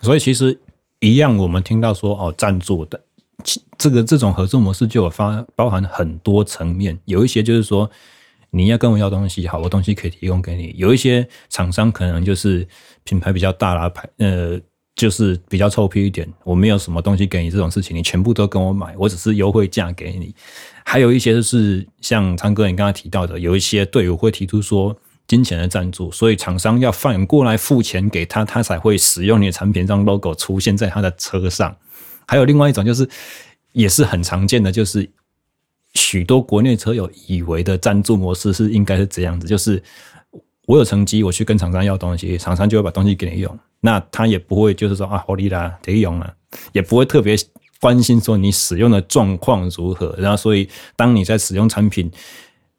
[0.00, 0.58] 所以其实
[1.00, 3.00] 一样，我们听到说哦，赞助的
[3.76, 7.90] 这个这种合作模式就有发包含很多层面，有一些就是说
[8.50, 12.66] 你要跟我要东西，好，我东西可以提供给你；有一些厂商可能就是
[13.04, 14.60] 品牌比较大啦，牌呃。
[14.98, 20.34] 就是比较臭屁一点，我没有什么东西给你这种事情，你全部都跟我买，我只是优惠价给你。
[20.84, 24.96] 还有一些就是像昌哥你刚才提到的，有一些队友会提出说
[25.28, 31.76] 金钱的赞助，所以厂商要反过来付钱给他，他才会使用你的产品，让 logo 出现在他的车上。
[32.26, 33.08] 还有另外一种就是
[33.72, 35.08] 也是很常见的，就是
[35.94, 39.82] 许多国内车友以为的赞助模式是应该是这样子，就是
[40.66, 43.58] 我有成绩，我去跟厂商要东西，厂商就会把东西给你用。
[43.80, 46.34] 那他也不会就是说啊，好利啦，得用了，
[46.72, 47.36] 也不会特别
[47.80, 50.14] 关心说你使用的状况如何。
[50.18, 52.10] 然后，所以当你在使用产品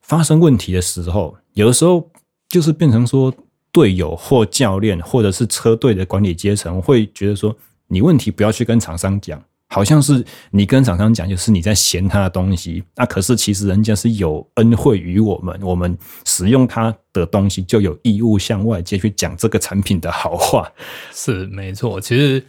[0.01, 2.11] 发生问题的时候，有的时候
[2.49, 3.33] 就是变成说
[3.71, 7.55] 队友或教练或者是车队的管理阶层会觉得说，
[7.87, 9.41] 你问题不要去跟厂商讲。
[9.71, 20.67] 好像是你跟厂商讲，就是你在嫌他的东西，那可是其实人家是有恩惠于我们，我们使用他的东西就有义务向外界去讲这个产品的好话。
[21.13, 22.43] 是没错，其实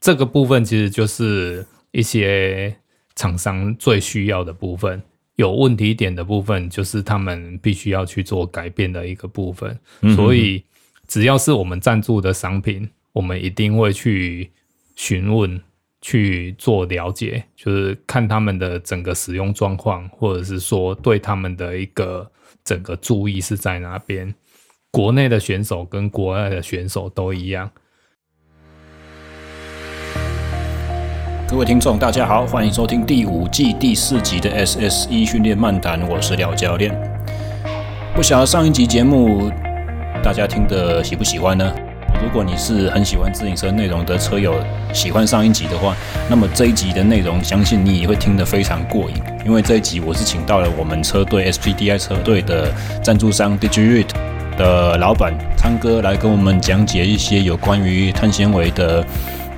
[0.00, 2.74] 这个部分其实就是一些
[3.14, 5.02] 厂商最需要的部分，
[5.38, 9.76] 有问题点的部分就是他们必须要去做改变的一个部分。
[10.02, 10.62] 嗯、所以
[11.08, 14.50] 只要是我们赞助的商品，我们一定会去
[14.94, 15.60] 询问。
[16.00, 22.30] 去做了解，就是看他们的整个使用状况，或者是说对他们的一个
[22.62, 24.32] 整个注意是在哪边。
[24.92, 27.68] 国内的选手跟国外的选手都一样。
[31.50, 36.94] 各位听众，大家好，欢迎收听第五季第四集的 SSE 训练漫谈，我是廖教练。
[38.14, 39.50] 不晓得上一集节目
[40.22, 41.72] 大家听得喜不喜欢呢？
[42.22, 44.54] 如果你是很喜欢自行车内容的车友，
[44.92, 45.96] 喜欢上一集的话，
[46.28, 49.16] 那么这一集的内容，相信你也会听得非常过瘾。
[49.46, 52.70] 因为这一集我是请到了我们车队 SPDI 车队的
[53.02, 54.08] 赞助商 Digirit
[54.58, 59.02] 的老板昌哥来跟我们讲解一些有关于碳纤维的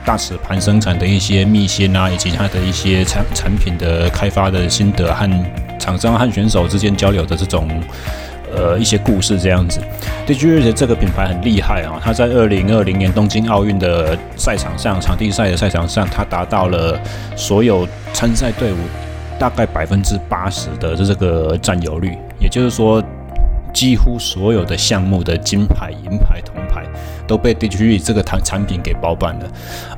[0.05, 5.29] 大齿盘生产的一些秘辛啊，以及它的一些产产品的开发的心得和
[5.79, 7.69] 厂商和选手之间交流的这种。
[8.53, 9.81] 呃，一些故事这样子。
[10.27, 17.01] Digirite 这个品牌很厉害啊，它在二零二零年东京奥运的赛场上，场地赛的赛场上，它达到了
[17.37, 18.77] 所有参赛队伍
[19.39, 23.01] 大概百分之八十的这个占有率，也就是说，
[23.73, 26.85] 几乎所有的项目的金牌、银牌、铜牌
[27.31, 29.47] 都被 d i g i 这个产产品给包办了，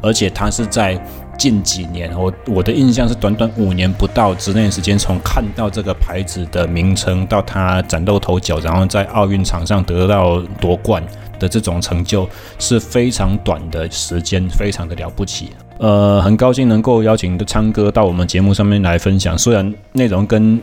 [0.03, 1.01] 而且它是在。
[1.39, 11.03] 近几年，我我的印象是短短五年不到之内时间，从看到这个牌子的名称到它崭露头角，然后在奥运场上得到夺冠
[11.41, 12.29] 的这种成就，
[12.61, 15.51] 是非常短的时间，非常的了不起。
[15.79, 20.61] 呃，很高兴能够邀请昌哥到我们节目上面来分享，虽然内容跟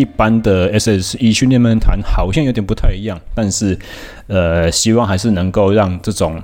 [0.00, 3.78] 一般的 SSE 训练漫谈好像有点不太一样，但是
[4.26, 6.42] 呃，希望还是能够让这种。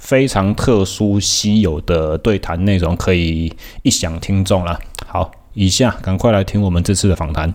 [0.00, 4.80] 非常特殊稀有的对谈内容可以一响听众了。
[5.06, 7.52] 好，以下赶快来听我们这次的访谈。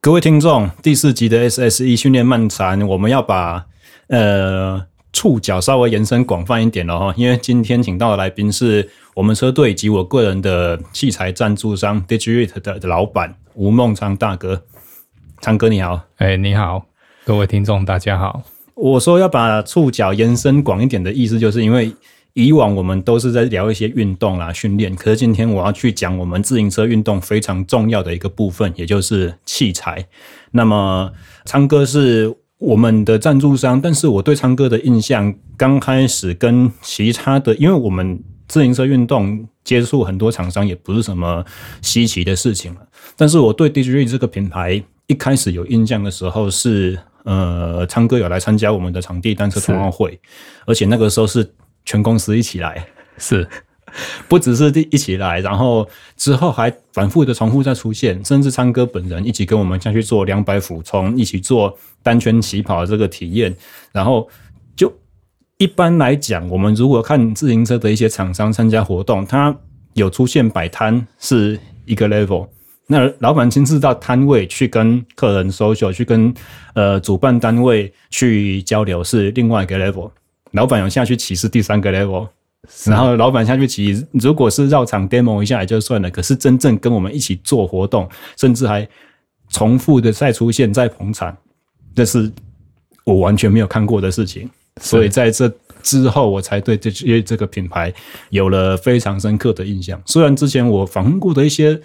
[0.00, 3.66] 各位听众，第四集的 SSE 训练漫谈，我们要把
[4.06, 14.62] 呃触角稍微延伸广泛一点了哈，因为今天请到的来宾是我们车队以及我个人的器材赞助商 Digirite 的老板吴孟昌大哥。
[15.40, 16.84] 昌哥你好，哎、欸、你好，
[17.24, 18.42] 各位听众大家好。
[18.74, 21.90] 我说要把触角延伸广一点的意思，就是因为
[22.34, 30.06] 以往我们都是在聊一些运动啊、训练，可是今天我要去讲我们自行车运动非常重要的一个部分，也就是器材。
[30.50, 31.10] 那么
[31.46, 41.44] 昌哥是我们的赞助商，但是我对昌哥的印象刚开始跟其他的，因为我们自行车运动接触很多厂商也不是什么
[41.82, 42.80] 稀奇的事情了。
[43.16, 46.98] 但是我对 Digirite 这个品牌一开始有印象的时候是。
[47.26, 50.16] 呃，昌哥有来参加我们的场地单车冬奥会，
[50.64, 51.52] 而且那个时候是
[51.84, 52.86] 全公司一起来，
[53.18, 53.44] 是
[54.28, 63.54] 不只是一起来，然后之后还反复的重复再出现，甚至昌哥本人一起跟我们下去做两百俯冲，一起做单圈起跑的这个体验。
[63.92, 64.28] 然后
[64.74, 64.92] 就
[65.58, 69.56] 一般来讲，我们如果看自行车的一些厂商参加活动，他
[69.94, 72.48] 有出现摆摊是一个 level。
[72.88, 76.32] 那老板亲自到摊位去跟客人 social，去跟
[76.74, 80.10] 呃主办单位去交流是另外一个 level。
[80.52, 82.28] 老板有下去骑是第三个 level，
[82.84, 88.88] 然后老板下去骑，如果是绕场 demo 一下也就算了，可是真正跟我们一起做活动，甚至还
[89.50, 91.36] 重复的再出现再捧场，
[91.94, 92.32] 这是
[93.04, 94.50] 我完全没有看过的事情。
[94.80, 95.48] 所以在这
[95.82, 97.92] 之后，我才对这些这个品牌
[98.30, 100.02] 有了非常深刻的印象。
[100.04, 101.80] 虽然之前我访问过的一些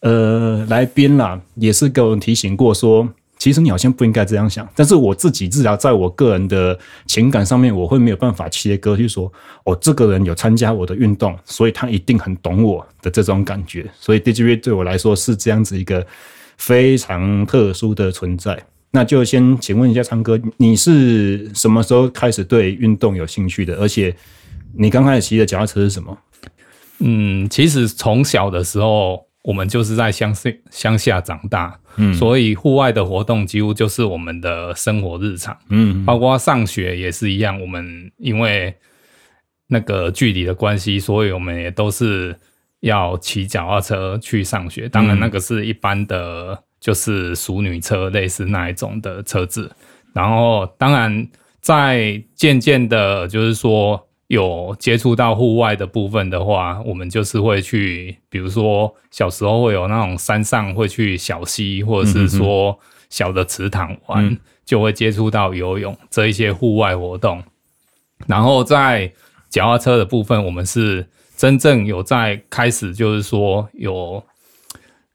[0.00, 3.06] 呃来宾啦，也是给我们提醒过说，
[3.38, 4.68] 其实你好像不应该这样想。
[4.74, 9.32] 但是我自己至少在我个人的情感上面，我会没有办法切割，去说
[9.64, 13.88] 哦，这个人有参加我的运动，所以他一定很懂我的这种感觉。
[13.98, 16.06] 所以 DigiRead 对我来说是这样子一个
[16.56, 18.60] 非常特殊的存在。
[18.92, 23.74] 那就先请问一下昌哥，你是什么时候开始对运动有兴趣的？
[23.76, 24.16] 而且
[24.78, 26.16] 你刚开始骑的脚踏车是什么？
[27.00, 30.34] 嗯，其实从小的时候，我们就是在乡
[30.70, 37.60] 乡下长大，嗯，所以户外的活动几乎就是我们的生活日常，嗯，包括上学也是一样。
[37.60, 38.74] 我们因为
[39.68, 42.36] 那个距离的关系，所以我们也都是
[42.80, 44.88] 要骑脚踏车去上学。
[44.88, 46.62] 当然，那个是一般的。
[46.78, 49.68] 就是熟女车，类似那一种的车子，
[50.12, 51.26] 然后当然
[51.60, 62.78] 在渐渐的，就是说有接触到户外的部分的话，我们就是会去，比如说小时候会有那种山上会去小溪，或者是说
[63.10, 67.42] 小的池塘玩，嗯、就会接触到游泳这一些户外活动。
[68.26, 69.12] 然后在
[69.50, 71.06] 脚踏车的部分，我们是
[71.36, 74.22] 真正有在开始，就是说有。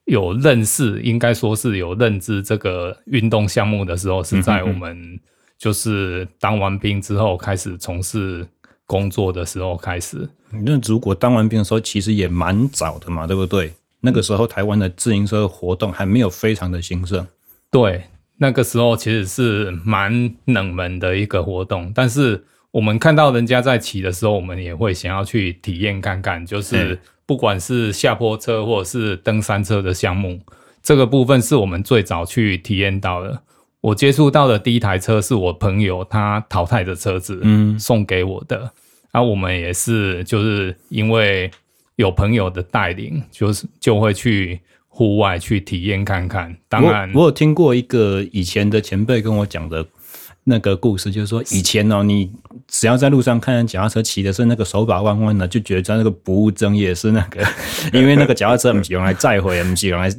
[0.06, 5.18] 有认识，应该说是有认知这个运动项目的时候，是在我们
[5.58, 8.46] 就是当完兵之后开始从事
[8.92, 10.28] 工作的时候开始。
[10.50, 13.72] 那如果当完兵的时候，其实也蛮早的嘛，对不对？
[14.02, 17.26] 那个时候台湾的自行车活动还没有非常的兴盛。
[17.72, 18.04] 对，
[18.38, 27.00] 那个时候其实是蛮冷门的一个活动，但是我们看到人家在骑的时候，我们也会想要去体验看看，就是。
[27.24, 30.38] 不管是下坡车或者是登山车的项目，
[30.84, 33.42] 这个部分是我们最早去体验到的。
[33.82, 38.72] 我接触到的第一台车是我朋友他淘汰的车子，嗯，送给我的。
[39.12, 41.52] 啊，我们也是就是因为
[41.96, 46.56] 有朋友的带领，就是就会去户外去体验看看。
[46.70, 49.86] 当然我，我有听过一个以前的前辈跟我讲的。
[50.44, 52.32] 那个故事就是说，以前哦，你
[52.68, 57.46] 只要在路上看见脚踏车骑的是那个手把弯弯的，就觉得在那个不务正业是那个，
[57.94, 60.10] 因为那个脚踏车不是用来载货，不是用来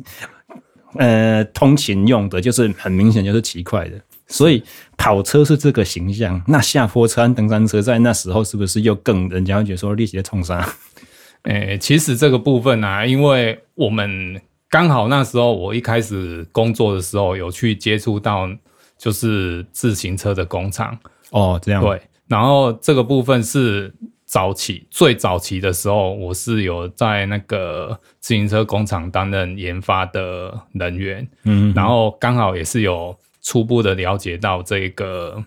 [0.97, 4.01] 呃通勤用的，就是很明显就是骑快的。
[4.29, 4.63] 所以
[4.97, 10.67] 跑车是这个形象，那下坡车、登山车在那时候是不是又更人家会觉得说力气在冲杀？
[11.45, 14.41] 诶，其实这个部分啊，因为我们
[14.71, 18.49] 刚好那时候我一开始工作的时候有去接触到。
[18.99, 20.97] 就是自行车的工厂
[21.31, 22.01] 哦，这样对。
[22.29, 23.93] 然后这个部分是
[24.33, 35.45] 早期最早期的时候，我是有在那个自行车工厂担任研发的人员，嗯，然后刚好也是有初步的了解到这个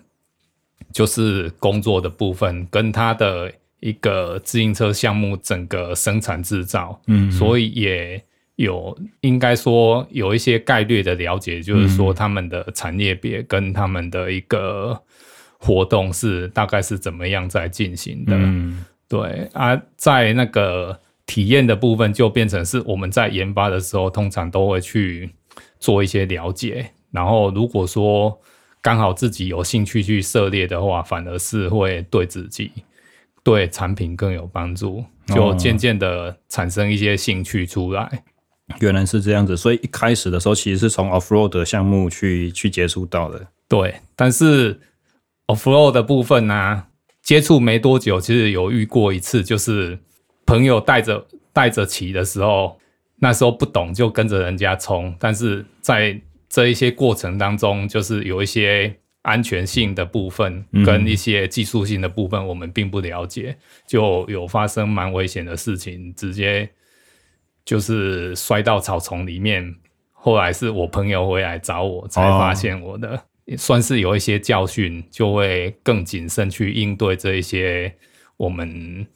[0.92, 8.22] 就是工作的部分跟他的一个自行车项目整个生产制造，嗯，所以也。
[8.54, 14.98] 有应该说有一些概率的了解，就是说他们的产业别跟他们的一个
[15.58, 18.32] 活动是大概是怎么样在进行的。
[18.34, 25.30] 嗯，对啊，在那个体验的部分就变成是我们在研发的时候，通常都会去
[25.80, 26.90] 做一些了解。
[27.10, 28.38] 然后如果说
[28.82, 32.70] 刚好自己有兴趣去涉猎的话，反而是会对自己
[33.42, 38.24] 对产品更有帮助，就渐渐的产生一些兴趣出来。
[38.80, 43.46] 原来是这样子，所以一开始的时候其实是从 off road 的项目去去接触到的。
[43.68, 44.78] 对，但是
[45.46, 46.88] off road 的部分呢、啊，
[47.22, 49.98] 接触没多久，其实有遇过一次，就是
[50.44, 52.78] 朋友带着带着骑的时候，
[53.16, 66.68] 那时候不懂就跟着人家冲，但是在这一些过程当中，就是有一些安全性的部分跟一些技术性的部分，我们并不了解，就有发生蛮危险的事情，直接。
[67.64, 69.74] 就是摔到草丛里面，
[70.12, 73.18] 后来是我朋友回来找我，才发现我的，也
[73.58, 77.94] 算是有一些教训，就会更谨慎去应对这一些
[78.38, 79.06] 我们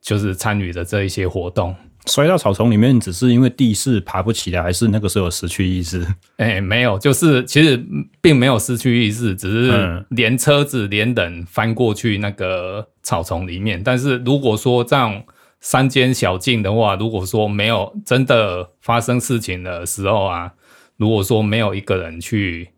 [0.00, 1.74] 就是参与的这一些活动。
[2.06, 6.06] 摔到草丛里面，只是因为地势爬不起来，还是那个时候失去意识？
[6.36, 7.84] 哎、欸，没有，就是其实
[8.20, 13.82] 并没有失去意识，只是连车子连人翻过去那个草丛里面。
[13.82, 15.24] 但是如果说这样。
[15.58, 20.52] 山间小径的话，如果说没有真的发生事情的时候啊，
[20.96, 22.68] 如果说没有一个人去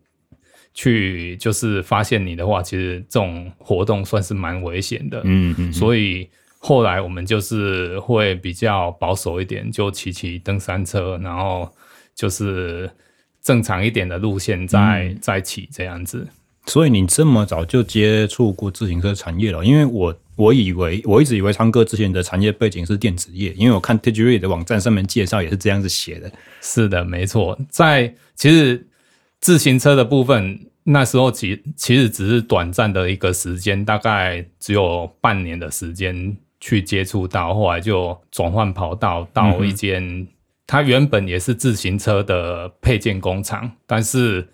[0.81, 5.19] 去就是发现你的话，其实这种活动算是蛮危险的。
[5.25, 5.73] 嗯嗯。
[5.73, 6.25] 所以
[6.57, 11.69] 后来我们就是会比较保守一点，就骑骑登山车，然后
[12.15, 12.89] 就是
[13.41, 16.25] 正常一点的路线再再骑这样子。
[16.65, 19.61] 所以你这么早就接触过自行车产业了？
[19.65, 26.31] 因为我我以为我一直以为昌哥之前的产业背景是电子业，因为我看 TIGREE 的网站上面介绍也是这样子写的。
[26.61, 28.87] 是的，没错，在其实
[29.41, 40.27] 自行车的部分，那时候其其实只是短暂的一个时间，大概只有半年的时间去接触到，后来就转换跑道到一间，
[40.65, 44.47] 它原本也是自行车的配件工厂，但是。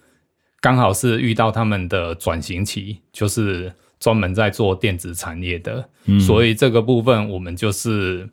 [0.61, 8.27] 刚好是遇到他们的转型期，就是专门在做电子产业的，嗯，所以这个部分我们就是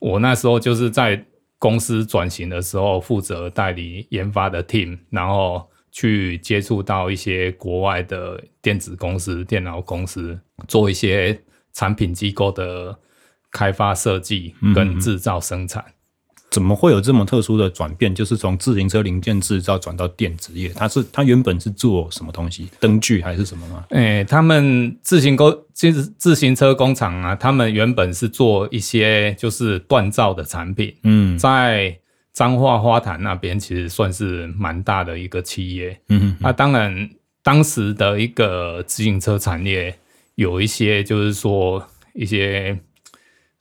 [0.00, 1.24] 我那时候就是在
[1.60, 11.40] 公司转型的时候负责代理研发的 team，然后去接触到一些国外的电子公司、电脑公司，做一些
[11.72, 12.98] 产品机构的
[13.50, 15.84] 开发设计跟制造生产。
[15.86, 15.94] 嗯
[16.50, 18.12] 怎么会有这么特殊的转变？
[18.12, 22.68] 就是从自行车零件制造转到电子业，它是它原本是做什么东西？
[22.80, 23.84] 灯具还是什么吗？
[23.90, 30.92] 诶、欸，他们自行工其实自行车工厂啊，他们原本是做一些就是锻造的产品。
[31.04, 31.96] 嗯，在
[32.40, 36.00] 彰化花坛那边其实算是蛮大的一个企业。
[36.08, 37.10] 嗯哼，那、啊、当然
[37.42, 39.94] 当时的一个自行车产业
[40.36, 42.78] 有一些就是说一些。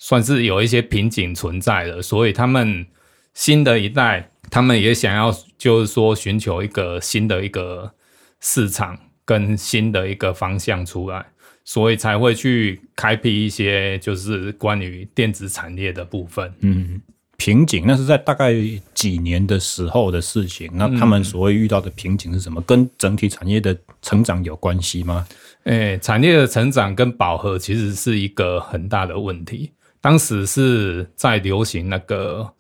[0.02, 2.88] 算是有一些瓶颈存在的，所以他们
[3.34, 7.92] 新的一代，他们也想要就是说寻求一个新的一个
[8.40, 11.26] 市场跟新的一个方向出来，
[11.66, 16.50] 所以才会去开辟一些就是关于电子产业的部分。
[16.62, 17.02] 嗯，
[17.40, 18.54] 瓶颈那是在大概
[18.94, 20.70] 几年的时候的事情。
[20.74, 22.62] 那他们所谓遇到的瓶颈是什么？
[22.64, 25.26] 跟整体产业的成长有关系吗？
[25.64, 29.72] 诶、产业的成长跟饱和其实是一个很大的问题。
[30.02, 32.54] 当时是在流行那个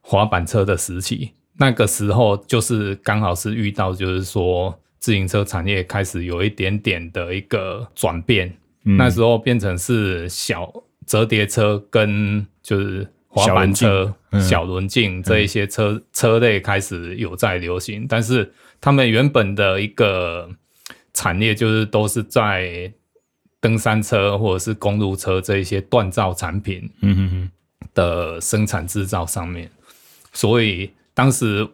[0.00, 10.72] 滑板车的时期，那个时候就是刚好是遇到，就是说自行车产业开始有一点点的一个转变，那时候变成是小
[11.06, 20.50] 折叠车跟就是滑板车、小轮径、嗯、这一些车、嗯、车类开始有在流行，但是他们原本的一个
[21.12, 22.92] 产业就是都是在。
[23.58, 26.88] 登山车或者是公路车这一些锻造产品
[27.94, 29.68] 的生产制造上面，
[30.32, 31.66] 所以当时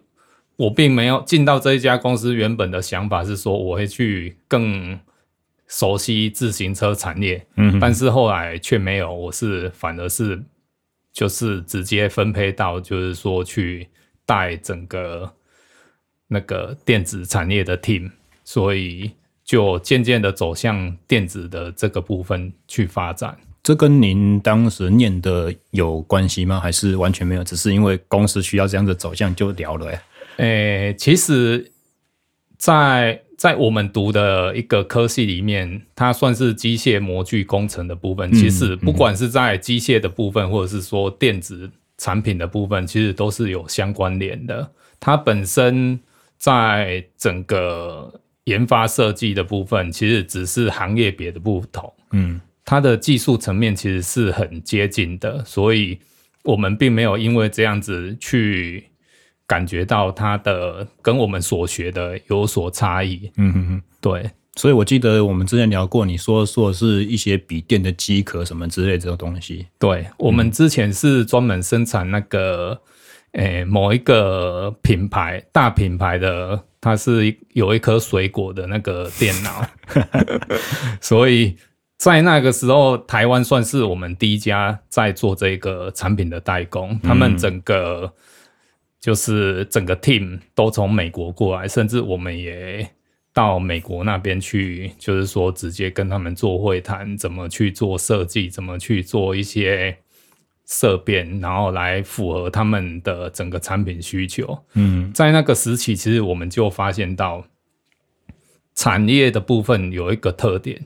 [0.55, 2.33] 我并没有进到这一家公司。
[2.33, 4.97] 原本的想法是说我会去更
[5.67, 9.13] 熟悉自行车产业，嗯，但是后来却没有。
[9.13, 10.41] 我是反而是
[11.13, 13.87] 就是直接分配到，就是说去
[14.25, 15.31] 带整个
[16.27, 18.11] 那个电子产业的 team，
[18.43, 19.11] 所以。
[19.45, 26.61] 就渐渐的走向电子的这个部分去发展，这跟您当时念的有关系吗？
[26.61, 27.43] 还是完全没有？
[27.43, 29.87] 只是因为公司需要这样的走向就聊了。
[30.37, 31.73] 诶、欸，其实
[32.57, 38.31] 在，在在我们读的一个科系里面，它算是机械模具工程的部分。
[38.33, 44.71] 其实不管是在机械的部分，或者是说电子产品的部分，其实都是有相关联的。
[44.99, 45.99] 它本身
[46.37, 48.19] 在整个。
[48.45, 55.97] 研发设计的部分其实只是行业别的不同，嗯，它的技术层面其实是很接近的，所以
[56.43, 58.83] 我们并没有因为这样子去
[59.53, 72.81] 感觉到它的跟我们所学的有所差异，嗯哼哼，对，所以我记得我们之前聊过，你说说的是一些笔电的机壳什么之类这种东西，对，我们之前是专门生产那个。
[73.33, 79.65] 诶、欸，某一个品牌，大品牌的，它是有一颗水果的那个电脑，
[81.01, 81.55] 所以
[81.97, 86.99] 在那个时候，台湾算是我们第一家在做这个产品的代工。
[87.01, 88.13] 他们整个
[89.03, 92.89] 就是整个 team 都从美国过来，甚至我们也
[93.33, 99.97] 到美国那边去，就是说直接跟他们做会谈，怎么去做设计，怎么去做一些。
[100.65, 104.57] 色变，然后来符合他们的整个产品需求。
[104.75, 107.45] 嗯，在那个时期，其实我们就发现到
[108.73, 110.81] 产业的部分有一个特点。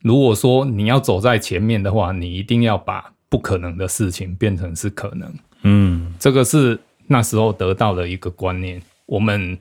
[0.00, 5.34] 如果说你要走在前面的话，你一定要把不可能的事情变成是可能。
[5.62, 8.80] 嗯，这个是那时候得到的一个观念。
[9.06, 9.58] 我们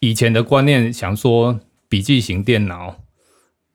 [0.00, 2.96] 以前的观念想说，笔记型电脑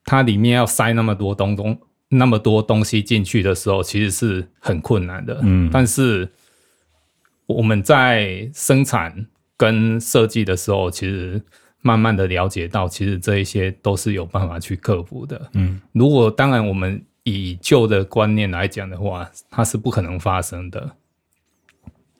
[0.05, 1.79] 它里面要塞那么多东东。
[2.13, 5.39] 那么多东西进去的时候，其实是很困难的。
[5.43, 6.29] 嗯，但是
[7.45, 11.41] 我们在生产跟设计的时候，其实
[11.79, 15.49] 慢慢的了解到，其实这一些都是有办法去克服的。
[15.53, 20.91] 嗯，如果当然我们以旧的观念来讲的话，它是不可能发生的。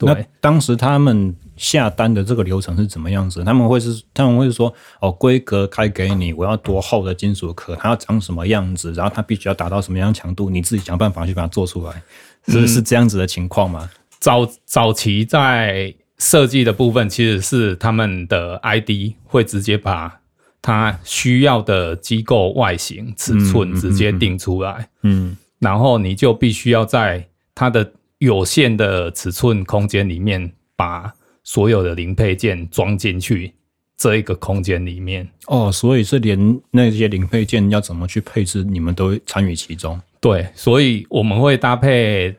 [0.08, 3.43] 那当时他们下单的这个流程是怎么样子？
[3.43, 12.01] 他们会是他们会说哦，规格开给你，我要多厚的金属壳，它要长什么样子，然后它必须要达到什么样强度，你自己想办法去把它做出来，
[12.48, 13.89] 是是这样子的情况吗？
[13.93, 20.20] 嗯、早早期在设计的部分，其实是他们的 ID 会直接把
[20.62, 27.91] 它需要的机构外形尺寸直接定出来，嗯，嗯，嗯，然后你就必须要在它的。
[28.21, 31.11] 有限的尺寸空间里面，把
[31.43, 33.51] 所有的零配件装进去
[33.97, 39.99] 这一个空间里面哦，所以是连那些零配件要怎么去配置，你们都参与其中。
[40.19, 42.31] 对，所以我们会搭配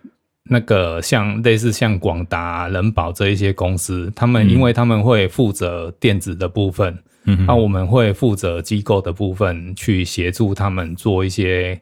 [0.45, 11.81] 那个像类似像广达、人保这一些公司，他们因为他们会负责电子的部分，嗯，那我们会负责机构的部分，去协助他们做一些。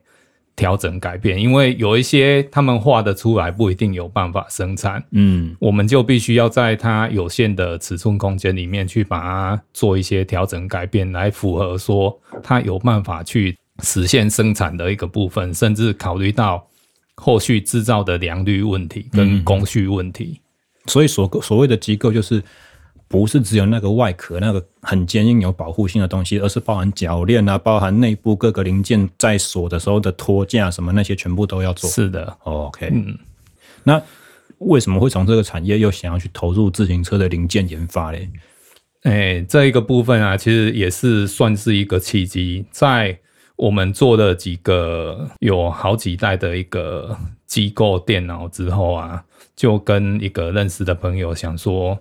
[0.61, 5.02] 调整改变，因为有一些他们画的出来，不一定有办法生产。
[5.12, 16.62] 嗯，我们就必须要在它有限的尺寸空间里面去把它做一些调整改变，来符合说它有办法去实现生产的一个部分，甚至考虑到
[17.14, 20.43] 后续制造的良率问题跟工序问题。
[20.85, 22.45] 嗯，所以所所谓的机构就是。
[23.12, 31.90] 不是只有那个外壳那个很坚硬有保护性的东西，而是包含铰链啊，包含内部各个零件在锁的时候的托架什么那些全部都要做。
[31.90, 32.88] 是的，OK。
[32.93, 33.19] 嗯，
[33.83, 34.00] 那
[34.59, 38.31] 为什么会从这个产业又想要去投入自行车的零件研发嘞？
[39.02, 43.19] 哎、欸，这一个部分啊，其实也是算是一个契机，在
[43.57, 49.25] 我们做了几个有好几代的一个机构电脑之后啊，
[49.57, 51.99] 就跟一个认识的朋友想说。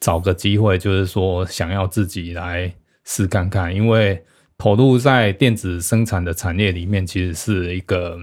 [0.00, 2.72] 找个机会，就是说想要自己来
[3.04, 4.22] 试看看，因为
[4.56, 8.18] 投入在电子生产的产业里面，其实是一个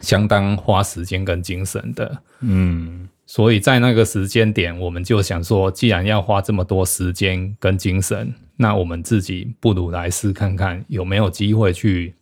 [0.00, 2.22] 相当花时间跟精神的。
[2.40, 12.14] 嗯，所以在那个时间点，我们就想说，既然要花这么多时间跟精神，那我们自己不如来试看看，有没有机会去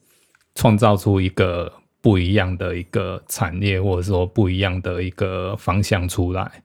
[0.55, 6.63] 创造出一个不一样的一个产业，或者说不一样的一个方向出来。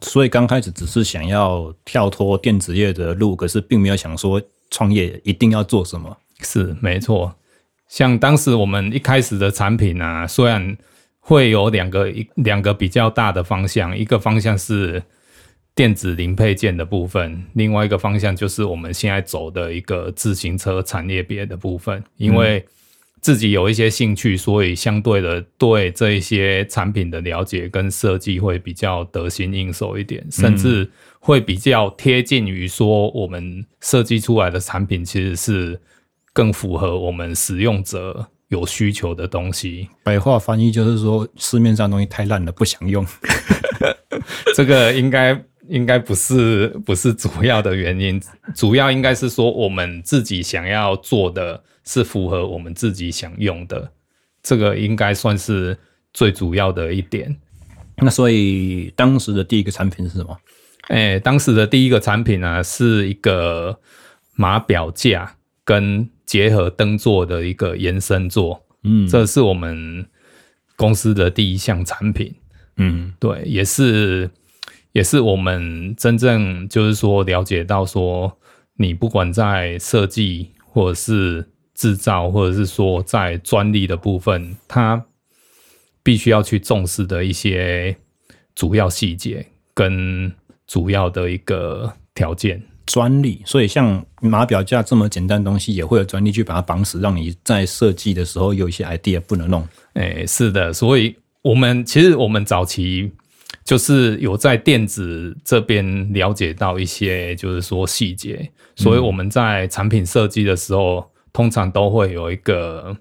[0.00, 6.16] 所以刚开始只是想要跳脱电子业的路，可是并没有想说创业一定要做什么。
[6.40, 7.34] 是没错，
[7.88, 10.76] 像当时我们一开始的产品啊，虽然
[11.20, 15.02] 会有两个一两个比较大的方向，一个方向是
[15.74, 22.66] 电子零配件的部分，另外一个方向就是我们现在走的一个自行车产业别的部分，因为。
[23.26, 35.80] 自己有一些兴趣，所以相对的对这一些产品的了解跟设计会比较得心应手一点，甚至会比较贴近于说我们设计出来的产品其实是
[36.32, 39.88] 更符合我们使用者有需求的东西。
[40.04, 43.04] 白话翻译就是说，市面上东西太烂了，不想用。
[44.54, 48.22] 这个应该应该不是不是主要的原因，
[48.54, 51.64] 主要应该是说我们自己想要做的。
[51.86, 53.90] 是符合我们自己想用的，
[54.42, 55.78] 这个应该算是
[56.12, 57.34] 最主要的一点。
[57.98, 60.36] 那所以当时的第一个产品是什么？
[60.88, 63.80] 哎、欸，当时的第一个产品呢、啊，是一个
[64.34, 68.62] 码表架跟结合灯座的一个延伸座。
[68.82, 70.06] 嗯，这是我们
[70.76, 72.34] 公司的第一项产品。
[72.76, 74.30] 嗯，对，也是
[74.92, 78.38] 也是我们真正就是说了解到说，
[78.74, 85.04] 你不管在设计或者是制造，或者是说在专利的部分，它
[86.02, 87.96] 必须要去重视的一些
[88.54, 90.32] 主要细节跟
[90.66, 92.60] 主要的一个条件。
[92.86, 99.66] 专利，所以像码表架这么简单的东西，也会有专利去把它绑死，让你在设计的时候有一些 idea 不能弄。
[99.94, 103.10] 哎，是的，所以我们其实我们早期
[103.64, 111.10] 就是有在电子这边了解到一些，就是说细节，所以我们在产品设计的时候。
[111.36, 112.96] 通常都会有一个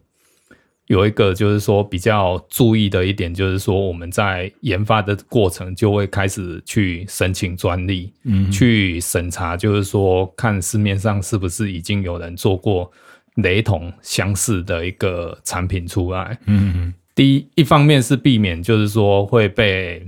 [0.87, 12.91] 有一个，就是说比较注意的一点，就是说我们在研发的过程就会开始去申请专利，嗯，去审查，就是说看市面上是不是已经有人做过
[13.35, 20.05] 雷同相似的一个产品出来，嗯，第一一方面是避免就是说会被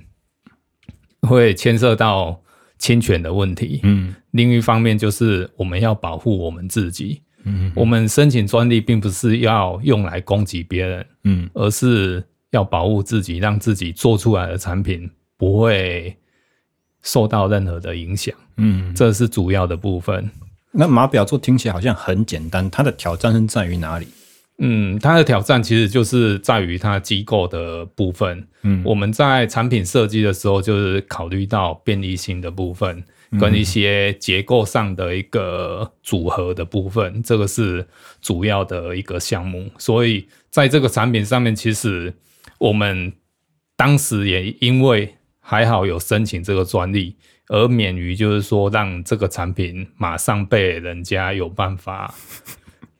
[1.25, 2.41] 会牵涉到
[2.77, 7.21] 侵权的问题，嗯，另一方面就是我们要保护我们自己。
[7.47, 16.15] 嗯，我们申请专利并不是要用来攻击别人，嗯，而是要保护自己，让自己做出来的产品不会
[17.01, 20.29] 受到任何的影响，嗯，这是主要的部分。
[20.71, 24.07] 那码表做听起来好像很简单，它的挑战是在于哪里？
[24.59, 28.47] 嗯，它的挑战其实就是在于它机构的部分。
[28.63, 33.03] 嗯，我们在产品设计的时候，就是考虑到便利性的部分，
[33.39, 37.87] 跟一些结构上的一个组合的部分，这个是
[38.21, 39.69] 主要的一个项目。
[39.77, 42.13] 所以在这个产品上面，其实
[42.59, 43.13] 我们
[43.75, 47.15] 当时也因为还好有申请这个专利，
[47.47, 52.13] 而免于就是说让这个产品马上被人家有办法。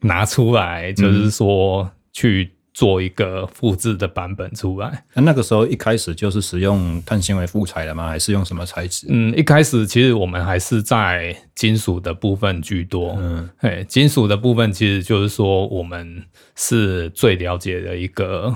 [0.02, 5.04] 拿出来，就是说去做一个复制的版本出来。
[5.16, 8.08] 那、嗯、那个时候一开始就是使用碳纤维复材了吗？
[8.08, 9.08] 还是用什么材质？
[9.10, 13.16] 嗯，一开始其实我们还是在金属的部分居多。
[13.18, 16.24] 嗯，嘿，金属的部分其实就是说我们
[16.56, 18.56] 是最了解的一个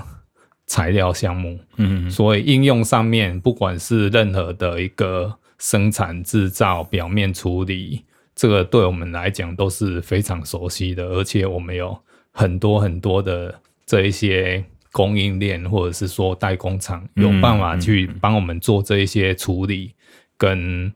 [0.68, 1.58] 材料项目。
[1.78, 8.04] 嗯，所以应用上面，不管是任何的一个生产制造、表面处理。
[8.36, 11.98] 这个对我们来讲都是非常熟悉的，而且我们有
[12.30, 13.52] 很多很多的
[13.92, 19.92] 这一些供应链，或者是说代工厂，有办法去帮我们做这一些处理
[20.38, 20.90] 跟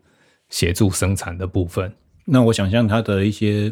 [0.48, 1.92] 协助生产的部分。
[2.24, 3.70] 那我想象它的一些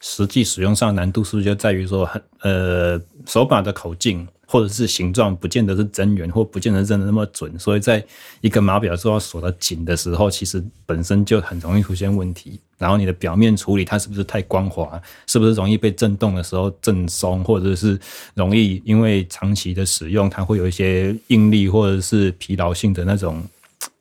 [0.00, 4.26] 实际使用上难度，是不是就在于说，很呃手把的口径？
[4.52, 8.04] 或者是形状不见得是真圆，或不见得真的那么准，所以在
[8.42, 12.60] 一个码表做到锁得紧的时候，其实本身就很容易出现问题。
[12.76, 15.00] 然后你的表面处理，它是不是太光滑？
[15.26, 17.98] 是不是容易被震动的时候震松，或者是
[18.34, 23.42] 容易因为长期的使用，它会有一些应力或者是疲劳性的那种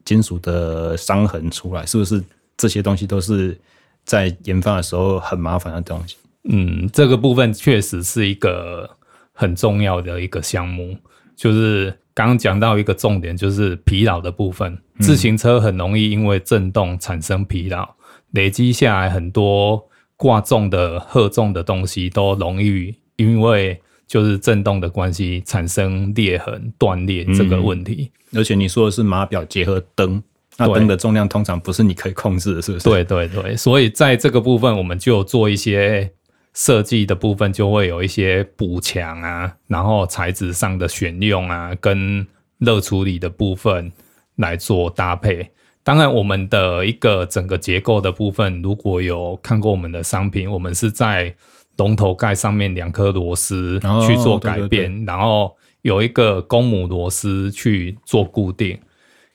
[0.03, 1.85] 金属的伤痕出来？
[1.85, 2.21] 是不是
[2.57, 3.57] 这些东西都是
[4.03, 6.17] 在研发的时候很麻烦的东西？
[6.49, 8.97] 嗯，这个部分确实是一个。
[9.41, 10.95] 很重要的一个项目，
[11.35, 14.77] 就是刚刚讲到一个重点，就是疲劳的部分。
[14.99, 17.95] 自行车很容易因为震动产生疲劳，
[18.33, 19.83] 累积下来很多
[20.15, 28.11] 挂重的、荷重的东西都容易因为就是震动的关系产生裂痕、断裂这个问题。
[28.35, 30.21] 而且你说的是码表结合灯，
[30.57, 32.87] 那灯的重量通常不是你可以控制的，是不是？
[32.87, 36.11] 对对对，所以在这个部分，我们就做一些。
[36.53, 43.89] 设计的部分就会有一些补强啊，然后材质上的选用啊，跟热处理的部分
[44.35, 45.49] 来做搭配。
[45.81, 51.33] 当然，我们的一个整个结构的部分，如果有看过我们的商品，我们是在
[51.77, 58.77] 龙头盖上面两颗螺丝去做改变，哦、对对对，然后有一个公母螺丝去做固定。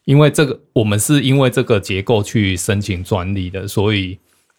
[0.05, 4.19] 因为这个，我们是因为这个结构去申请专利的，所以。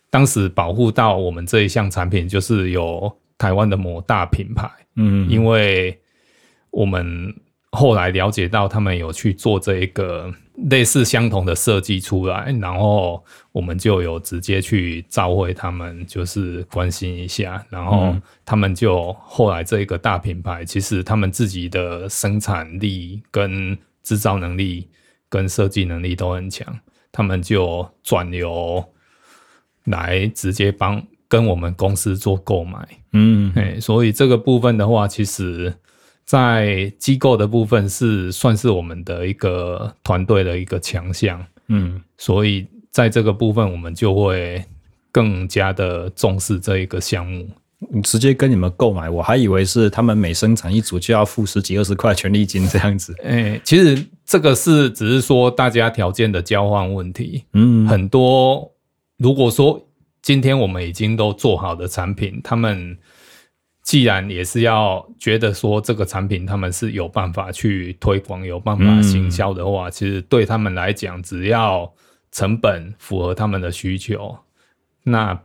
[0.10, 6.00] 当时保护到我们这一项产品，就是有台湾的某大品牌，嗯，因为
[6.72, 7.36] 我们
[7.72, 10.34] 后来了解到他们有去做这一个
[10.70, 18.16] 类似相同的设计出来，然后我们就有直接去召回他们，就是关心一下，然后
[18.46, 24.88] 他们就后来这一个大品牌，其实他们自己的生产力跟制造能力
[25.28, 26.66] 跟设计能力都很强，
[27.12, 28.84] 他们就转由。
[29.88, 35.74] 来直接帮跟我们公司做购买，嗯，哎，所以这个部分的话，其实，
[36.26, 44.64] 在机构的部分是算是我们的一个团队的一个强项，嗯，所以在这个部分，我们就会
[45.12, 47.48] 更加的重视这一个项目。
[47.92, 53.14] 你直接跟你们购买，我还以为是他们每生产一组就要付十几二十块权利金这样子。
[53.24, 58.72] 哎，其实这个是只是说大家条件的交换问题，嗯，很多。
[59.18, 59.88] 如果说
[60.22, 62.98] 今天我们已经都做好的产品，他们
[63.84, 71.92] 既然也是要觉得说这个产品他们是有办法去推广、有办法行销的话，嗯，其实对他们来讲，只要
[72.32, 74.38] 成本符合他们的需求，
[75.04, 75.40] 那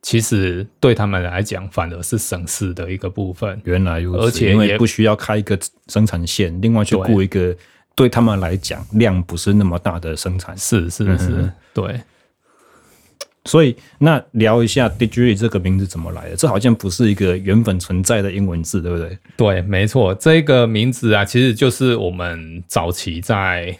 [0.00, 3.60] 其实对他们来讲反而是省事的一个部分。
[3.64, 5.58] 原来如此，而且也不需要开一个
[5.88, 7.54] 生产线，另外去雇一个
[7.94, 10.56] 对他们来讲量不是那么大的生产。
[10.56, 12.00] 是是是，嗯，对。
[13.44, 16.36] 所以，那聊一下 DIGIRI 这个名字怎么来的？
[16.36, 19.18] 这好像不是一个原本存在的英文字，对不对？
[19.38, 23.74] 对，没错，这个名字啊，其实就是我们早期在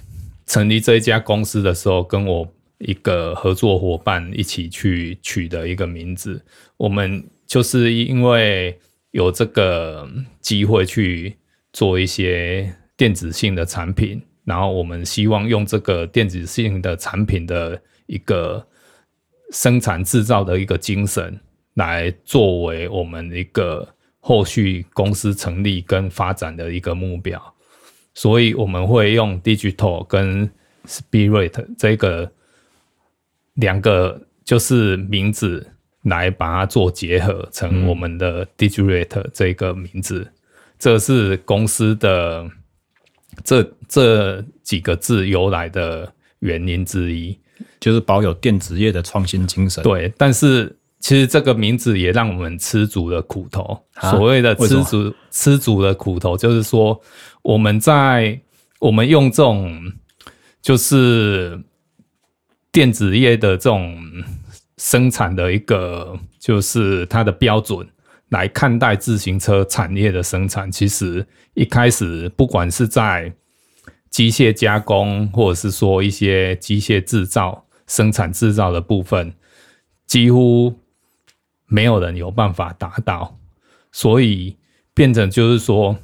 [0.47, 6.43] 成立这一家公司的时候，跟我一个合作伙伴一起去取的一个名字。
[6.79, 8.79] 我们就是因为
[9.11, 10.09] 有这个
[10.41, 11.37] 机会去
[11.75, 18.67] 做一些电子性的产品，然后我们希望用这个电子性的产品的一个。
[19.53, 21.39] 生产制造的一个精神，
[21.75, 23.89] 来作为我们一个
[24.21, 27.41] 后续公司成立跟发展的一个目标，
[28.15, 30.51] 所以我们会用 Digital 跟
[30.87, 32.31] Spirit 这个
[33.55, 35.67] 两个就是名字
[36.03, 40.31] 来把它做结合成我们的 digital 这个名字，
[40.79, 42.49] 这是公司的
[43.45, 47.39] 这这几个字由来的原因之一，
[47.81, 49.83] 就是保有电子业的创新精神。
[49.83, 53.81] 对，但是其实这个名字也让我们吃足了苦头。
[54.01, 57.01] 所谓的吃足吃足了苦头，就是说
[57.43, 58.41] 我们在
[58.79, 59.93] 我们用这种
[60.61, 61.61] 就是
[62.71, 63.99] 电子业的这种。
[64.81, 67.85] 生产的一个就是它的标准
[68.29, 73.33] 来看待自行车产业的生产，其实一开始不管是在
[74.11, 79.33] 机械加工，或者是说一些机械制造、生产制造的部分，
[80.07, 80.75] 几乎
[81.67, 83.39] 没有人有办法达到，
[83.93, 84.57] 所以
[84.95, 85.97] 变成就是说，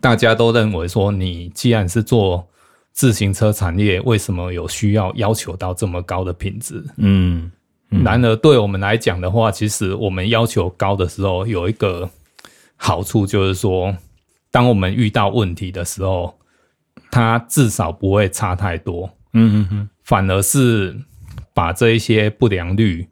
[0.00, 2.48] 大家都认为说，你既然是做
[2.92, 6.84] 自行车产业，为什么有需要要求到这么高的品质？
[6.96, 7.50] 嗯。
[7.88, 12.10] 然而，对我们来讲的话，其实我们要求高的时候，有一个
[12.74, 13.96] 好处就是说，
[14.50, 16.36] 当我们遇到问题的时候，
[17.10, 19.08] 它至少不会差太多。
[19.32, 20.96] 嗯嗯嗯，反而是
[21.52, 23.06] 把这一些不良率，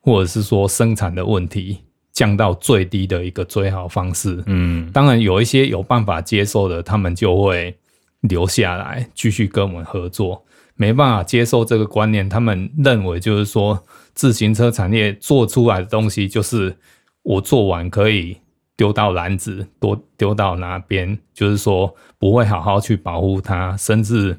[0.00, 1.78] 或者是说生产的问题
[2.12, 4.42] 降到最低的一个最好方式。
[4.46, 7.76] 嗯，当然有一些有办法接受的，他们就会
[8.20, 10.44] 留下来继续跟我们合作。
[10.76, 13.84] 没办法接受这个观念，他们认为就是说。
[14.16, 16.78] 自行车产业做出来的东西，就是
[17.24, 18.36] 我做完可以
[18.76, 24.38] 丢到篮子，多丢到哪边，就是说不会好好去保护它，甚至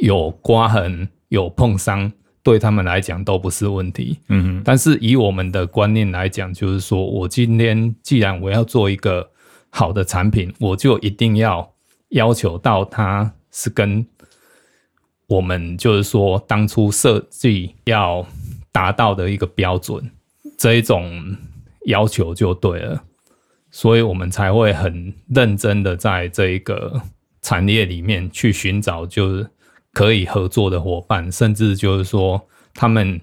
[0.00, 4.18] 有刮痕、有碰伤，对他们来讲都不是问题。
[4.28, 4.62] 嗯哼。
[4.64, 9.30] 但是以我们的观念来讲，就是说我今天既然我要做一个
[9.70, 11.72] 好的产品，我就一定要
[12.10, 14.06] 要求到它是跟
[15.26, 18.26] 我们就是说当初设计要。
[18.72, 20.08] 达到的一个标准，
[20.56, 21.36] 这一种
[21.86, 23.02] 要求就对了，
[23.70, 27.00] 所以我们才会很认真的在这一个
[27.42, 29.48] 产业里面去寻找，就是
[29.92, 32.40] 可以合作的伙伴，甚至就是说
[32.74, 33.20] 他们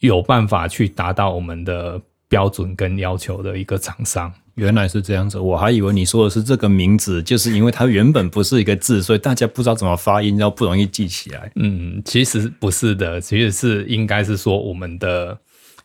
[0.00, 4.32] 有办法去达到我们的标准跟要求的一个厂商。
[4.56, 11.50] 原来是这样子，我还以为你说的是这个名字，就是因为它原本不是一个字，所以大家不知道怎么发音，然后不容易记起来。
[11.56, 15.36] 嗯，其实不是的，其实是应该是说我们的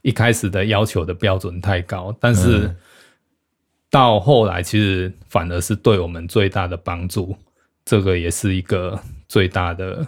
[0.04, 2.70] 一开始的要求的标准太高，但是
[3.90, 7.36] 到后来其实反而是对我们最大的帮助，
[7.86, 10.06] 这个也是一个最大的，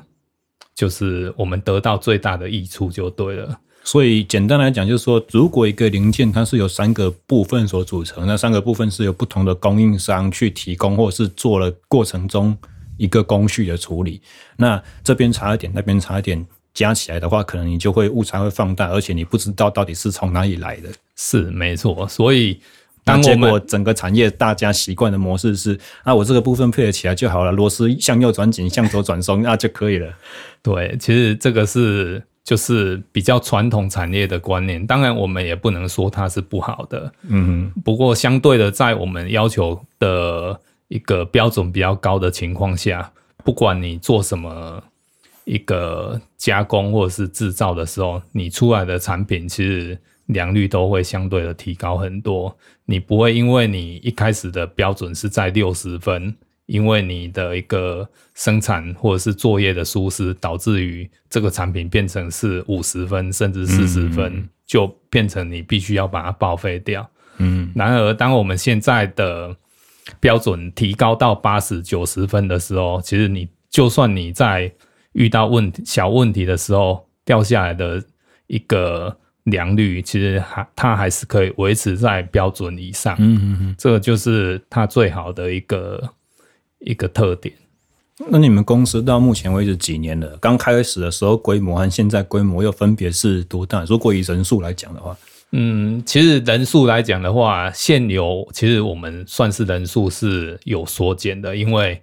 [0.76, 3.60] 就是我们得到最大的益处就对了。
[3.84, 12.56] 所以简单来讲，就是说，如果一个零件它是由三个部分所组成，那三个部分是由不同的供应商去提供，或者是做了过程中
[12.98, 14.22] 一个工序的处理。
[14.58, 20.90] 那这边差一点，那边差一点，加起来的话，可能你就会误差会放大，而且你不知道到底是从哪里来的。
[21.16, 22.08] 是没错。
[22.08, 22.60] 所以
[23.04, 30.14] 当结果整个产业大家习惯的模式是，啊，我这个部分配合起来就好了，螺丝向右转紧，向左转松， 那就可以了。
[30.62, 32.24] 对，其实这个是。
[32.44, 37.72] 就是比较传统产业的观念，当然我们也不能说它是不好的，嗯。
[37.86, 43.12] 不过相对的，在我们要求的一个标准比较高的情况下，
[43.44, 44.84] 不管你做什么
[45.46, 49.98] 一个加工或者是制造的时候，你出来的产品其实
[50.32, 52.56] 良率都会相对的提高很多。
[52.86, 56.36] 你不会因为你一开始的标准是在六十分。
[56.68, 67.06] 因为你的一个生产或者是作业的疏失，导致于这个产品变成是五十分甚至四十分，嗯，就变成你必须要把它报废掉。
[67.40, 69.54] 嗯，然而当我们现在的
[70.22, 74.72] 标准提高到八十九十分的时候，其实你就算你在
[75.12, 78.02] 遇到问题小问题的时候掉下来的
[78.48, 83.16] 一个良率，其实还它还是可以维持在标准以上。
[83.20, 86.10] 嗯嗯嗯，这个就是它最好的一个。
[86.84, 87.54] 一个特点。
[88.32, 90.36] 那你们公司到目前为止几年了？
[90.38, 93.84] 刚开始的时候规模和现在规模又分别是多大？
[93.84, 95.16] 如果以人数来讲的话，
[95.52, 102.02] 嗯，其实人数来讲的话，现有其实我们算是人数是有缩减的，因为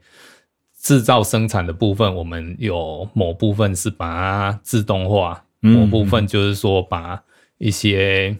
[0.81, 7.20] 制造生产的部分，我们有某部分是把它自动化，某部分就是说把
[7.59, 8.37] 一些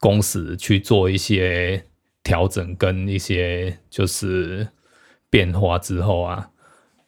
[0.00, 1.84] 公司去做一些
[2.22, 4.66] 调整，跟一些就是。
[5.28, 6.48] 变化之后啊，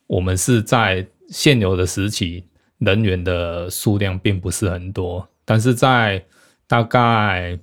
[0.09, 2.44] 我们是在现有的时期，
[2.79, 6.22] 人员的数量并不是很多，但是在
[6.66, 7.59] 大概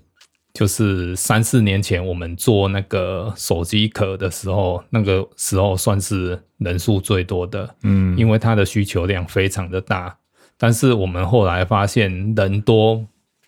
[0.53, 10.17] 就是三四年前，我们做那个手机壳的时候，那个时候算是人数最多的，嗯，因为它的需求量非常的大。
[10.57, 13.05] 但是我们后来发现，人多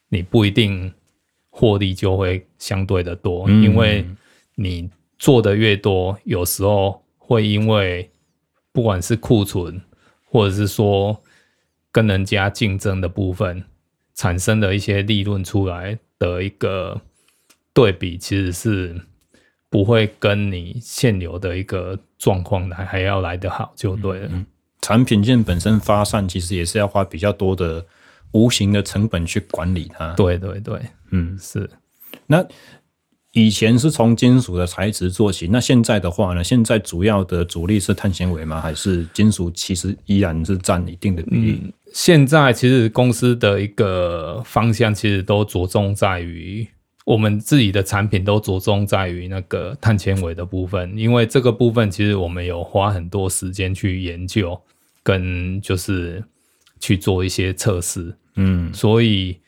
[0.10, 0.94] 你不一定
[1.50, 4.06] 获利就会相对的多，嗯、因为
[4.56, 8.10] 你做的越多，有时候会因为
[8.72, 9.82] 不管是库存，
[10.26, 11.24] 或者是说
[11.92, 13.64] 跟人家竞争的部分，
[14.14, 17.02] 产生的一些利润出来的一个
[17.74, 19.02] 对比，其实是
[19.70, 24.30] 不会跟你现有的一个状况来还要来得好，就对了。
[24.32, 24.46] 嗯
[24.80, 27.86] 产品线本身发散，其实也是要花比较多的
[28.32, 30.14] 无形的成本去管理它。
[30.14, 30.80] 对对对，
[31.12, 31.70] 嗯，是。
[32.26, 32.46] 那
[33.34, 36.44] 以前是从金属的材质做起，那现在的话呢？
[36.44, 38.60] 现在主要的主力是碳纤维吗？
[38.60, 41.62] 还是金属其实依然是占一定的比例？
[41.64, 46.68] 嗯，现在其实公司的一个方向其实都着重在于
[47.06, 54.60] 我们自己的产品都着重在于那个碳纤维的部分，因为这个部分其实我们有花很多时间去研究。
[55.04, 56.22] 跟就是
[56.80, 59.40] 去做一些测试，嗯，所以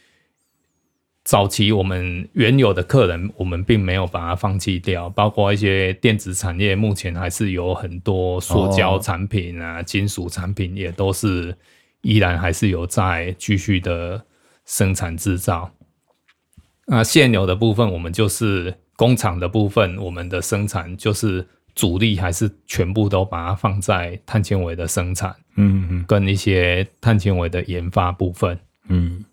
[1.24, 11.56] 早期我们原有的客人，我们并没有把它放弃掉，包括一些电子产业，目前还是有很多塑胶产品啊、哦、金属产品，也都是
[12.02, 14.26] 依然还是有在继续的
[14.66, 15.72] 生产制造。
[16.88, 21.48] 那现有的部分，我们就是工厂的部分，我们的生产就是。
[21.80, 29.24] 主力还是全部都把它放在碳纤维的生产，嗯嗯，跟一些碳纤维的研发部分，嗯，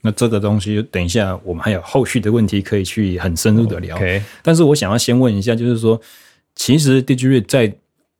[0.00, 3.96] 那这个东西等一下我们还有后续的问题可以去很深入的聊。
[4.42, 6.00] 但是我想要先问一下，就是说，
[6.56, 7.72] 其实 DigiRead 在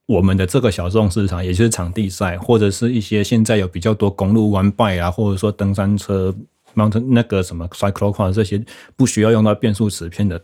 [0.07, 6.33] 我们的这个小众市场，也就是场地赛或者是一些现在有比较多公路 One Bike 啊，或者说登山车
[6.77, 8.65] Mountain 那个什么 Cyclocross 这些
[8.95, 10.41] 不需要用到变速齿片的。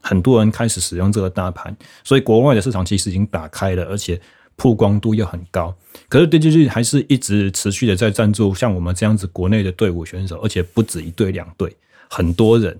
[0.00, 4.20] 很多人开始使用这个大盘，所以国外的市场其实已经打开了，而且
[4.56, 5.74] 曝光度又很高。
[6.08, 11.76] 可是 Digi 还是一直持续的在赞助像我们这样子国内的队伍选手，而且不止一队两队，
[12.08, 12.78] 很多人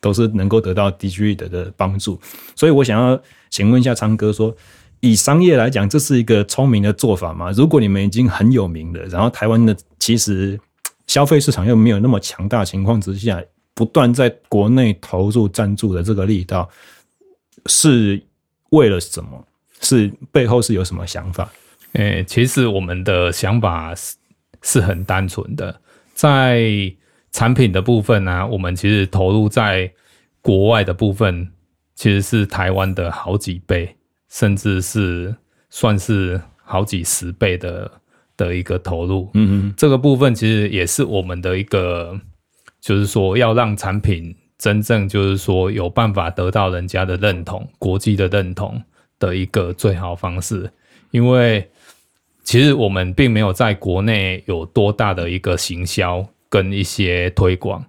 [0.00, 2.20] 都是能够得到 Digi 的帮助。
[2.56, 4.54] 所以我想要请问一下昌哥说，
[5.00, 7.50] 以商业来讲，这是一个聪明的做法吗？
[7.52, 10.58] 如果你们已经很有名了，然后台湾的其实
[11.06, 13.42] 消费市场又没有那么强大情况之下。
[13.74, 16.68] 不断在国内投入赞助的这个力道，
[17.66, 18.22] 是
[18.70, 19.46] 为了什么？
[19.80, 21.50] 是背后是有什么想法？
[21.94, 24.16] 诶、欸，其实我们的想法是
[24.62, 25.80] 是很单纯的，
[26.14, 26.70] 在
[27.32, 29.92] 产品的部分呢、啊，我们其实投入在
[30.40, 31.50] 国外的部分，
[31.94, 33.96] 其实是台湾的好几倍，
[34.28, 35.34] 甚至是
[35.70, 37.90] 算是好几十倍的
[38.36, 39.30] 的一个投入。
[39.34, 42.20] 嗯嗯，这个部分其实也是我们的一个。
[42.82, 48.82] 就是说，要让产品真正就是说有办法得到人家的认同、国际的认同
[49.20, 50.68] 的一个最好方式。
[51.12, 51.70] 因为
[52.42, 57.84] 其实我们并没有在国内有多大的一个行销跟一些推广，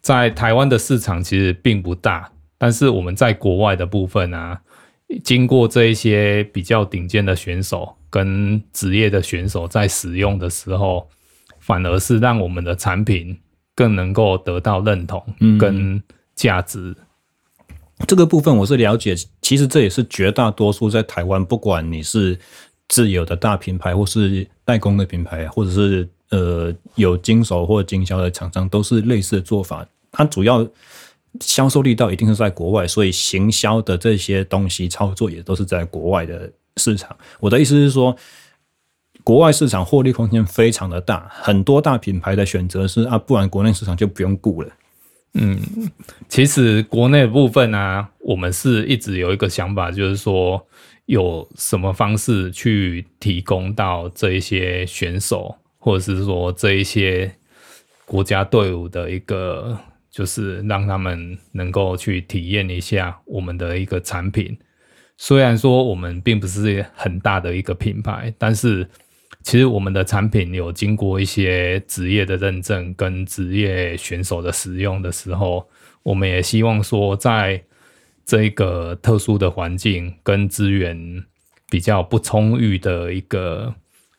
[0.00, 4.60] 在台湾的市场其实并不大，但是我们在国外的部分啊，
[5.24, 11.08] 经过这一些比较顶尖的选手跟职业的选手在使用的时候，
[11.58, 13.36] 反而是让我们的产品。
[13.74, 15.22] 更能够得到认同
[15.58, 16.02] 跟
[16.34, 16.94] 价值。
[17.58, 22.38] 嗯，这个部分我是了解，其实这也是绝大多数在台湾，不管你是
[22.88, 29.86] 自有的大品牌，或是代工的品牌，或者是呃有经手或经销的厂商，都是类似的做法。
[30.12, 30.66] 它主要
[31.40, 37.16] 销售力道一定是在国外，所以行销的这些东西操作也都是在国外的市场。
[37.40, 38.16] 我的意思是说。
[39.24, 44.68] 国外市场获利空间非常的大，很多大品牌的选择是啊，不然国内市场就不用顾了。
[45.32, 45.58] 嗯，
[46.28, 50.64] 其实国内部分呢、我们是一直有一个想法，就是说
[51.06, 57.34] 有什么方式去提供到这一些选手，或者是说这一些
[58.04, 59.76] 国家队伍的一个，
[60.10, 64.56] 就是让他们能够去体验一下我们的一个产品。
[65.16, 68.86] 虽然说我们并不是很大的一个品牌，但是。
[69.44, 75.68] 其实我们的产品有经过一些职业的认证跟职业选手的使用的时候，
[76.02, 77.62] 我们也希望说，在
[78.24, 81.22] 这个特殊的环境跟资源
[81.68, 83.74] 比较不充裕的一个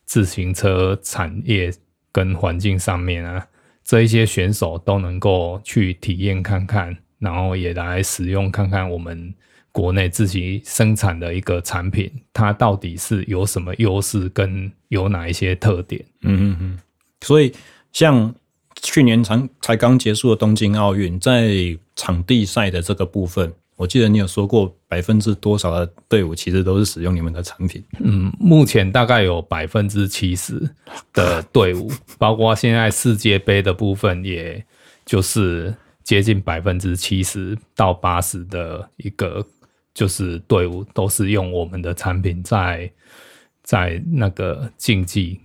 [0.06, 1.74] 自行车产业
[2.12, 3.48] 跟环境上面啊，
[3.84, 9.34] 这一些选手都能够去体验看看，然后也来使用看看我们。
[9.76, 16.02] 国内自己生产的一个产品，它到底是有什么优势，跟有哪一些特点？
[16.22, 16.80] 嗯嗯嗯。
[17.20, 17.52] 所以，
[17.92, 18.34] 像
[18.82, 27.84] 去年才才刚结束的东京奥运，在场地赛的这个部分，我记得你有说过，百分之多少的队伍其实都是使用你们的产品？
[28.00, 30.70] 嗯，目前大概有百分之七十
[31.12, 34.64] 的队伍，包括现在世界杯的部分也
[35.06, 39.46] 就是接近百分之七十到八十的一个
[39.96, 42.92] 就是队伍都是用我们的产品在
[43.64, 45.40] 在那个竞技。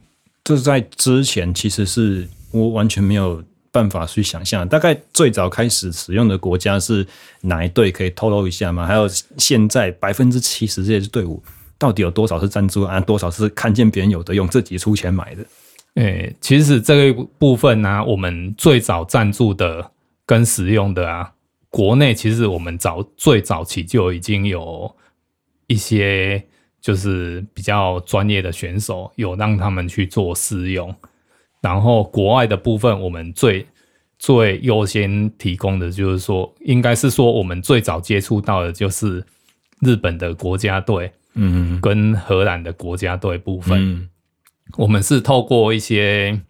[0.45, 4.69] 这是在之前，其实是我完全没有办法去想象。
[4.69, 7.07] 大概最早开始使用的国家是
[7.43, 7.93] 哪一队？
[7.93, 8.85] 可以透露一下吗？
[8.87, 11.43] 还有现在百分之七十这些队伍，
[11.79, 12.99] 到底有多少是赞助啊？
[12.99, 15.47] 多少是看见别人有的用，自己出钱买的？
[15.95, 19.91] 诶、其实这个部分呢、我们最早赞助的
[20.25, 21.33] 跟使用的啊，
[21.71, 24.95] 国内其实我们早最早期就已经有
[25.69, 26.45] 一些
[26.81, 30.95] 就是比较专业的选手有让他们去做试用，
[31.61, 33.67] 然后国外的部分我们最
[34.19, 39.25] 最优先提供的就是说，应该是说我们最早接触到的就是
[39.81, 43.81] 日本的国家队，嗯，跟荷兰的国家队部分。
[43.81, 44.09] 嗯。
[44.77, 46.41] 我们是透过一些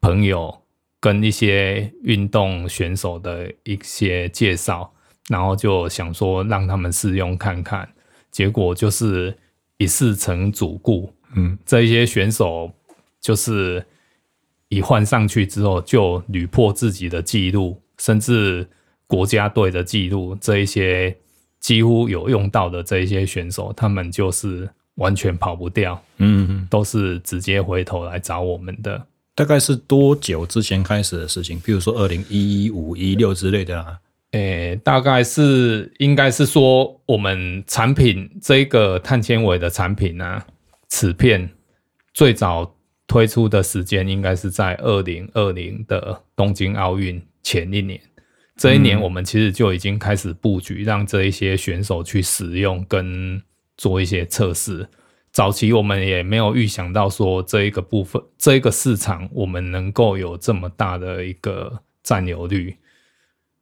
[0.00, 0.63] 朋友
[1.04, 4.90] 跟一些运动选手的一些介绍，
[5.28, 7.86] 然后就想说让他们试用看看，
[8.30, 9.36] 结果就是
[9.76, 11.12] 一试成主顾。
[11.36, 12.72] 嗯，这一些选手
[13.20, 13.84] 就是
[14.68, 18.66] 一换上去之后就屡破自己的记录，甚至
[19.06, 20.34] 国家队的记录。
[20.40, 21.14] 这一些
[21.60, 24.66] 几乎有用到的这一些选手，他们就是。
[24.96, 29.04] 完全跑不掉，嗯，都是直接回头来找我们的。
[29.34, 31.60] 大概是多久之前开始的事情？
[31.60, 33.98] 比如说二零一五、一六之类的啊？
[34.32, 40.44] 诶、欸，大概是应该是说，我们产品这个碳纤维的产品啊，
[40.88, 41.50] 齿片
[42.12, 42.74] 最早
[43.06, 48.00] 推出的时间应该是在二零二零的东京奥运前一年。
[48.56, 53.42] 这一年，我们其实就已经开始布局，让这一些选手去使用跟。
[53.76, 54.88] 做一些测试，
[55.34, 62.76] 早期我们也没有预想到说这一个部分，这一个市场我们能够有这么大的一个占有率，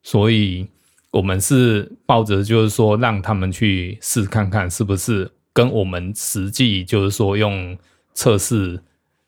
[0.03, 0.69] 所以
[1.11, 7.77] 我们是抱着就是说让他们去试看看是不是跟我们实际就是说用
[8.13, 8.79] 测试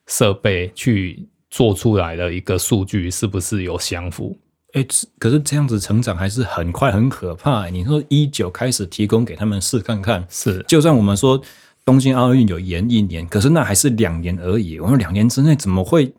[0.06, 4.38] 设备去做出来的一个数据是不是有相符。
[4.74, 4.84] 哎，
[5.18, 7.68] 可是这样子成长还是很快，很可怕。
[7.68, 11.40] 你说一九开始提供给他们试看看，是，就算我们说
[11.84, 14.78] 东京奥运有延一年，可是那还是两年而已。
[14.80, 16.12] 我们两年之内怎么会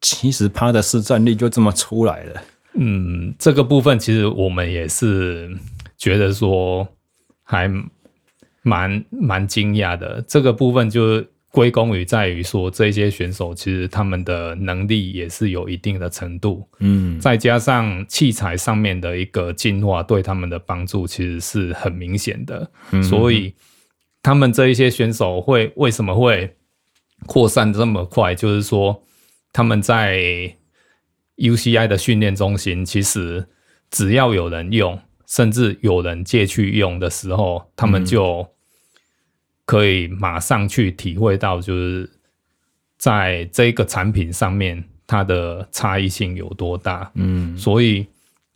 [0.00, 2.42] 七十趴的市占率就这么出来了？
[2.74, 5.54] 嗯，这个部分其实我们也是
[5.98, 6.88] 觉得说
[7.42, 7.70] 还
[8.62, 10.24] 蛮蛮惊讶的。
[10.26, 11.28] 这个部分就是。
[11.52, 22.70] 归功于在于说，这些选手其实他们的能力也是有一定的程度，嗯，再加上器材上面的一个进化，对他们的帮助其实是很明显的。
[22.92, 23.54] 嗯，所以
[24.22, 26.56] 他们这一些选手会为什么会
[27.26, 28.34] 扩散这么快？
[28.34, 29.02] 就是说
[29.52, 30.54] 他们在
[31.36, 33.46] UCI 的训练中心，其实
[33.90, 38.48] 只要有人用，甚至有人借去用的时候，他们就。
[39.64, 42.10] 可以马上去体会到，就是
[42.98, 47.10] 在这个产品上面它的差异性有多大。
[47.14, 48.04] 嗯，所以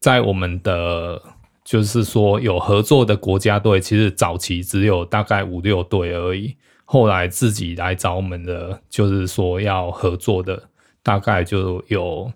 [0.01, 1.23] 在我们的
[1.67, 6.57] 就是说有合作的国家队，其实早期只有大概五六队而已。
[6.85, 10.71] 后来自己来找我们的，就是说要合作的，
[11.03, 12.33] 大概就有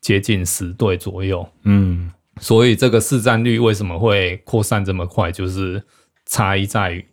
[0.00, 1.46] 接近十队左右。
[1.64, 2.10] 嗯，
[2.40, 5.30] 所以这个市占率为什么会扩散这么快？
[5.30, 5.84] 就是
[6.26, 7.04] 差异在于。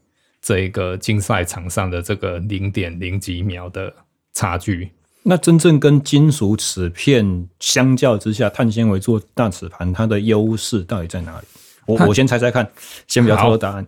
[0.43, 3.93] 这一个竞赛场上的这个零点零几秒的
[4.33, 4.89] 差距，
[5.23, 11.47] 那真正跟金属齿片相较之下，碳纤维做大齿盘，它的优势到底在哪里？
[11.85, 12.69] 我我先猜猜看，
[13.07, 13.85] 先不要透露答案，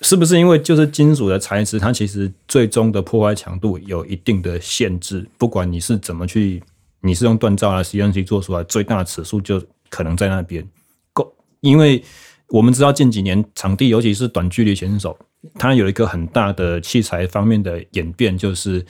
[0.00, 6.62] 是不是因为就是金属的材质，它其实最终的破坏强度有一定的限制，不管你是怎么去，
[7.00, 10.66] 你是用锻造啊、CNC 做出来，最大的齿数就可能在那边
[11.12, 12.02] 够，因为
[12.48, 15.16] 我们知道近几年场地，尤其是短距离选手。
[15.54, 18.84] 它有一个很大的器材方面的演变，就是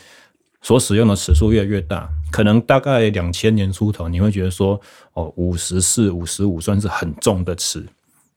[0.62, 2.08] 所使用的尺数越来越大。
[2.30, 4.80] 可能大概两千年出头，你会觉得说，
[5.14, 7.84] 哦，五十四、五十五算是很重的尺，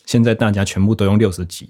[0.06, 1.70] 现在大家全部都用六十几。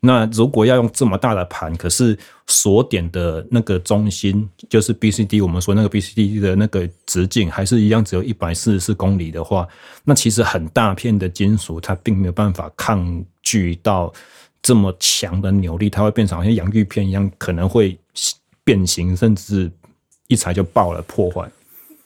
[0.00, 9.66] 那如果要用这么大的盘，可是锁点的那个中心，就是 BCD，我们说那个 BCD 的那个直径还是一样，只有一百四十四公里的话，
[10.04, 14.12] 那其实很大片的金属，它并没有办法抗拒到。
[14.66, 17.98] 这么强的扭力，它会变成好像洋芋片一样，可能会
[18.64, 19.70] 变形，甚至
[20.34, 21.48] 一踩就爆了，破坏。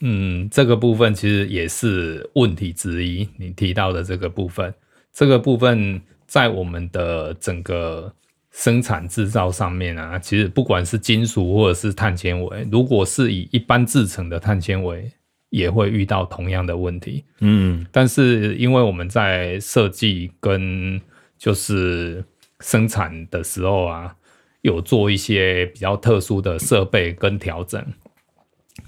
[0.01, 3.29] 嗯，这个部分其实也是问题之一。
[3.37, 4.73] 你提到的这个部分，
[5.13, 8.13] 这个部分在我们的整个
[8.53, 15.11] 生产制造上面啊，其实不管是金属或者是碳纤维，如果是以一般制成的碳纤维
[15.51, 17.25] 也会遇到同样的问题。
[17.41, 21.01] 嗯，但是因为我们在设计跟
[21.37, 22.23] 就是
[22.61, 24.15] 生产的时候啊，
[24.61, 27.85] 有做一些比较特殊的设备跟调整，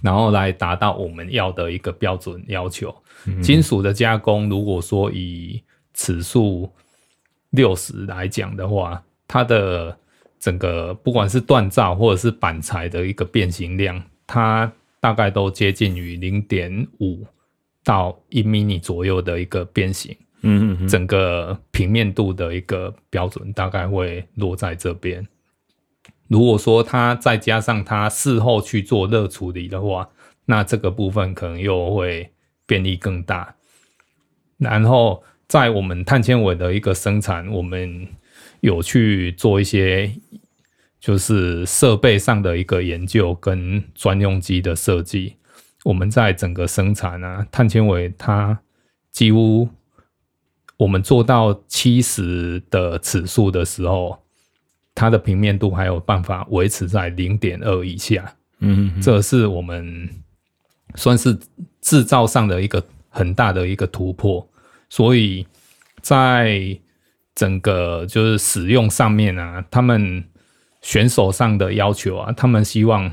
[0.03, 2.95] 然后来达到我们要的一个标准要求。
[3.27, 5.63] 嗯、金属的加工，如果说以
[5.95, 6.71] 齿数
[7.51, 9.97] 六十来讲的话，它的
[10.39, 17.27] 整个不管是锻造或者是板材的一个变形量，它大概都接近于零点五
[17.85, 20.17] 到一 mini 左右的一个变形。
[20.43, 25.27] 嗯嗯，整个平面度的一个标准大概会落在这边。
[26.31, 30.09] 如果说它再加上它事后去做热处理的话，
[30.45, 32.31] 那这个部分可能又会
[32.67, 33.57] 变异更大。
[34.59, 38.07] 然后在我们碳纤维的一个生产，我们
[38.61, 40.13] 有去做一些
[41.01, 45.35] 就是设备上的一个研究跟专用机的设计。
[45.83, 48.61] 我们在整个生产啊，碳纤维它
[49.11, 49.69] 几乎
[50.77, 54.20] 我们做到七十的齿数的时候，
[55.01, 58.31] 它的平面度还有办法维持在零点二以下。
[58.59, 60.07] 嗯哼，这是我们
[60.95, 61.35] 算是
[61.81, 64.47] 制造上的一个很大的一个突破。
[64.91, 65.47] 所以
[66.03, 66.79] 在
[67.35, 70.23] 整个就是使用上面啊，他们
[70.83, 73.11] 选手上的要求啊，他们希望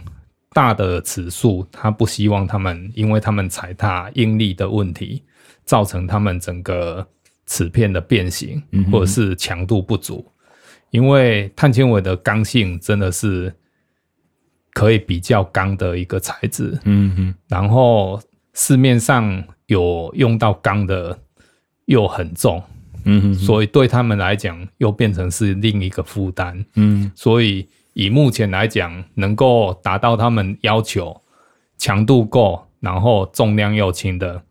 [0.52, 5.24] 大的齿数，他不希望他们，因为他们踩踏应力的问题，
[5.64, 7.08] 造成他们整个
[7.46, 8.62] 齿片的变形，
[8.92, 10.30] 或者是强度不足。
[10.90, 13.54] 因为碳纤维的刚性真的是
[14.74, 16.80] 可以比较刚的一个材质。
[16.86, 18.22] 嗯哼，然后
[18.54, 21.20] 市面上有用到钢的
[21.86, 22.62] 又很重。
[23.06, 26.66] 嗯哼，所以对他们来讲，又变成是另一个负担。
[26.76, 31.22] 嗯，所以以目前来讲，能够达到他们要求，
[31.78, 34.44] 强度够，然后重量又轻的，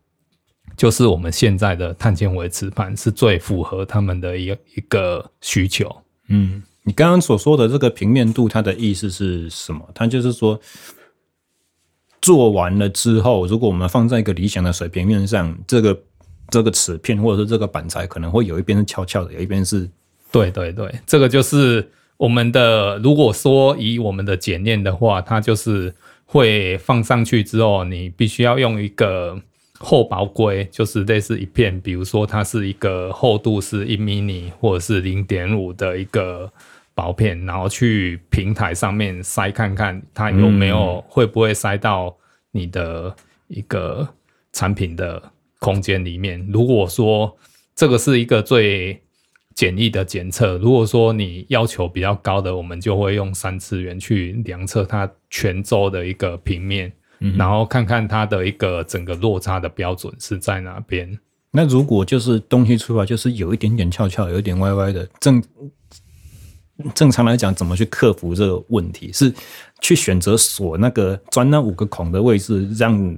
[0.75, 5.95] 就是我们现在的碳纤维磁盘是最符合他们的一个一个需求。
[6.27, 9.87] 嗯，你刚刚所说的这个平面度，它的意思是什么？
[9.93, 10.59] 它就是说，
[12.21, 15.99] 做完了之后，如果我们放在一个理想的水平面上，这个。
[16.49, 19.85] 这个齿片或者是这个板材可能会有一边是翘翘的，有一边是，
[20.31, 22.97] 对对对，这个就是我们的。
[22.99, 29.37] 如果说以我们的检验的话，它就是会放上去之后，你必须要用一个
[29.79, 36.51] 厚薄规，就是类似一片，比如说它是一个厚度是一 mini 或者是零点五的一个
[36.93, 42.15] 薄片，然后去平台上面塞看看它有没有会不会塞到
[42.51, 43.15] 你的
[43.47, 44.07] 一个
[44.51, 45.31] 产品的。
[45.59, 47.35] 空间里面，如果说
[47.75, 49.01] 这个是一个最
[49.55, 61.17] 简易的检测，如果说你要求比较高的，我们就会用三次元去量测它全周的一个平面，嗯，然后看看它的一个整个落差的标准是在哪边。
[61.51, 65.43] 那如果就是东西出来就是有一点点翘翘，有一点歪歪的，正
[66.93, 69.11] 正常来讲，怎么去克服这个问题？
[69.11, 69.33] 是
[69.81, 73.17] 去选择锁那个钻那五个孔的位置，让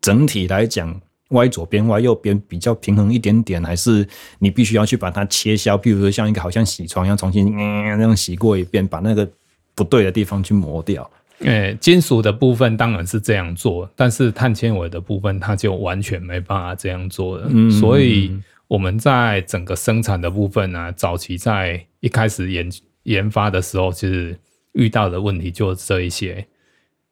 [0.00, 1.00] 整体来讲。
[1.30, 4.06] 歪左边、歪右边比较平衡一点点，还是
[4.38, 5.76] 你必须要去把它切削？
[5.78, 9.28] 譬如说，像一个好像洗床一样，重新那样洗过一遍，把那个
[9.74, 11.10] 不对的地方去磨掉。
[11.40, 17.46] 诶，金属的部分当然是这样做，但是碳纤维的部分它就完全没办法这样做了。
[17.50, 18.34] 嗯，所以
[18.68, 22.70] 我们在整个生产的部分呢、啊，早期在一开始研
[23.02, 24.38] 研发的时候，其实
[24.72, 26.46] 遇到的问题就是这一些。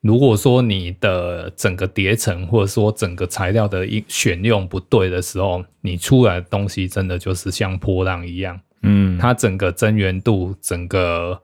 [0.01, 11.41] 如果说你的整个叠层或者说整个材料的一选用不对的时候，你出来的东西真的就是像波浪一样，嗯，它整个增圆度，整个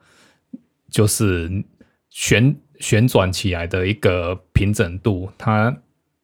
[0.91, 1.51] 就是
[2.11, 5.75] 旋旋转起来的一个平整度，它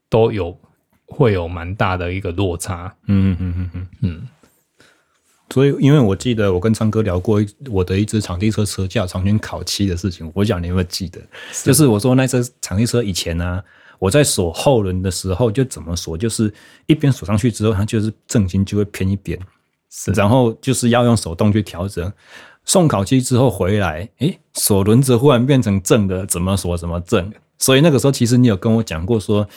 [0.09, 0.59] 都有
[1.07, 4.29] 会有蛮大的一个落差，嗯嗯嗯嗯嗯。
[5.51, 7.41] 所以，因为我记得我跟昌哥聊过
[7.71, 11.21] 我的一只场地车车架长圈烤漆的事情，我想你有没有记得？
[11.63, 13.65] 就是我说那车场地车以前呢、啊，
[14.01, 16.53] 我在锁后轮的时候就怎么锁，就是
[16.87, 19.39] 一边锁上去之后，它就是重心就会偏一边，
[20.17, 22.13] 然后就是要用手动去调整。
[22.67, 27.33] 送烤漆之后回来，诶，锁轮子忽然变成正的，怎么锁怎么正。
[27.57, 29.49] 所以那个时候其实你有跟我讲过说，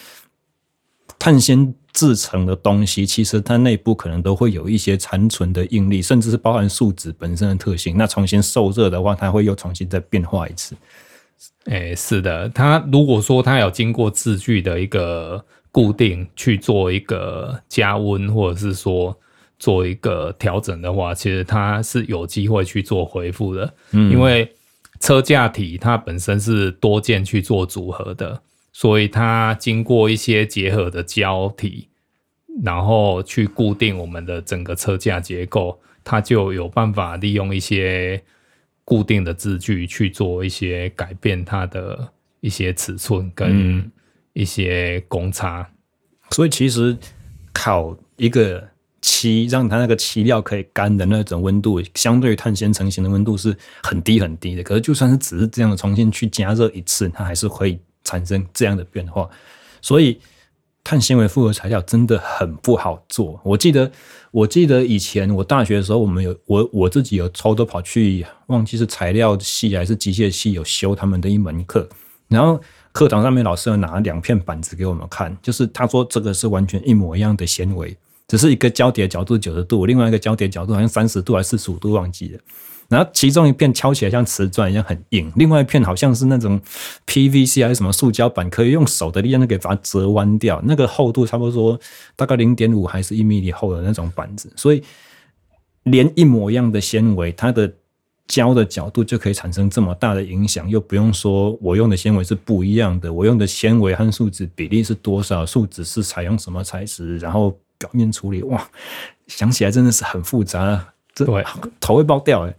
[1.20, 1.76] 碳纤。
[1.91, 7.97] 制成的东西，其实它内部可能都会有一些残存的应力，甚至是包含树脂本身的特性。
[7.97, 10.76] 那重新受热的话，它会又重新再变化一次。
[11.66, 19.18] 诶、是的，它如果说它有经过制具的一个固定去做一个加温，或者是说
[19.60, 23.72] 做一个调整的话，其实它是有机会去做回复的。
[23.91, 24.49] 嗯，因为
[25.01, 28.41] 车架体它本身是多件去做组合的。
[28.72, 31.89] 所以它经过一些结合的胶体，
[32.64, 38.24] 然后去固定我们的整个车架结构，它就有办法利用一些
[38.86, 43.91] 固定的字距去做一些改变它的一些尺寸跟
[44.32, 45.68] 一些公差。
[45.70, 45.76] 嗯、
[46.30, 46.97] 所以其实
[47.51, 48.66] 考一个。
[49.02, 54.64] 漆让它那个漆料可以干的那种温度，相对于碳纤成型的温度是很低很低的。
[54.64, 59.30] 可是就算是只是这样的重新去加热一次，它还是会产生这样的变化。
[59.82, 60.20] 所以
[60.84, 63.39] 碳纤维复合材料真的很不好做。
[63.43, 63.91] 我记得，
[64.32, 71.88] 我记得以前我大学的时候，我们有我我自己有偷偷跑去，忘记是材料系还是机械系有修他们的一门课，
[72.28, 72.60] 然后
[72.91, 77.95] 课堂上面老师有拿两片板子给我们看，就是他说这个是完全一模一样的纤维。
[78.30, 82.40] 只是一个交叠角度九十度，另外一个交叠角度好像三十度还是四十五度，忘记了。
[82.88, 86.60] 然后其中一片敲起来像瓷砖一样很硬，另外一片好像是那种
[87.06, 90.62] PVC 还是什么塑胶板，可以用手的力量给把它折弯掉。
[90.64, 91.80] 那个厚度差不多
[92.16, 94.84] 大概零点五还是一米米厚的那种板子，所以
[95.84, 97.72] 连一模一样的纤维，它的
[98.28, 107.56] 胶的角度就可以产生这么大的影响，又不用说我用的纤维是不一样的，我用的纤维和树脂比例是多少，树脂是采用什么材质，然后。
[107.80, 108.70] 表面处理哇，
[109.26, 111.44] 想起来真的是很复杂，这对
[111.80, 112.54] 头会爆掉哎。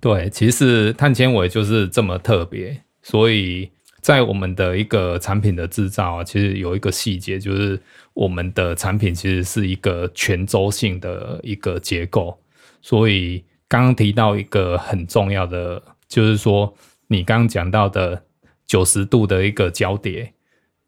[0.00, 3.68] 对，其实碳纤维就是这么特别，所以
[4.00, 7.80] 在我们的一个产品的制造啊，其实有一个细节，就是
[8.14, 12.38] 我们的产品其实是一个全周性的一个结构。
[12.80, 16.72] 所以刚刚提到一个很重要的，就是说
[17.08, 18.22] 你刚刚讲到的
[18.66, 20.32] 九十度的一个交叠。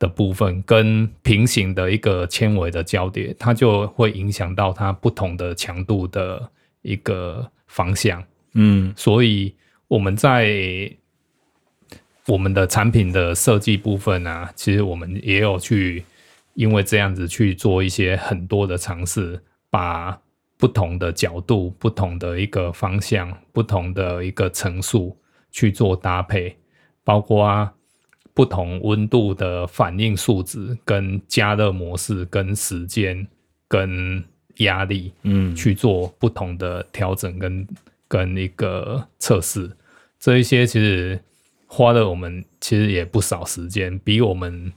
[0.00, 8.24] 的部分跟平行的一个纤维的交叠，它就会影响到它不同的强度的一个方向。
[8.54, 9.54] 嗯，所以
[9.88, 10.90] 我们在
[12.26, 16.02] 我们的产品的设计部分啊，其实我们也有去
[16.54, 19.38] 因为这样子去做一些很多的尝试，
[19.68, 20.18] 把
[20.56, 25.14] 不同的角度、不同的一个方向、不同的一个层数
[25.52, 26.56] 去做搭配，
[27.04, 27.74] 包括啊。
[28.40, 33.26] 不同温度的反应数值、跟加热模式、跟时间、
[33.68, 34.24] 跟
[34.60, 37.68] 压力，嗯，去做不同的调整跟
[38.08, 39.70] 跟一个测试，
[40.18, 41.22] 这一些其实
[41.66, 44.72] 花了我们其实也不少时间，比我们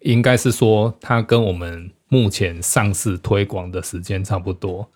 [0.00, 4.86] 应该是说，它跟我们目前上市推广的时间差不多。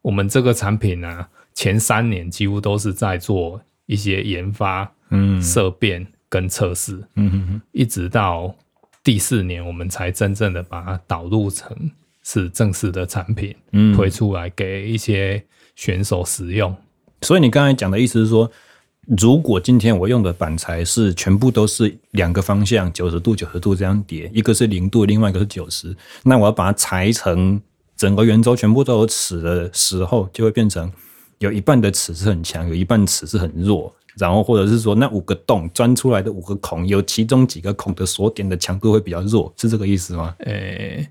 [0.00, 6.06] 我们这个产品呢、啊，前三年几乎都是在做一些研发、嗯，色变。
[6.34, 8.52] 跟测试，嗯哼哼，一直到
[9.04, 11.68] 第四年，我们才真正的把它导入成
[12.24, 15.40] 是正式的产品，嗯，推出来给一些
[15.76, 16.74] 选手使用。
[17.22, 18.50] 所以你刚才讲的意思是说，
[19.16, 27.62] 如果今天我用的板材是全部都是两个方向，九十度、九十度这样叠，一个是零度，另外一个是九十，那我要把它裁成
[27.96, 30.92] 整个圆周全部都有齿的时候，就会变成
[31.38, 33.94] 有一半的齿是很强，有一半齿是很弱。
[34.16, 40.36] 然后，或者是说，那五个洞钻出来的五个孔，有其中几个孔的锁点的强度会比较弱，是这个意思吗？
[40.38, 41.08] 诶，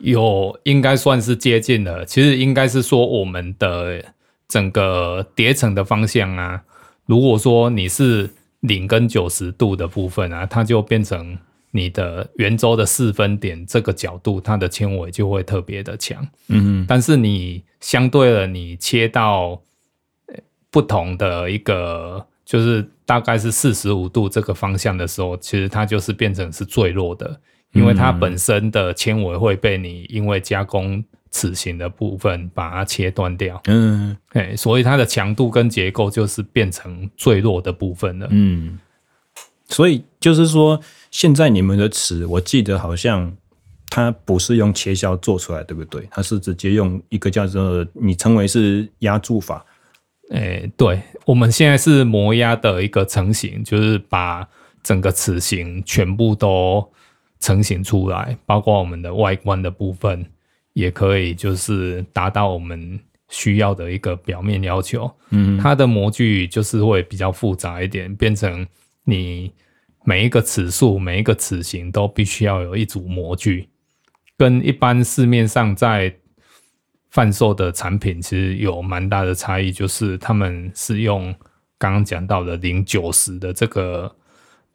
[0.00, 2.04] 有，应该算是接近了。
[2.04, 4.04] 其实应该是说，我们的
[4.48, 6.60] 整个叠层的方向啊，
[7.06, 8.28] 如果说你是
[8.60, 11.38] 零跟九十度的部分啊，它就变成
[11.70, 16.26] 你的圆周的四分点这个角度，它的纤维就会特别的强。
[16.48, 19.62] 嗯哼，但是你相对了，你切到
[20.68, 22.26] 不同的一个。
[22.50, 27.40] 就是大概是四十五度这个方向的时候，其实它就是变成是最弱的，
[27.70, 33.62] 因为它本身的纤维会被你因为加工齿形的部分把它切断掉。
[33.66, 38.26] 嗯，哎，所以它的强度跟结构就是变成最弱的部分了。
[38.32, 38.80] 嗯，
[39.68, 40.80] 所以就是说，
[41.12, 43.32] 现在你们的齿，我记得好像
[43.90, 46.04] 它不是用切削做出来，对不对？
[46.10, 49.64] 它是直接用一个叫做你称为是压铸法。
[50.30, 54.48] 诶、欸，对，我们现在是模压的一个成型，就是把
[54.82, 56.88] 整个齿形全部都
[57.40, 60.24] 成型出来，包括我们的外观的部分，
[60.72, 65.10] 也可以就是达到我们需要的一个表面要求。
[65.30, 68.64] 嗯，它的模具就是会比较复杂一点，变成
[69.04, 69.50] 你
[70.04, 73.68] 每一个齿数、每一个齿形都必须要有一组模具，
[74.38, 76.14] 跟一般市面上在
[77.10, 81.34] 贩售的产品其实有蛮大的差异，就是他们是用
[81.78, 84.14] 刚刚讲到的零九十的这个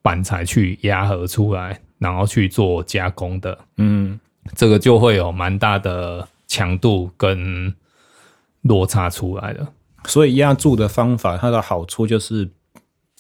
[0.02, 3.58] 板材去压合出来，然后去做加工的。
[3.78, 4.20] 嗯，
[4.54, 7.74] 这个就会有蛮大的强度跟
[8.64, 9.68] 落差出来的。
[10.06, 12.48] 所以压铸的方法，它的好处就是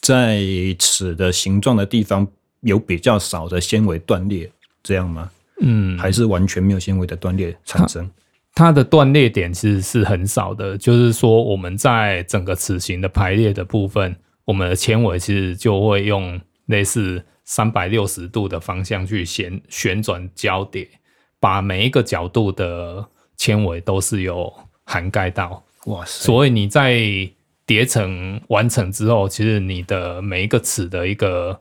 [0.01, 0.41] 在
[0.77, 2.27] 齿的形状的地方
[2.61, 4.51] 有比较少的纤维断裂，
[4.83, 5.31] 这样吗？
[5.61, 8.07] 嗯，还是完全没有纤维的断裂产生？
[8.55, 20.87] 它的断裂点其实是很少的，就是说我们在整个齿形的排列的部分，我们的纤维其实就会用类似三百六十度的方向去旋旋转交叠，
[21.37, 24.51] 把每一个角度的纤维都是有
[24.85, 25.61] 涵盖到。
[25.87, 26.23] 哇塞！
[26.25, 26.97] 所以你在
[27.65, 31.59] 叠层完成之后，其实你的每一个齿的一个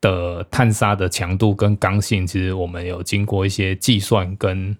[0.00, 4.74] 的碳砂的强度跟刚性，其实我们有经过一些计算跟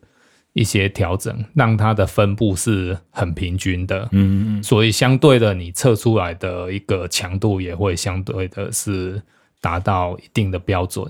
[0.58, 4.08] 一些调整，让它的分布是很平均的。
[4.12, 4.62] 嗯嗯。
[4.62, 9.22] 所以相对的，你测出来的一个强度也会相对的是
[9.60, 11.06] 达到一定的标准。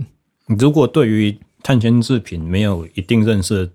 [0.59, 3.73] 如果对于碳纤制品没有一定认识的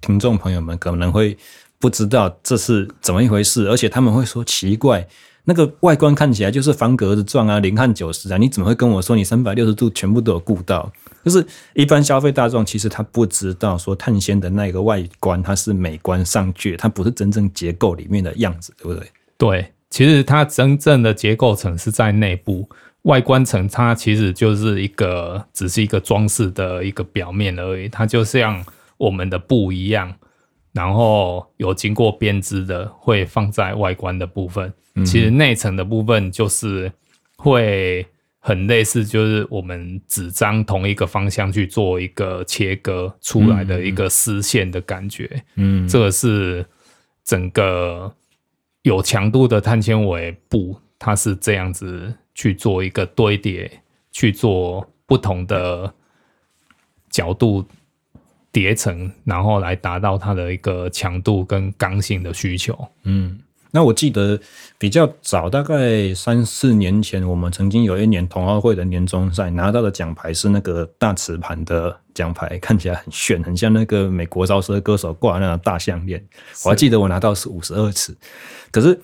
[0.00, 1.36] 听众朋友们，可能会。
[1.78, 5.06] 不知道这是怎么一回事，而且他们会说奇怪，
[5.44, 10.90] 那个外观看起来就是方格子状啊，零和九十啊，你怎么会跟我说你三百六十度全部都有顾到？
[11.26, 19.08] 就是一般消费大众其实他不知道说碳纤的那个外观它是美观上去，它不是真正结构里面的样子，对不对？
[19.36, 22.68] 对，其实它真正的结构层是在内部，
[23.02, 28.64] 外观层它其实就是一个只是一个装饰的一个表面而已，它就像
[28.96, 30.14] 我们的布一样。
[30.72, 34.72] 然后有经过编织的会放在外观的部分，
[35.06, 36.92] 其实内层的部分就是
[37.36, 38.06] 会
[38.46, 45.42] 很类似，就是我们纸张同一个方向去做一个切割出来的一个丝线的感觉。
[45.56, 46.64] 嗯，这个是
[47.24, 48.14] 整个
[48.82, 53.68] 有强度的碳纤维布，它是这样子去做一个堆叠，
[54.12, 55.92] 去做不同的
[57.10, 57.66] 角度。
[58.52, 62.88] 叠层，然后来达到它的一个强度跟刚性的需求。
[63.02, 63.38] 嗯，
[63.70, 64.40] 那我记得
[64.78, 76.22] 比较早，大概三四年前，我们曾经有一年同奥会的年终赛拿到的奖牌是那个大瓷盘的奖牌，看起来很炫，很像那个美国饶舌歌手挂那个大项链。
[76.64, 78.14] 我还记得我拿到是五十二尺，
[78.70, 79.00] 可是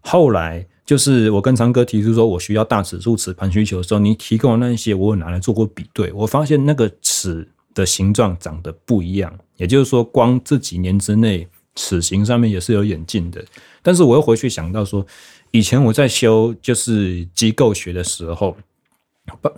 [0.00, 7.48] 后来就是我跟长哥提出说我需要大尺数齿盘需求的时候，你提供的那些我有拿来做过比对，我发现那个尺。
[7.74, 11.46] 的形状长得不一样，也就是说，光这几年之内，
[11.78, 13.42] 齿形上面也是有演进的。
[13.80, 15.06] 但是我又回去想到说，
[15.52, 18.56] 以前我在修就是机构学的时候，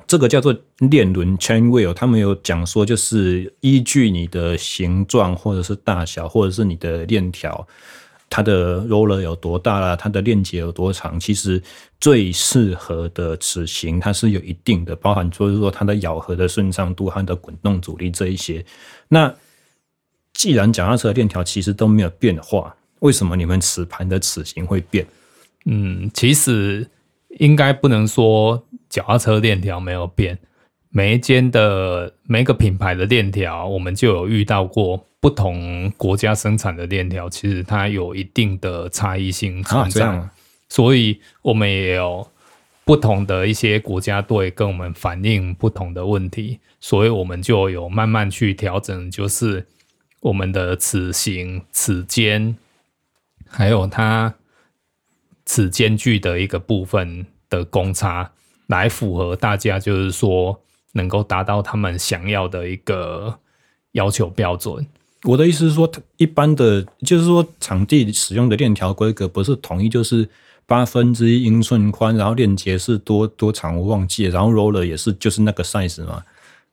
[0.06, 7.66] 这个叫做链轮 chain wheel，他们有讲说，就是依据你的形状或者是大小，或者是你的链条。
[8.32, 9.96] 它的 roller 有多大啦？
[9.96, 11.18] 它的链接有多长？
[11.18, 11.60] 其实
[12.00, 18.64] 最适合的齿形，它是有一定的，包含就是说它的咬合的顺畅度和的滚动阻力这一些。
[19.08, 19.34] 那
[20.40, 25.06] 既然脚踏车的链条其实都没有变化，为什么你们齿盘的齿形会变？
[25.66, 26.88] 嗯，其实
[27.38, 30.38] 应该不能说脚踏车链条没有变，
[30.88, 35.06] 每一间的每一个品牌的链条，我们就有遇到过。
[35.20, 40.32] 不同国家生产的链条，其实它有一定的差异性存在，啊，
[40.70, 42.26] 所以我们也有
[42.86, 49.66] 不同的一些国家队跟我们反映不同的问题，所以我们就有慢慢去调整，就是
[50.20, 52.56] 我们的齿形、齿间，
[53.48, 54.34] 还有它
[55.44, 58.32] 齿间距的一个部分的公差，
[58.66, 60.60] 来符合大家，就是说
[60.92, 63.38] 能够达到他们想要的一个
[63.92, 64.86] 要求标准。
[65.24, 70.28] 我的意思是说，一般的，就是说，场地使用的链条规格不是统一，就是
[70.64, 76.24] 八分之一英寸宽，然后链接是多多长我忘记了，然后 roller 也是就是那个 size 嘛。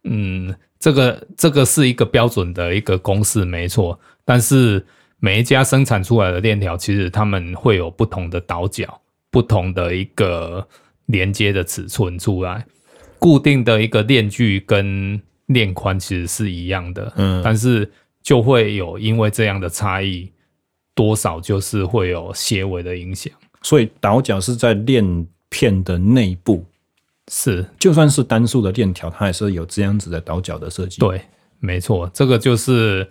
[0.04, 4.00] 嗯，这个这个是一个标准的一个公式，没错。
[4.24, 4.86] 但是
[5.20, 9.02] 每一家生产出来的链条，其实他们会有不同的倒角，
[9.32, 10.68] 不同的一个
[11.08, 12.66] 连接的尺寸出来，
[13.20, 17.14] 固定的一个链距跟链宽其实是一样的。
[17.16, 17.92] 嗯，但是。
[18.24, 20.30] 就会有因为这样的差异，
[20.94, 23.32] 多少就是会有些微的影响。
[23.62, 26.66] 所以倒角是在链片的内部，
[27.32, 31.00] 是就算是单数的链条，它也是有这样子的倒角的设计。
[31.00, 31.22] 对，
[31.60, 33.10] 没错，这个就是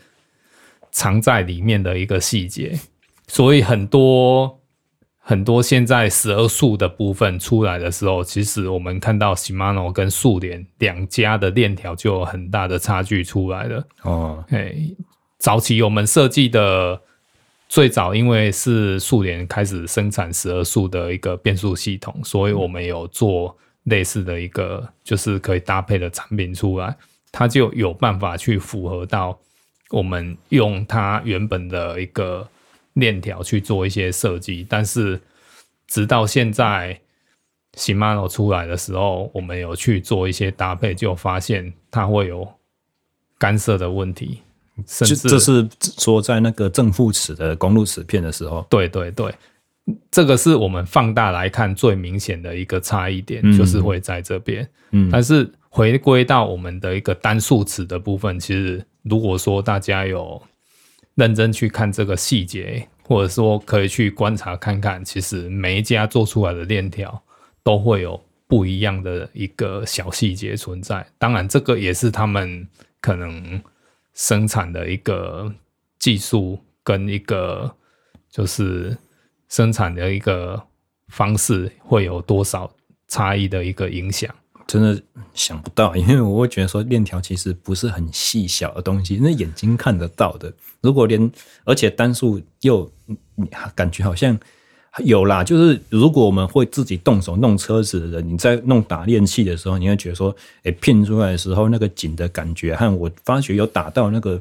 [0.90, 2.78] 藏在里面的一个细节。
[3.26, 4.60] 所以很多。
[5.28, 13.84] 很多现在十二速的部分出来的时候，其实我们看到 Shimano 跟速联两家的链条就有很大的差距出来了。
[14.02, 14.72] 哦，哎，
[15.36, 17.02] 早期我们设计的
[17.68, 26.96] 最早，因为是速联开始生产十二速的一个变速系统，所以我们有做类似的一个就是可以搭配的产品出来，
[27.32, 29.36] 它就有办法去符合到
[29.90, 32.48] 我们用它原本的一个。
[32.96, 35.20] 链条去做一些设计，但是
[35.86, 36.98] 直到现在
[37.74, 42.50] Shimano 出来的时候，我们有去做一些搭配，就发现它会有
[43.36, 44.40] 干涉的问题，
[44.86, 45.68] 甚至这是
[45.98, 49.34] 说在那个正负齿的公路齿片的时候，对对对，
[50.10, 54.68] 这个是我们放大来看最明显的一个差异点，嗯、就是会在这边。
[54.90, 60.42] 嗯，但是回归到我们的一个单数词的部分，其实如果说大家有
[61.14, 67.22] 认真去看这个细节，或者说可以去观察看看，其实每一家做出来的链条
[67.62, 71.06] 都会有不一样的一个小细节存在。
[71.18, 72.66] 当然，这个也是他们
[73.00, 73.62] 可能
[74.14, 75.52] 生产的一个
[75.98, 77.72] 技术跟一个
[78.30, 78.96] 就是
[79.56, 80.62] 生产的一个
[81.08, 82.70] 方式会有多少
[83.08, 84.30] 差异的一个影响。
[84.66, 85.00] 真的
[85.32, 90.52] 想不到，因为我会觉得说链条其实不是很细小的东西，那眼睛看得到的。
[90.82, 91.30] 如果连
[91.64, 92.90] 而且单数又
[93.74, 94.38] 感觉好像
[95.04, 104.38] 有啦，就是如果我们会自己动手弄车子的人，你在弄打链器的时候，你会觉得说，哎，拼出来的时候那个紧的感觉和我发觉有打到那个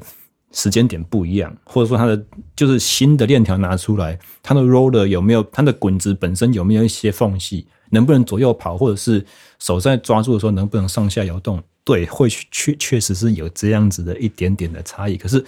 [0.56, 2.24] 时间点不一样，或者说它的
[2.56, 7.66] 就是新的链条拿出来，它的 roller 有没有它的滚子本身有没有一些缝隙？
[7.90, 9.24] 能不能左右跑，或者是
[9.58, 11.62] 手在抓住的时候能不能上下摇动？
[11.84, 15.16] 对，会确确实是有这样子的一点点的差异。
[15.16, 15.44] 可是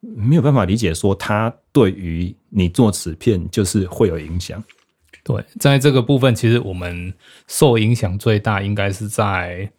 [0.00, 4.62] 没有办法理解说它对于你做齿片就是会有影响。
[5.24, 7.12] 对，在这个部分，其实我们
[7.48, 9.70] 受影响最大应该是在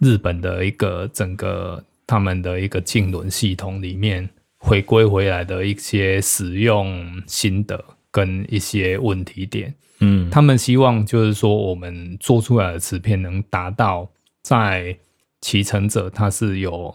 [0.00, 4.28] 日本的一个整个他们的一个净轮系统里面
[4.58, 9.74] 回归回来的一些使用心得跟一些问题点。
[10.00, 14.10] 嗯，他们希望就是说，我们做出来的磁片能达到
[14.42, 14.96] 在
[15.40, 16.94] 骑乘者他是有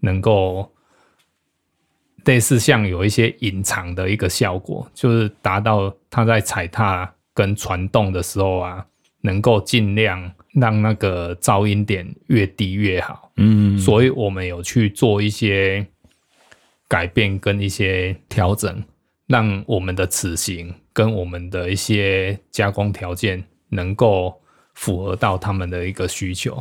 [0.00, 0.72] 能够
[2.24, 8.86] 类似像有一些隐藏的一个效果，就是达到他在踩踏跟传动的时候啊，
[9.22, 13.32] 能够尽量让那个噪音点越低越好。
[13.36, 15.86] 嗯，所以我们有去做一些
[16.86, 18.82] 改变跟一些调整。
[19.26, 24.34] 让我们的齿形跟我们的一些加工条件能够
[24.74, 26.60] 符合到他们的一个需求，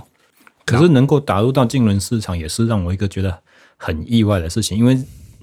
[0.65, 3.41] 可是能够打入到竞轮市场，也是让我一个觉得
[3.75, 4.77] 很意外的事情。
[4.77, 4.95] 因为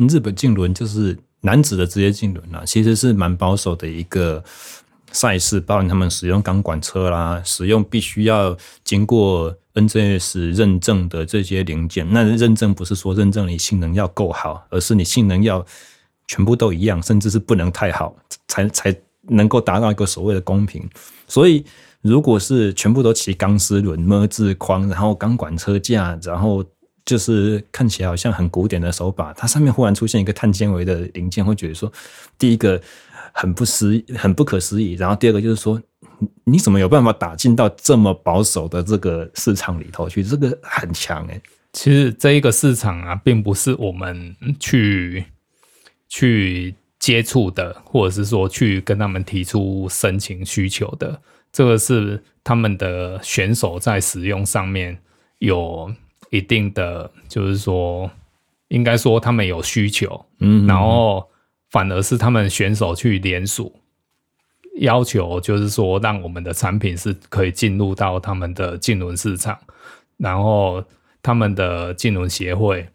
[0.08, 4.44] 日本净轮就是男子的职业净轮啊，其实是蛮保守的一个
[5.16, 12.06] 赛事，包含他们使用钢管车啦，使用必须要经过 NZS 认证的这些零件。
[12.12, 15.66] 那认证不是说认证你性能要够好，而是你性能要。
[16.28, 18.12] 全部都一样，甚至是不能太好，
[18.48, 18.92] 才才
[19.28, 20.84] 能够达到一个所谓的公平。
[21.28, 21.64] 所以，
[22.02, 26.64] 如果是全部都骑钢丝轮、么字框，然后钢管车架，然后
[27.04, 31.92] 就是看起来好像很古典的手把，它上面忽然出现一个碳纤维的零件，会觉得说，
[32.36, 32.82] 第一个
[33.36, 35.80] 很不思议、很不可思议，然后第二个就是说，
[36.44, 40.24] 你怎么有办法打进到这么保守的这个市场里头去？
[40.24, 41.42] 这个很强诶、欸。
[41.72, 45.24] 其实这一个市场啊，并不是我们去。
[46.08, 51.20] 去接触的，或者是说去跟他们提出申请需求的，
[51.52, 54.96] 这个是他们的选手在使用上面
[55.38, 55.92] 有
[56.30, 58.08] 一定的，就是说，
[58.68, 61.28] 应该说他们有需求，嗯，然后
[61.76, 63.70] 反而是他们选手去联署，
[64.78, 69.58] 要求就是说，让我们的产品是可以进入到他们的竞轮市场，
[70.16, 70.82] 然后
[71.20, 72.88] 他们的竞轮协会。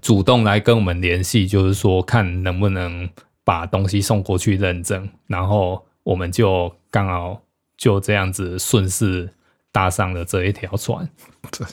[0.00, 3.10] 主动来跟我们联系，就是说看能不能
[3.42, 7.42] 把东西送过去认证，然后我们就刚好
[7.76, 9.28] 就这样子顺势
[9.72, 11.10] 搭上了这一条船，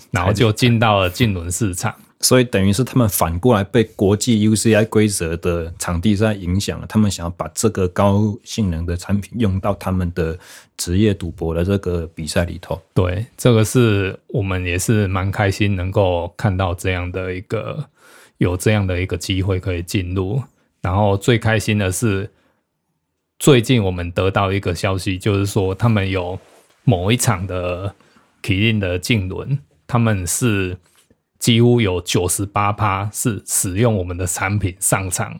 [0.10, 1.94] 然后就进到了竞轮市场。
[2.20, 10.38] 所以等于是他们反过来被国际 UCI 规则的场地在影响了，他们想要把这个高性能的产品用到他们的
[10.76, 12.82] 职业赌博的这个比赛里头。
[12.94, 17.88] 对，这个是我们也是蛮开心能够看到这样的一个。
[18.40, 20.40] 有这样的一个机会可以进入，
[20.82, 22.30] 然后最开心的是，
[23.40, 26.40] 最近我们得到一个消息，就是说他们有
[26.84, 27.96] 某一场的
[28.44, 29.58] Kirin 的竞轮，
[29.88, 30.78] 他们是
[31.40, 35.40] 几乎有九十八趴是使用我们的产品上场。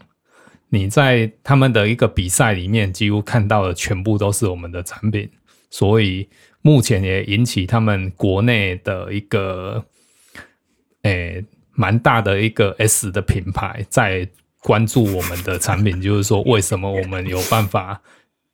[0.70, 5.30] 你在他们的一个比赛里面，几乎看到的全部都是我们的产品，
[5.70, 6.28] 所以
[6.62, 9.86] 目前也引起他们国内的一个，
[11.04, 11.46] 诶、欸。
[11.80, 14.28] 蛮大的一个 S 的品牌在
[14.62, 18.02] 关注我们的产品， 就是说为什么我们有办法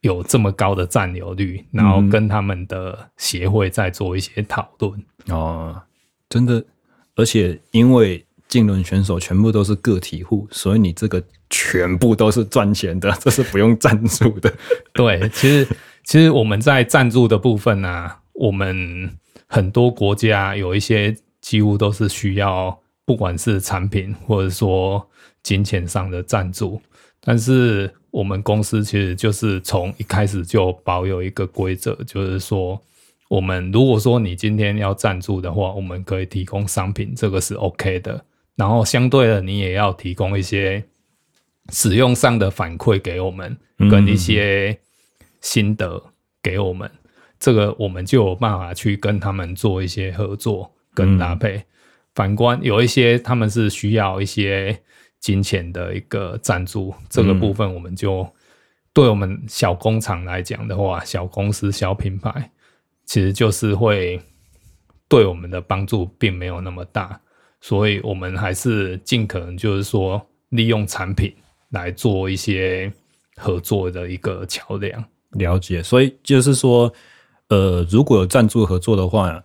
[0.02, 5.02] 有这么高的占有率，然后跟他们的协会在做一些讨论。
[5.30, 5.82] 哦，
[6.28, 6.62] 真的，
[7.16, 14.53] 而且因为竞轮选手全部都是个体户，所以你这个全部都是赚钱的，这是不用赞助的。
[14.93, 15.68] 对，其实
[16.03, 19.09] 其实我们在赞助的部分呢、我们
[19.47, 25.07] 很多国家有一些几乎都是需要，不管是产品或者说
[25.41, 26.82] 金钱上的赞助，
[27.22, 32.80] 但是我们公司其实就是从一开始就保有一个规则，就是说，
[33.34, 38.24] 我们如果说你今天要赞助的话，我们可以提供商品，这个是 OK 的。
[38.56, 40.84] 然后相对的，你也要提供一些
[41.70, 43.58] 使用上的反馈给我们，
[43.90, 44.78] 跟一些
[45.42, 46.00] 心得
[46.44, 46.92] 给我们，
[47.40, 51.64] 这个我们就有办法去跟他们做一些合作跟搭配。
[52.14, 54.80] 反观有一些他们是需要一些
[55.20, 58.30] 金钱的一个赞助，这个部分我们就
[58.94, 62.52] 对我们小工厂来讲的话，小公司小品牌，
[63.14, 64.20] 其实就是会
[65.07, 67.22] 对我们的帮助并没有那么大。
[67.61, 71.32] 所以，我们还是尽可能就是说，利用产品
[71.70, 72.91] 来做一些
[73.36, 75.05] 合作的一个桥梁。
[75.34, 76.91] 了解，所以就是说，
[77.49, 79.43] 呃，如果有赞助合作的话，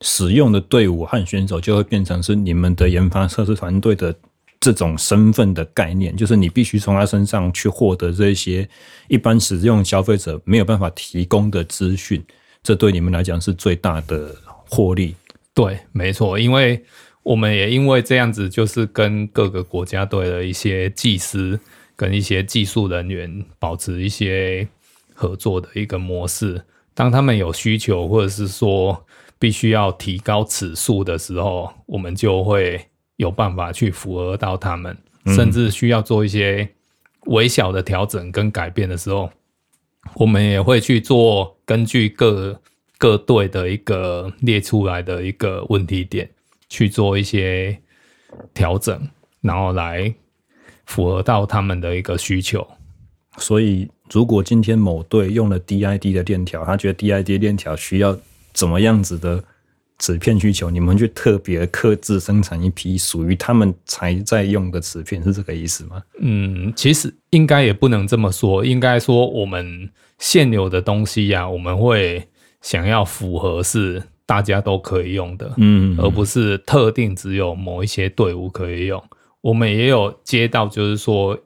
[0.00, 4.12] 使用的队伍和选手就会变成是你们的研发测试团队的
[4.58, 8.68] 这种身份的概念，就是你必须从他身上去获得这些
[9.06, 12.20] 一般使用消费者没有办法提供的资讯，
[12.64, 14.34] 这对你们来讲是最大的
[14.68, 15.14] 获利。
[15.54, 16.84] 对，没错，因为。
[17.24, 21.58] 我们也因为这样子，就是跟各个国家队的一些技师
[21.96, 24.68] 跟一些技术人员保持一些
[25.14, 26.62] 合作的一个模式。
[26.92, 29.06] 当他们有需求，或者是说
[29.38, 32.78] 必须要提高尺数的时候，我们就会
[33.16, 34.94] 有办法去符合到他们，
[35.34, 36.68] 甚至需要做一些
[37.28, 39.30] 微小的调整跟改变的时候，
[40.14, 42.60] 我们也会去做，根据各
[42.98, 46.28] 各队的一个列出来的一个问题点。
[46.70, 47.78] 去做一些
[48.52, 49.08] 调整，
[49.42, 50.12] 然后来
[50.86, 52.66] 符合到他们的一个需求。
[53.36, 58.18] 所以，如果今天某队用了 DID 的链条，他觉得 DID 链条需要
[58.52, 59.44] 怎么样子的
[59.98, 66.02] 齿片需求，你们去特别克制生产一批属于他们才在用的纸片，是这个意思吗？
[66.20, 72.26] 嗯，其实应该也不能这么说，应该说我们现有的东西呀、啊，我们会
[72.60, 74.02] 想要符合是。
[74.26, 79.04] 大家都可以用的，嗯，而不是特定只有某一些队伍可以用。
[79.42, 81.38] 我们也有接到，就是说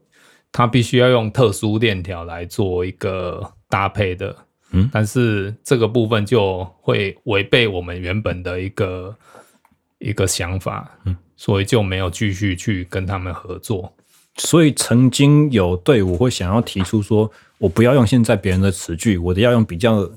[0.52, 4.32] 他必须要用特殊链条来做一个搭配的，
[4.70, 9.16] 嗯，但是这个部分就会违背我们原本的一个
[9.98, 13.92] 一个想法，嗯，所以就没有继续去跟他们合作。
[14.36, 20.10] 所以曾经有队伍会想要提出说，我不要用现在别人的词句，我的要用比较。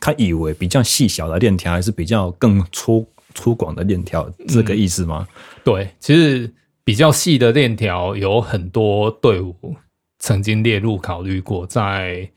[0.00, 5.26] 他以为比较细小的链条还是比较更粗粗犷的链条，这个意思吗？
[5.30, 6.52] 嗯，对，其实
[6.84, 9.74] 比较细的链条有很多队伍
[10.18, 12.28] 曾经列入考虑过，在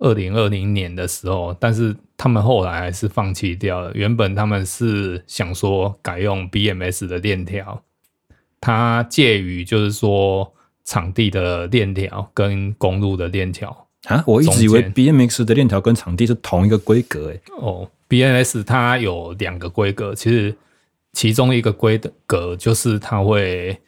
[0.00, 3.92] 二零二零年的时候，但是他们后来还是放弃掉了。
[3.94, 7.82] 原本他们是想说改用 BMS 的链条，
[8.60, 10.52] 它介于就是说
[10.84, 13.86] 场地的链条跟公路的链条。
[14.06, 17.40] 啊，我一直以为 BMX 的链条跟场地是同一个规格诶。
[17.58, 20.56] 哦，BMS 它有两个规格，其实
[21.12, 23.78] 其中一个规格就是它会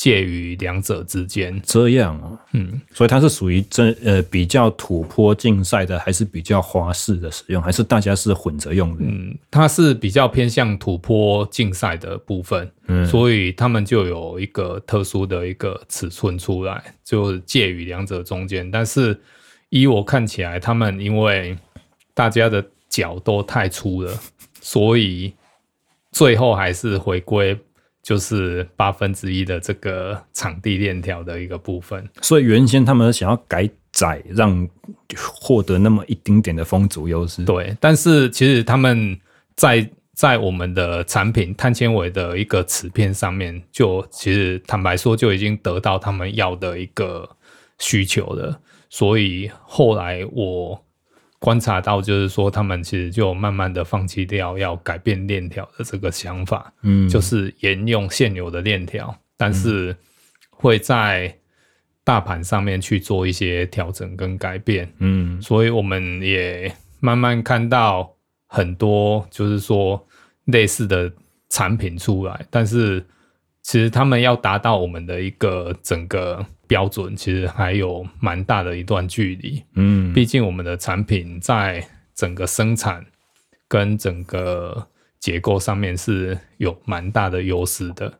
[0.00, 1.60] 介于两者之间。
[1.62, 9.04] 这样啊，嗯，所以它是属于真呃比较土坡竞赛的，还是比较花式的使用，还是大家是混着用的？
[9.04, 19.20] 嗯，它是比较偏向土坡竞赛的部分，嗯，所以他们就有一个特殊的一个尺寸出来，就介于两者中间，但是。
[19.72, 21.56] 依我看起来，他们因为
[22.12, 24.12] 大家的脚都太粗了，
[24.60, 25.32] 所以
[26.10, 27.56] 最后还是回归
[28.02, 32.08] 就是八分之一的这个场地链条的一个部分。
[32.22, 34.68] 所以原先他们想要改窄，让
[35.16, 37.44] 获得那么一丁点的风阻优势。
[37.44, 39.18] 对，但是其实他们
[39.56, 47.28] 在在我们的产品碳纤维的一个瓷片上面，就其实坦白说就已经得到他们要的一个
[47.78, 48.60] 需求了。
[48.88, 50.84] 所以后来我
[51.40, 59.96] 观察到，就是说他们其实就慢慢的放弃掉要改变链条的这个想法，嗯，就是沿用现有的链条，但是
[60.50, 61.34] 会在
[62.04, 66.70] 大盘上面去做一些调整跟改变，嗯，所以我们也
[67.00, 68.14] 慢慢看到
[68.46, 70.06] 很多就是说
[70.44, 71.10] 类似的
[71.48, 73.02] 产品出来，但是
[73.62, 76.44] 其实他们要达到我们的一个整个。
[76.70, 83.04] 标准其实还有蛮大的一段距离，嗯，毕竟我们的产品在整个生产
[83.66, 84.86] 跟整个
[85.18, 88.14] 结构上面是有蛮大的优势的。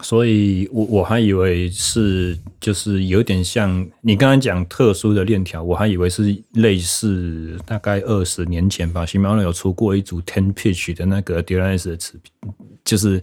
[0.00, 13.20] 所以我我还以为是就是有点像你刚刚讲特殊的链条，我还以为是类似大概二十年前吧，Shimano 有出过一组 ten pitch 的那个 Dura-Ace 的词频，就是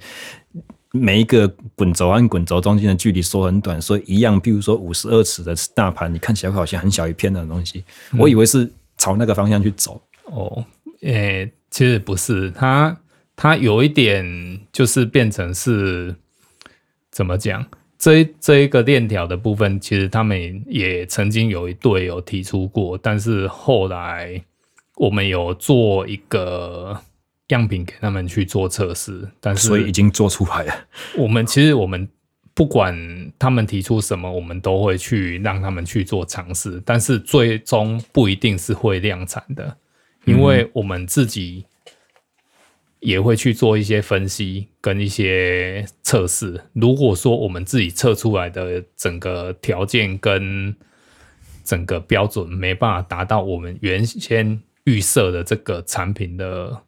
[0.96, 7.84] 每一个滚轴和滚轴中间的距离缩很短，所以一样，比如说五十二尺的大盘，你看起来好像很小一片的东西，
[8.18, 10.02] 我以为是朝那个方向去走。
[10.28, 10.66] 嗯、哦，
[11.02, 12.98] 诶、欸，其实不是，它
[13.36, 16.16] 它有一点就是变成是。
[17.12, 17.66] 怎么讲？
[17.98, 24.44] 这这一个链条的部分，其实他们也曾经有一对有提出过，但是后来
[24.98, 27.00] 我们有做一个
[27.50, 30.88] 样品给他们去做测试，但是所以已经做出来了。
[31.18, 32.08] 我们其实我们
[32.54, 32.96] 不管
[33.38, 39.78] 他们提出什么，我们都会去让他们去做尝试，但是最终不一定是会量产的，
[40.26, 41.66] 因为我们自己。
[43.02, 46.60] 也会去做一些分析跟一些测试。
[46.74, 50.76] 如果说我们自己测出来的整个条件跟
[51.64, 56.82] 整个标准没办法达到我们原先预设的这个产品的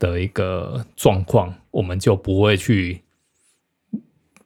[0.00, 3.00] 的一个状况，我们就不会去。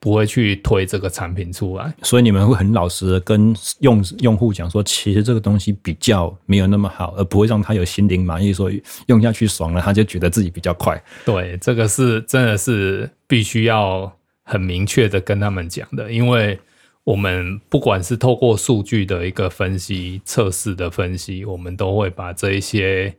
[0.01, 8.71] 不会去推这个产品出来，所以你们会很老实的跟用用户讲说，其实这个东西比较没有那么好，而不会让他有心灵满意，说
[9.07, 11.03] 用下去爽了，他就觉得自己比较快。
[11.25, 16.61] 对，这个是真的是必须要很明确的跟他们讲的，因为
[17.05, 23.17] 我们不管是透过数据的一个分析、测试的分析，我们都会把这一些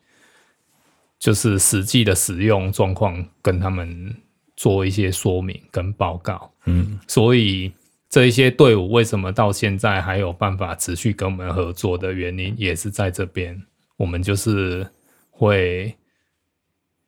[1.26, 4.16] 就是实际的使用状况跟他们。
[4.58, 7.70] 做一些说明跟报告，嗯，所以
[8.10, 13.62] 这一些队伍为什么到现在还有办法持续跟我们合作的原因，也是在这边。
[13.98, 14.90] 我们就是
[15.30, 15.94] 会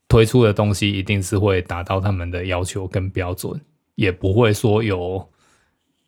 [0.09, 3.57] 推出的东西，一定是会达到他们的要求跟标准，
[3.95, 5.25] 也不会说有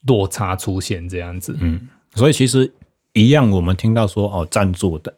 [0.07, 1.55] 落差出现这样子。
[1.61, 2.69] 嗯，所以其实
[3.13, 5.17] 一样，我们听到说哦，赞助的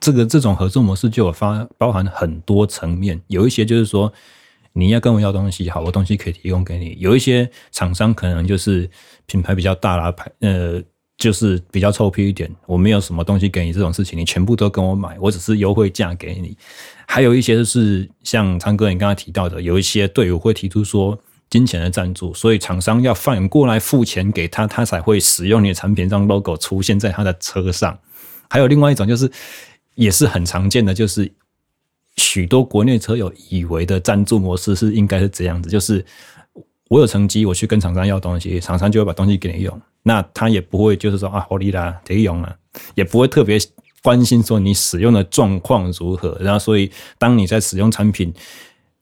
[0.00, 4.12] 这个这种合作模式就有发包含很多层面，有一些就是说。
[4.74, 6.96] 你要跟我要东西，好，我东西可以提供给你。
[7.00, 8.88] 有一些厂商可能就是
[9.26, 10.80] 品牌比较大啦，牌呃，
[11.16, 12.48] 就是比较臭屁一点。
[12.64, 16.56] 我没有什么东西给你这种事情，你全部都跟我买，我只是优惠价给你。
[17.08, 21.18] 还有一些就是像昌哥你刚才提到的，有一些队伍会提出说
[21.50, 27.98] 金钱的赞助，所以厂商要反过来付钱给他，他才会使用你的产品，让 logo 出现在他的车上。
[28.48, 29.30] 还有另外一种就是
[29.94, 31.32] 也是很常见的，就是。
[32.20, 36.04] 许多国内车友以为的赞助模式是应该是这样子，就是
[36.88, 42.52] 我有成绩，我去跟厂商要东西，厂商就会把东西给你用，那他也不会就是说啊，好利啦，得用啊，
[42.96, 43.56] 也不会特别
[44.02, 46.36] 关心说你使用的状况如何。
[46.40, 48.34] 然后，所以当你在使用产品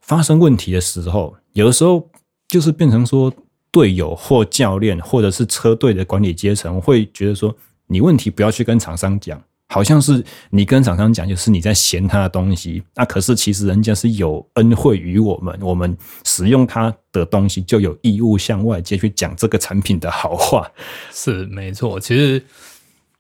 [0.03, 2.11] 发生问题的时候，有的时候
[2.47, 3.33] 就是变成说
[3.71, 7.57] 队友或教练或者是车队的管理阶层会觉得说，
[7.87, 9.43] 你问题不要去跟厂商讲。
[9.69, 20.71] 好像是你跟厂商讲，就是你在嫌他的东西，那可是其实人家是有恩惠于我们，我们使用他的东西就有义务向外界去讲这个产品的好话。
[21.11, 22.41] 是没错，其实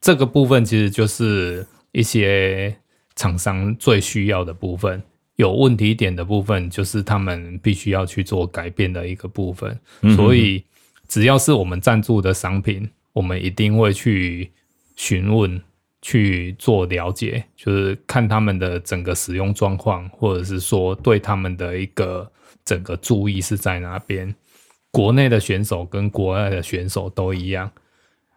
[0.00, 2.76] 这个部分其实就是一些
[3.16, 5.02] 厂商最需要的部分，
[5.34, 9.76] 有问题点的部分就是他们必须要去做改变的一个部分。
[10.14, 10.64] 所以
[11.08, 14.52] 只要是我们赞助的商品，我们一定会去
[14.94, 15.58] 询问。
[16.02, 22.30] 去做了解，就是看他们的整个使用状况，或者是说对他们的一个
[22.64, 24.32] 整个注意是在哪边。
[24.92, 27.68] 国内的选手跟国外的选手都一样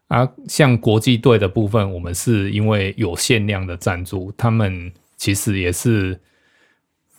[0.08, 6.20] 啊，像国际队的部分，我们是因为有限量的赞助，他们其实也是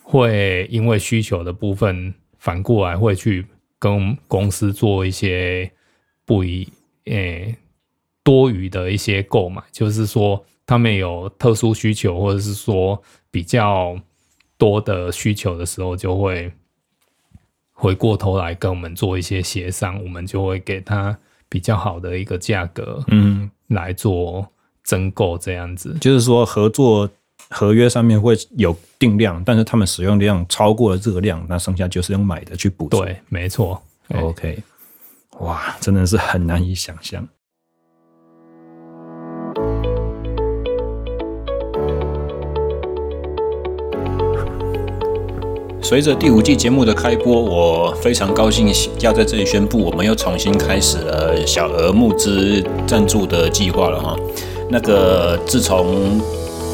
[0.03, 3.45] 会因为需求的部分，反过来会去
[3.79, 5.71] 跟公司做一些
[6.25, 6.67] 不一
[7.11, 7.45] 诶。
[7.45, 7.57] 欸
[8.23, 13.01] 多余的一些购买，就是说他们有特殊需求，或者是说
[13.31, 13.99] 比较
[14.59, 16.53] 多的需求的时候，就会
[17.71, 21.17] 回过头来跟我们做一些协商，我们就会给他
[21.49, 24.47] 比较好的一个价格，嗯，来做
[24.83, 25.97] 增购这样子。
[25.99, 27.09] 就是说合作
[27.49, 32.87] 合约上面会有定量，但是他们使用量超过了这个量，那剩下就是用买的去补。
[32.87, 33.81] 对，没错。
[34.09, 34.61] OK，
[35.41, 37.27] 哇，真的是很难以想象。
[45.81, 54.15] 随着第五季节目的开播，我非常高兴要在这里宣布，我们又重新开始了小额募资赞助的计划了哈。
[54.69, 56.21] 那个自从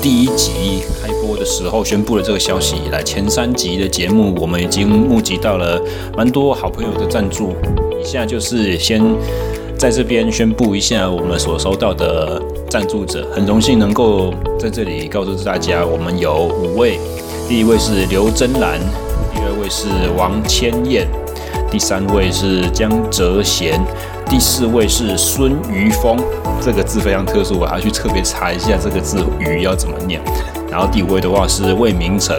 [0.01, 5.81] 第一集开播的时候宣布了这个消息以来，前三集的节目我们已经募集到了
[6.15, 7.55] 蛮多好朋友的赞助。
[7.99, 9.01] 以下就是先
[9.77, 16.99] 在这边宣布一下我们所收到的赞助者，很荣幸能够在这里告诉大家，我们有五位，
[17.47, 18.79] 第一位是刘真兰，
[19.33, 19.87] 第二位是
[20.17, 21.07] 王千燕，
[21.71, 23.79] 第三位是江哲贤，
[24.29, 26.17] 第四位是孙于峰，
[26.61, 30.21] 这个字非常特殊，我还要去特别查一下这个字“于”要怎么念。
[30.69, 32.35] 然后第五位的话是魏明成。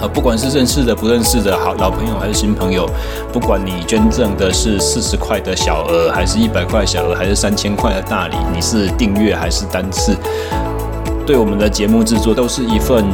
[0.00, 2.88] 呃，不管是认识的、不认识的好老朋友还是新朋友，
[3.32, 10.16] 不管你捐赠的是四十块的小额，还是一百块小额，还是三千块的大礼，你是订阅还是单次，
[11.26, 13.04] 对我们的节目制作都是一份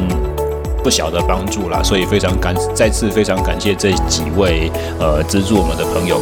[0.83, 1.83] 不小的帮助啦。
[1.83, 4.71] 所以非常感，再次非常感谢这几位
[5.01, 6.21] 呃资助我们的朋友。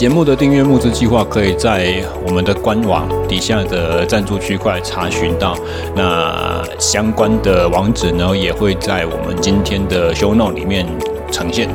[0.00, 5.54] 节目的订阅募资计划可以在我们的官网底下的赞助区块查询到，
[5.94, 10.86] 那相关的网址呢也会在我们今天的 show note 里面
[11.30, 11.68] 呈现。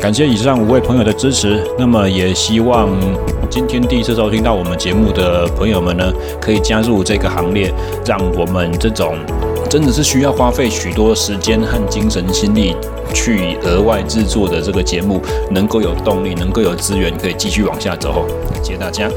[0.00, 2.88] 感谢以上五位朋友的支持，那么也希望
[3.48, 7.72] 今天第一次收听到我们节目的朋友们呢，可以加入这个行列，
[8.04, 9.14] 让我们这种
[9.72, 12.76] 真的是需要花费许多时间和精神心力。
[13.14, 15.18] 去额外制作的这个节目
[15.50, 18.26] 能够有动力，能够有资源，可以继续往下走。
[18.52, 19.08] 感谢大家。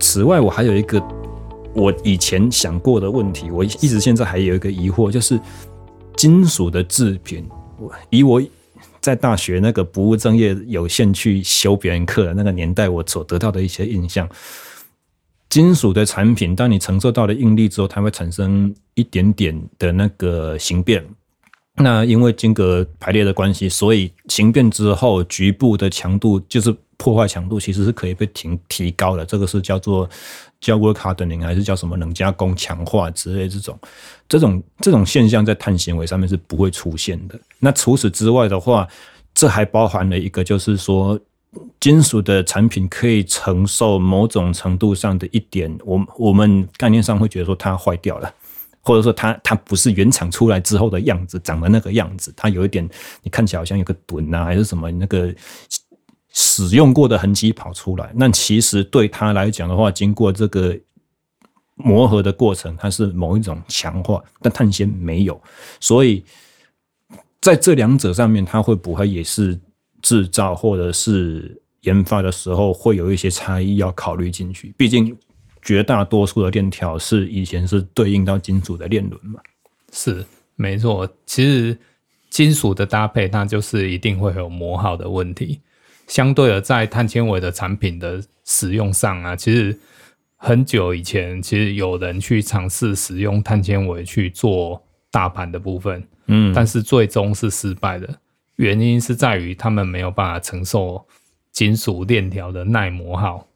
[0.00, 1.02] 此外，我还有一个
[1.74, 5.38] 我以前想过的问题，我一直现在还有一个疑惑，就是
[6.16, 7.46] 金属的制品。
[7.78, 8.40] 我以我
[9.06, 14.28] 在大学那个不务正业、有限去修别人课的那个年代，我所得到的一些印象。
[15.48, 21.06] 金属的产品，当你承受到了应力之后，它会产生一点点的那个形变。
[21.76, 29.24] 那因为晶格排列的关系，所以形变之后，局部的强度就是破坏强度，其实是可以被提提高的。
[29.24, 30.08] 这个是叫做
[30.60, 33.78] 叫 work hardening，还是叫什么冷加工强化之类这种
[34.28, 37.38] 这种这种现象，在碳纤维上面是不会出现的。
[37.58, 38.86] 那除此之外的话，
[39.34, 41.18] 这还包含了一个，就是说。
[41.80, 48.30] 金属的产品可以承受某种程度上的一点，我我们概念上会觉得说它坏掉了，
[48.82, 52.86] 或者说它它不是原厂出来之后的样子，长的那个样子，它有一点
[53.22, 55.34] 你看起来好像有个钝啊，还是什么那个
[56.36, 58.12] 使用过的痕迹跑出来。
[58.14, 60.78] 那其实对它来讲的话，经过这个
[61.74, 65.42] 磨合的过程，它是某一种强化，但碳纤没有，
[65.80, 66.22] 所以
[67.40, 69.58] 在这两者上面，它会不会也是？
[70.02, 74.72] 制造或者是研发的时候，会有一些差异要考虑进去。
[74.76, 75.16] 毕竟
[75.62, 79.40] 绝大多数的链条是以前是对应到金属的链轮嘛。
[79.90, 81.08] 是，没错。
[81.24, 81.76] 其实
[82.30, 85.60] 金属的搭配，它就是一定会有磨耗的问题。
[86.06, 89.78] 相对的，在碳纤维的产品的使用上啊，其实
[90.36, 98.08] 很久以前，其实有人去尝试使用碳纤维去做大盘的部分，嗯，但是最终是失败的。
[98.56, 101.06] 原因是在于他们没有办法承受
[101.52, 103.46] 金属链条的耐磨耗，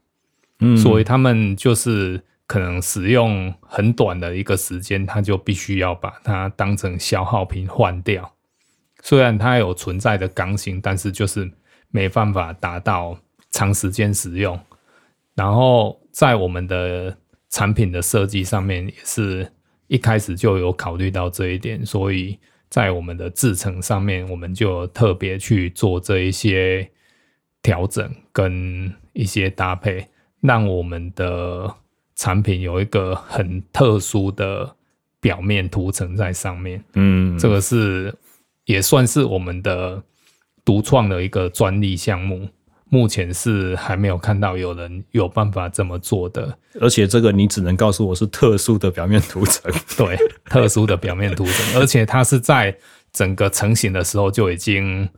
[0.59, 8.35] 嗯，所以他们就是可能使用很短的一个时间，他就必须要把它当成消耗品换掉。
[9.02, 11.51] 虽然它有存在的刚性，但是就是
[11.91, 13.19] 没办法达到
[13.51, 14.59] 长时间使用。
[15.35, 17.17] 然后在我们的
[17.49, 19.53] 产品的设计上面，也是
[19.87, 22.39] 一开始就有考虑到这一点，所以。
[22.71, 26.89] 在我们的制程上面，我们就特别去做这一些
[27.62, 30.07] 调整跟一些搭配，
[30.41, 31.75] 让我们的
[32.15, 34.77] 产品有一个很特殊的
[35.19, 36.85] 表面涂层在上面。
[36.95, 38.15] 嗯，这个是
[38.67, 40.01] 也算是我们的
[40.65, 42.49] 独创的一个专利项目。
[42.93, 52.77] 目前是还没有看到有人有办法这么做的，而且这个你只能告诉我是特殊的表面涂层， 对，特殊的表面涂层， 而且它是在
[53.12, 55.09] 整个成型的时候就已经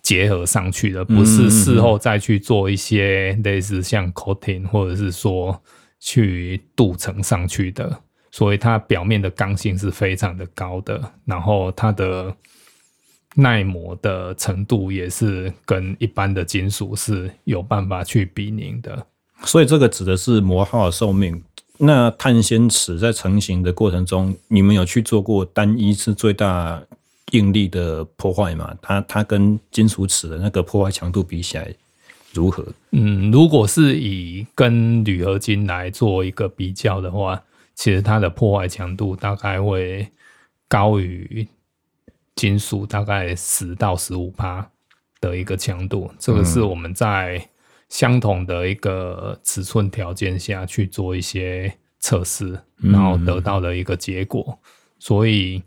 [0.00, 5.60] 结合上去了，不是事后再去做一些类似像 coating 或者是说
[5.98, 7.98] 去镀层上去的，
[8.30, 12.32] 所以它表面的刚性是非常的高的，然后它的。
[13.34, 19.06] 耐磨的程度也是跟一般的金属是有办法去比拟的，
[19.44, 21.42] 所以这个指的是磨耗的寿命。
[21.78, 26.82] 那碳纤齿在成型的过程中，你们有去做过单一次最大
[27.30, 28.76] 应力的破坏吗？
[28.82, 31.74] 它它跟金属尺的那个破坏强度比起来
[32.32, 32.62] 如何？
[32.90, 37.42] 嗯，如果是以跟铝合金来做一个比较的话，
[37.74, 40.06] 其实它的破坏强度大概会
[40.68, 41.48] 高于。
[42.34, 44.70] 金属大概十到十五趴
[45.20, 47.48] 的一个强度，这个是我们在
[47.88, 54.44] 相同的一个尺寸条件下去做一些测试，然后得到的一个结果。
[54.48, 54.58] 嗯、
[54.98, 55.62] 所以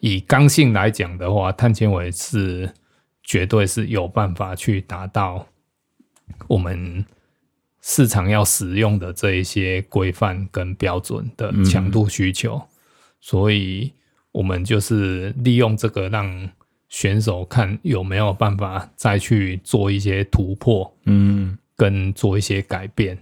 [0.00, 2.72] 以刚性来讲的话，碳纤维是
[3.22, 5.46] 绝对是有办法去达到
[6.48, 7.04] 我们
[7.82, 12.56] 市场要使用的这一些规范跟标准的强度需求。
[12.56, 12.68] 嗯、
[13.20, 13.92] 所以
[14.34, 16.50] 我们就是利用这个让。
[16.90, 23.18] 选手看有没有办法再去做一些突破，嗯，跟做一些改变。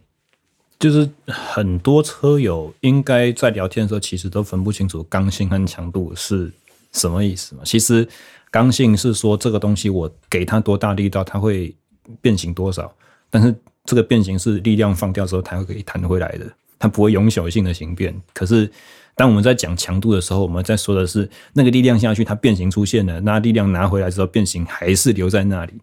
[0.79, 6.53] 就是很多车友应该在聊天的时候，其实都分不清楚刚性和强度是
[6.93, 7.63] 什么意思嘛。
[7.65, 8.07] 其实
[8.51, 11.75] 刚性是说这个东西我给它多大力道，它会
[12.21, 12.95] 变形多少，
[13.31, 13.55] 但是
[13.87, 16.47] 这个变形是力量放掉之后，它会可以弹回来的，
[16.79, 18.15] 它不会永久性的形变。
[18.35, 18.71] 可是
[19.15, 25.75] 当我们在讲强度的时候，我们在说的是那个力量下去，它变形出现了，那力量拿回来之后，变形还是留在那里，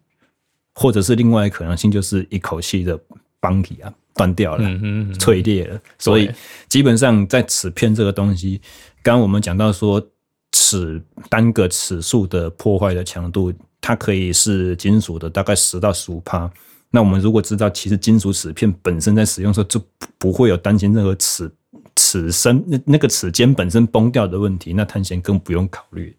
[0.73, 2.99] 或者是另外一可能性，就是一口气的
[3.39, 5.79] 崩体啊，断掉了，嗯嗯嗯脆裂了。
[5.99, 6.29] 所以
[6.67, 8.59] 基本上在齿片这个东西，
[9.03, 10.03] 刚刚我们讲到说
[10.51, 10.99] 齿
[11.29, 16.51] 单个齿数的破坏的强度，它可以是金属的大概十到十五帕。
[16.89, 19.79] 那我们如果知道，其实金属齿片本身在使用的时候就
[20.17, 21.49] 不会有担心任何齿。
[21.95, 26.15] 齿身那那个齿尖本身崩掉的问题，那碳纤更不用考虑。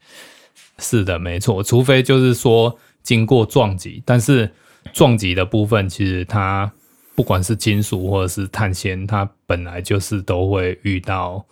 [0.78, 4.50] 是的，没错，除非就是说经过撞击，但是
[4.92, 6.70] 撞击的部分其实它
[7.14, 11.44] 不管是金属或者是碳纤，它本来就是都会遇到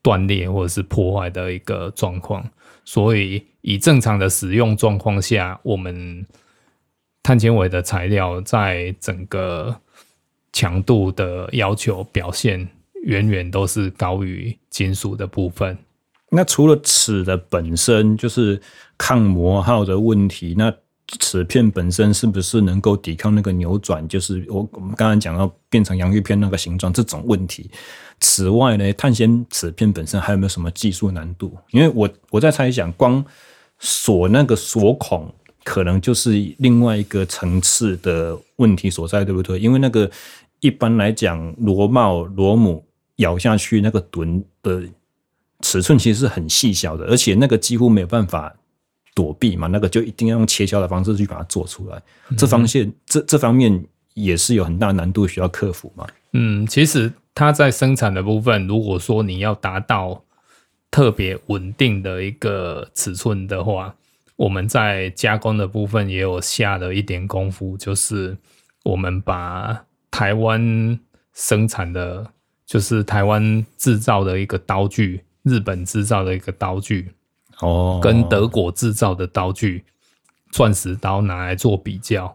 [0.00, 2.48] 断裂或者是破坏的一个状况。
[2.84, 6.24] 所以以正常的使用状况下，我们
[7.22, 9.74] 碳纤维的材料在整个
[10.52, 12.68] 强度的要求表现。
[13.04, 15.76] 远远都是高于金属的部分。
[16.30, 18.60] 那除了齿的本身就是
[18.98, 20.74] 抗磨耗的问题，那
[21.20, 24.08] 齿片本身是不是能够抵抗那个扭转？
[24.08, 27.70] 就是我我们刚才讲到变成洋芋片那个形状这种问题。
[28.20, 31.56] 此外呢，碳纤齿片本身还有没有什么技术难度？
[31.70, 33.24] 因为我我在猜想，光
[33.78, 35.32] 锁那个锁孔
[35.62, 39.60] 可能就是另外一个层次的问题所在，对不对？
[39.60, 40.10] 因为那个
[40.58, 42.84] 一般来讲，螺帽螺母。
[43.16, 44.82] 咬下去那个墩的
[45.60, 48.54] 尺寸其实是很细小的，而且那个几乎没有办法
[49.14, 52.02] 躲避嘛，那个就一定要用切削的方式去把它做出来。
[52.28, 56.06] 嗯、这方面这这方面也是有很大难度需要克服嘛。
[56.32, 60.24] 嗯，其实它在生产的部分，如果说你要达到
[60.90, 63.94] 特别稳定的一个尺寸的话，
[64.36, 68.36] 我们在加工的部分也有下了一点功夫，就是
[68.82, 70.98] 我们把台湾
[71.32, 72.32] 生产的。
[72.66, 77.12] 就是台湾制造的一个刀具，日本制造的一个刀具，
[77.60, 79.84] 哦，跟德国制造的刀具，
[80.50, 82.34] 钻石刀拿来做比较，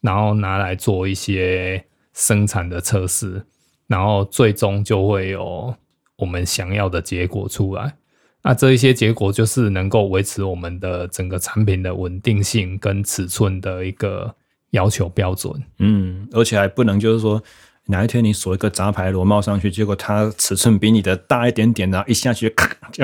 [0.00, 3.40] 然后拿来做一些生产的测试，
[3.86, 5.72] 然后最终就会有
[6.16, 7.94] 我们想要的结果出来。
[8.42, 14.34] 那这一些结果就是能够维持我们的整个产品的稳定性跟尺寸的一个
[14.70, 15.54] 要求标准。
[15.78, 17.40] 嗯，而且还不能就是说。
[17.90, 23.02] 哪一天你锁一个杂牌螺帽上去，结果它尺寸比你的大一点点，然后一下去咔就，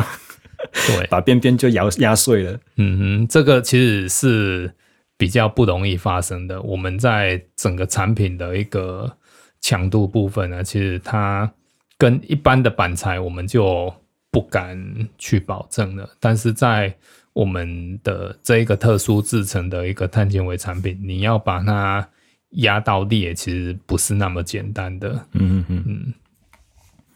[0.86, 2.60] 对， 把边边就压压碎了。
[2.76, 4.74] 嗯哼，这个其实是
[5.16, 6.60] 比较不容易发生的。
[6.60, 9.10] 我们在整个产品的一个
[9.62, 11.50] 强度部分呢，其实它
[11.96, 13.90] 跟一般的板材我们就
[14.30, 14.78] 不敢
[15.16, 16.06] 去保证了。
[16.20, 16.94] 但是在
[17.32, 22.06] 我们的这一个特殊制成的一个碳纤维产品，你要把它。
[22.54, 25.26] 压到裂其实不是那么简单的。
[25.32, 26.14] 嗯嗯嗯。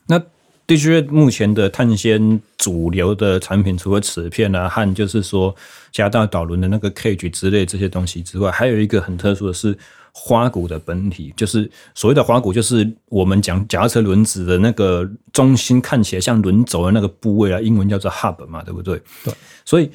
[0.06, 0.18] 那
[0.66, 5.54] 的确，目前的碳纤主流的产品，除了齿片啊和就是说
[5.90, 9.76] 加大导轮的那个 cage 之类这些东西之外，还有一个很特殊的是
[10.12, 19.00] 花鼓的本体，就是所谓的花鼓，就是我们讲脚踏车轮子的那个中心看起来像轮轴的那个部位啊，英文叫做 hub 嘛，对不对？
[19.24, 19.32] 对。
[19.64, 19.90] 所以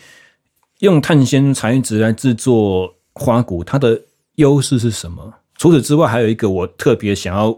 [0.80, 4.02] 用碳纤材质来制作花鼓，它的
[4.36, 5.34] 优势是什么？
[5.58, 7.58] 除此之外，还有一个我特别想要、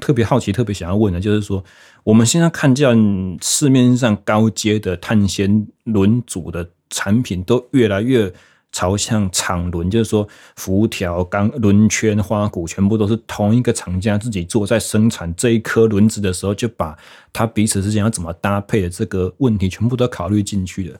[0.00, 1.62] 特别好奇、特别想要问的，就是说，
[2.02, 8.32] 我们现在看见市面上高阶的碳纤轮组的产品，都越来越
[8.72, 10.26] 朝向厂轮，就是说，
[10.56, 16.96] 辐条、钢轮圈、花鼓，全部都是同一个厂家自己做，在生产这一颗轮子的时候，就把
[17.32, 20.98] 它彼此之间要怎么搭配的这个问题，全部都考虑进去了。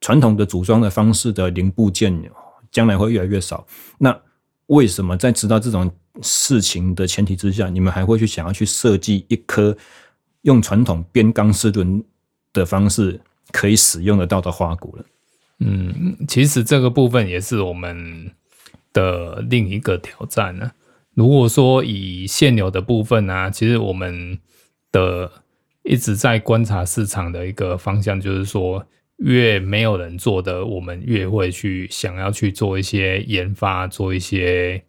[0.00, 2.14] 传统的组装的方式的零部件，
[2.70, 3.64] 将来会越来越少。
[3.96, 4.14] 那
[4.66, 5.90] 为什么在知道这种
[6.22, 9.76] 事情的前提之下，你们还会去想要去设计一颗
[10.42, 12.02] 用传统变钢丝轮
[12.52, 13.20] 的方式
[13.52, 15.04] 可以使用得到的花鼓了？
[15.60, 18.30] 嗯，其实这个部分也是我们
[18.92, 20.70] 的另一个挑战呢。
[21.14, 24.38] 如果说以现有的部分呢、其实我们
[24.90, 25.30] 的
[25.84, 28.84] 一直在观察市场的一个方向，就是说，
[29.18, 34.82] 越没有人做的，我们越会去想要去做一些研发，做一些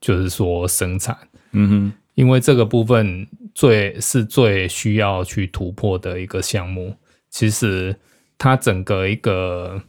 [0.00, 1.16] 就是说生产。
[1.52, 6.94] 嗯哼，因为这个部分最是最需要去突破的一个项目。
[7.30, 7.96] 其实
[8.36, 9.82] 它整个一个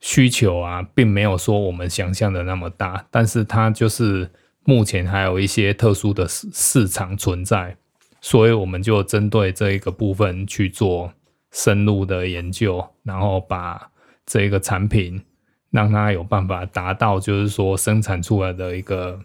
[0.00, 4.30] 需求啊，并没有说我们想象的那么大，但是它就是
[4.64, 7.76] 目前还有一些特殊的市市场存在，
[8.20, 11.12] 所以我们就针对这一个部分去做
[11.52, 13.90] 深入的研究，然后把
[14.26, 15.22] 这个产品
[15.70, 19.20] 让它有办法达到，就是说生产出来的一个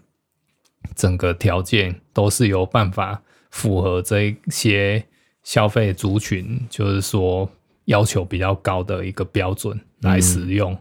[0.94, 5.04] 整个条件都是有办法符合这一些
[5.42, 7.50] 消费族群，就是说。
[7.86, 10.72] 要求比较高的一个标准来使用。
[10.72, 10.78] 嗯，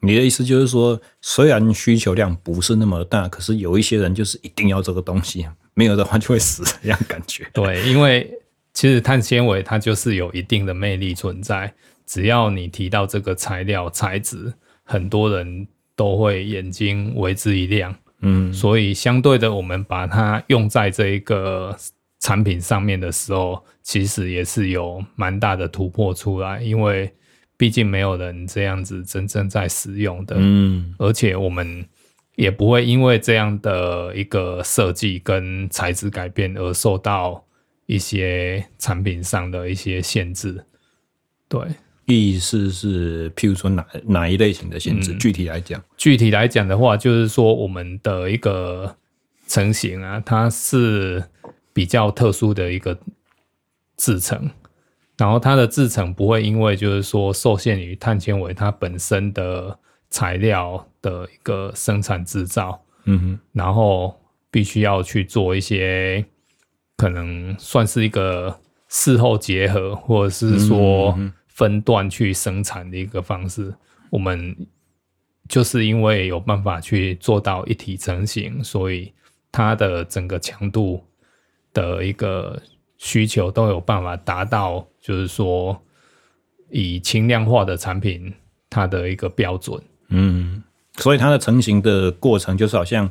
[0.00, 7.46] 你的意思就是说，虽然需求量不是那么大，可是有一些人就是一定要这个东西，没有的话就会死这样感觉。
[7.52, 8.32] 对，因为
[8.78, 11.74] 其实碳纤维它就是有一定的魅力存在，
[12.06, 14.52] 只要你提到这个材料材质，
[14.84, 17.92] 很多人都会眼睛为之一亮。
[18.20, 21.76] 嗯，所以相对的，我们把它用在这一个。
[22.20, 27.08] 产品上面的时候，其实也是有蛮大的突破出来，因为
[27.56, 31.86] 毕竟没有人这样子真正在使用的，嗯，而且我们
[32.34, 37.40] 也不会因为这样的一个设计跟材质改变而受到
[37.88, 40.64] 一些产品上的一些限制。
[41.48, 41.60] 对，
[42.06, 45.12] 意思是，譬如说哪哪一类型的限制？
[45.14, 48.96] 嗯，具体来讲，具体来讲的话，就是说我们的一个
[49.48, 51.24] 成型啊，它是。
[51.70, 52.98] 比较特殊的一个
[53.96, 54.50] 制成，
[55.16, 59.78] 然后它的制成不会因为就是说受限于碳纤维它本身的
[60.10, 64.20] 材料的一个生产制造，嗯哼，然后
[64.50, 66.24] 必须要去做一些
[66.98, 73.74] 可能算是一个事后结合，或者是说分段去生产的一个方式。
[74.10, 74.54] 我们
[75.48, 79.10] 就是因为有办法去做到一体成型，所以
[79.50, 81.02] 它的整个强度。
[81.74, 82.60] 的一个
[82.96, 85.80] 需求都有办法达到，就是说
[86.70, 88.32] 以轻量化的产品，
[88.68, 89.80] 它的一个标准。
[90.08, 90.64] 嗯，
[90.96, 93.08] 所以它的成型的过程，就是好像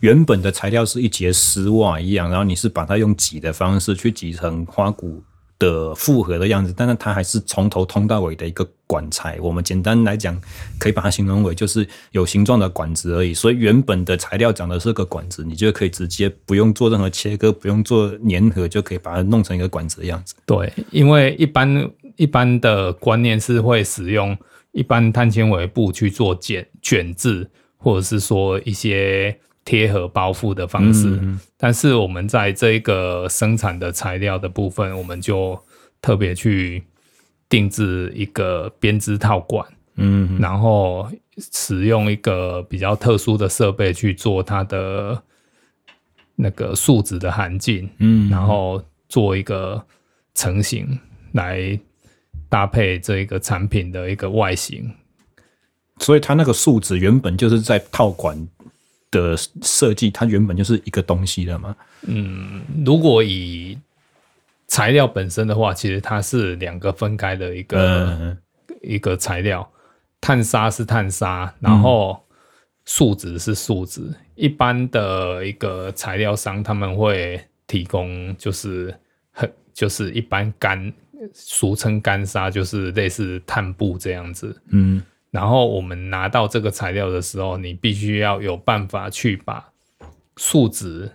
[0.00, 5.20] 原本的材料是一节丝袜一样，然后你是把它用挤的方式去挤成花鼓
[5.58, 9.36] 的复合的样子，但是它还是从头通到尾的一个管材。
[9.40, 10.40] 我们简单来讲，
[10.78, 13.34] 可以把它形容为就是有形状的管子而已。
[13.34, 20.36] 所以原本的材料长的是个管子，你就可以直接不用做任何切割，不用做粘合，就可以把它弄成一个管子的样子。
[20.46, 24.38] 对，因为一般一般的观念是会使用
[24.70, 29.36] 一般碳纤维布去做卷卷制，或者是说一些。
[29.68, 31.20] 贴合包覆的方式，
[31.58, 35.62] 但是我们在这个生产的材料的部分，我们就
[36.00, 36.82] 特别去
[37.50, 45.22] 定制一个编织套管，嗯，嗯，然后使用一个比较特殊的设备去做它的
[46.34, 49.84] 那个树脂的含净，嗯，嗯，然后做一个
[50.34, 50.98] 成型
[51.32, 51.78] 来
[52.48, 54.90] 搭配这个产品的一个外形，
[55.98, 58.48] 所以它那个树脂原本就是在套管
[59.10, 61.74] 的设计，它原本就是一个东西的嘛。
[62.02, 63.78] 嗯，如果以
[64.66, 68.38] 材料本身的话，其实它是两个分开的一个、嗯、
[68.82, 69.68] 一个材料。
[70.20, 72.20] 碳砂是碳砂，然后
[72.84, 74.00] 树脂是树脂。
[74.02, 78.94] 嗯、一般的一个材料商他们会提供，就是
[79.30, 80.92] 很就是一般干，
[81.32, 84.60] 俗称干砂，就是类似碳布这样子。
[84.70, 85.02] 嗯。
[85.30, 89.72] 然后我们拿到这个材料的时候，你必须要有办法去把
[90.38, 91.10] 树脂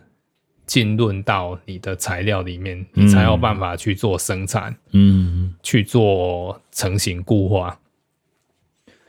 [0.67, 7.79] 浸润到你的材料里面，你才有办法去做生产，嗯，去做成型固化。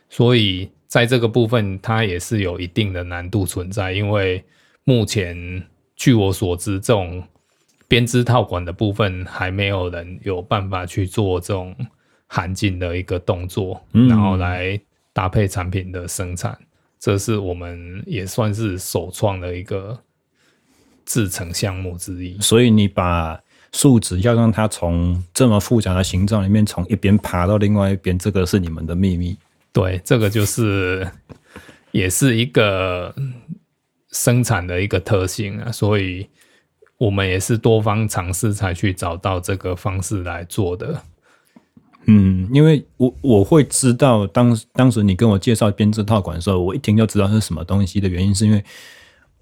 [0.09, 4.43] 所以在这个部分，它也是有一定的难度存在，因为
[4.85, 5.63] 目前
[5.95, 7.23] 据我所知，这种
[7.87, 11.77] 编织套管的部分还没有人有办法去做这种
[12.27, 14.81] 含净的一个动作，然后来。
[15.15, 16.59] 搭配产品的生产，
[17.01, 19.99] 这是我们也算是首创的一个
[21.07, 22.39] 制成项目之一。
[22.41, 23.41] 所以你把
[23.73, 29.37] 树脂要让它从这么复杂的形状里面从一边爬到另外一边，这个是你们的秘密。
[29.73, 31.09] 对，这个就是
[31.93, 33.15] 也是一个
[34.11, 35.71] 生产的一个特性啊。
[35.71, 36.29] 所以
[36.99, 41.03] 我们也是多方尝试才去找到这个方式来做的。
[42.07, 48.63] 嗯，因为我我会知道当当时你跟我介绍编织套管的时候，我一听就知道是什么东西的原因，是因为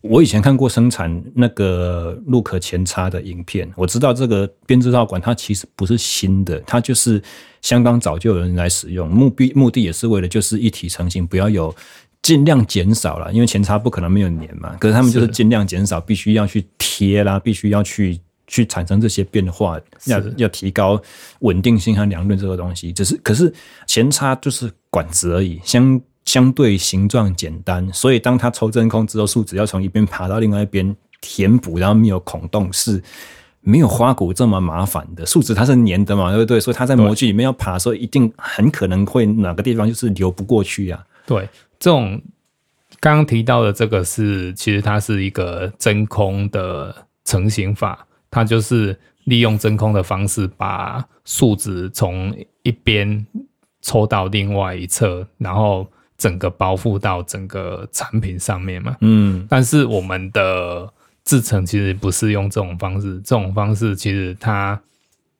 [0.00, 7.22] 我以前看过生产那个路可前叉的影片，我知道这个编织套管它其实不是新的，它就是
[7.60, 11.74] 相当早就有人来使用，目的目的也是为了就是一体成型，不要有
[12.20, 15.26] 尽量减少了，因为前叉不可能没有粘嘛，可是他们就是。
[15.26, 21.00] 尽量减少，必须要去贴啦，必须要去去产生这些变化，要要提高
[21.40, 23.52] 稳定性和良率这个东西，只是可是
[23.86, 26.00] 前叉就是管子而已，相。
[26.24, 33.02] 相对形状简单，所以当它抽真空之后，树脂要从一边爬到另外一边填补，然后没有孔洞，是
[33.60, 35.26] 没有花鼓这么麻烦的。
[35.26, 36.60] 树脂它是粘的嘛，对不对？
[36.60, 41.04] 所以它在模具里面要爬的时候，一定很可能会哪个地方就是流不过去啊。
[41.26, 41.48] 对，
[41.80, 42.22] 这种
[43.00, 46.94] 刚刚提到的这个是，其实它是一个真空的
[47.24, 53.24] 成型法，它就是利用真空的方式把树脂从一边
[53.80, 55.86] 抽到另外一侧，然后。
[56.18, 60.88] 整个包覆到整个产品上面嘛，嗯，但是我们的
[61.24, 64.80] 制成其实不是用这种方式，这种方式其实它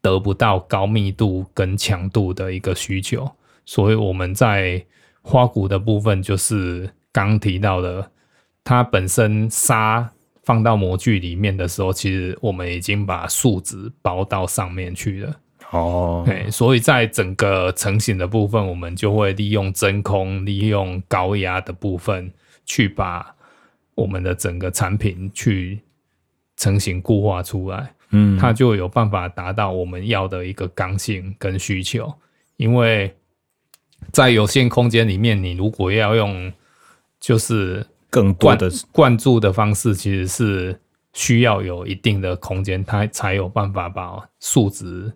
[0.01, 3.31] 得不到高密度跟强度的一个需求，
[3.64, 4.85] 所以我们在
[5.20, 8.10] 花鼓的部分就是刚提到的，
[8.64, 10.10] 它本身纱
[10.43, 15.36] 放到模具里面的时候，其实我们已经把树脂包到上面去了。
[15.70, 22.31] 哦，对，所以在整个成型的部分，我们就会利用真空、利用高压的部分，
[22.66, 23.35] 去把
[23.94, 25.81] 我们的整个产品去
[26.56, 27.94] 成型固化出来。
[28.10, 32.12] 嗯，它就有办法达到我们要的一个刚性跟需求。
[32.59, 33.14] 因为
[34.10, 36.52] 在有限空间里面，你如果要用
[37.19, 40.81] 就是更多的灌注的方式，其实是
[41.15, 45.11] 需要有一定的空间，它才有办法把数值。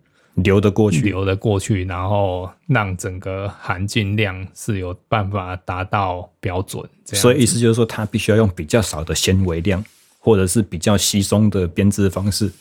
[0.44, 6.84] 流得过去，流得过去，然后让整个含金量是有办法达到标准。
[7.06, 9.82] 所以意思就是说，它必须要用比较少的纤维量，
[10.18, 12.52] 或者是比较稀松的编织方式。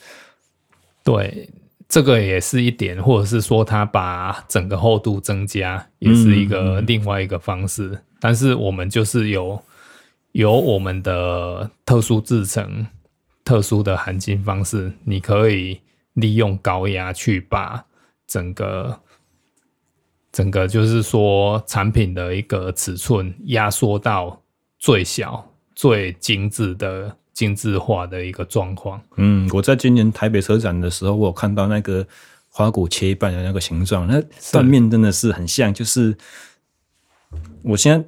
[1.03, 1.49] 对，
[1.89, 7.89] 这个也是一点，或者是说，它把整个厚度增加，也是一个另外一个方式。
[7.89, 9.61] 嗯、但是我们就是有
[10.35, 12.85] 有我们的特殊制成、
[13.43, 15.79] 特殊的含金方式，你可以。
[16.15, 17.85] 利用高压去把
[18.25, 18.97] 整个
[20.31, 24.41] 整个就是说产品的一个尺寸压缩到
[24.79, 25.45] 最小、
[25.75, 29.01] 最精致的精致化的一个状况。
[29.17, 32.07] 嗯，我在今年台北车展的时候，我有看到那个
[32.47, 35.73] 花鼓切一半的那个形状，那断面真的是很像。
[35.73, 36.17] 就是
[37.61, 38.07] 我现在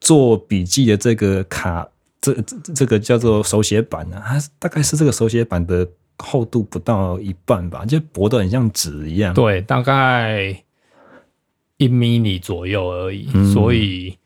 [0.00, 1.88] 做笔记的这个卡，
[2.20, 2.34] 这
[2.74, 5.88] 这个叫做手写板啊，它大概是这个手写板的。
[6.18, 9.34] 厚度不到一半吧，就薄的很像纸一样。
[9.34, 10.64] 对，大概
[11.76, 13.28] 一米米左右而已。
[13.34, 13.52] 嗯。
[13.52, 14.16] 所以，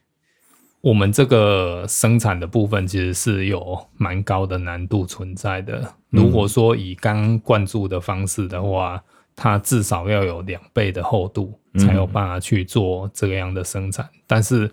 [0.82, 5.92] 我们这个生产的部分其实是有蛮高的难度存在的。
[6.10, 9.02] 如果说以钢灌注的方式的话，
[9.34, 14.08] 它至少要有两倍的厚度，才有办法去做这个样的生产。
[14.28, 14.70] 但是，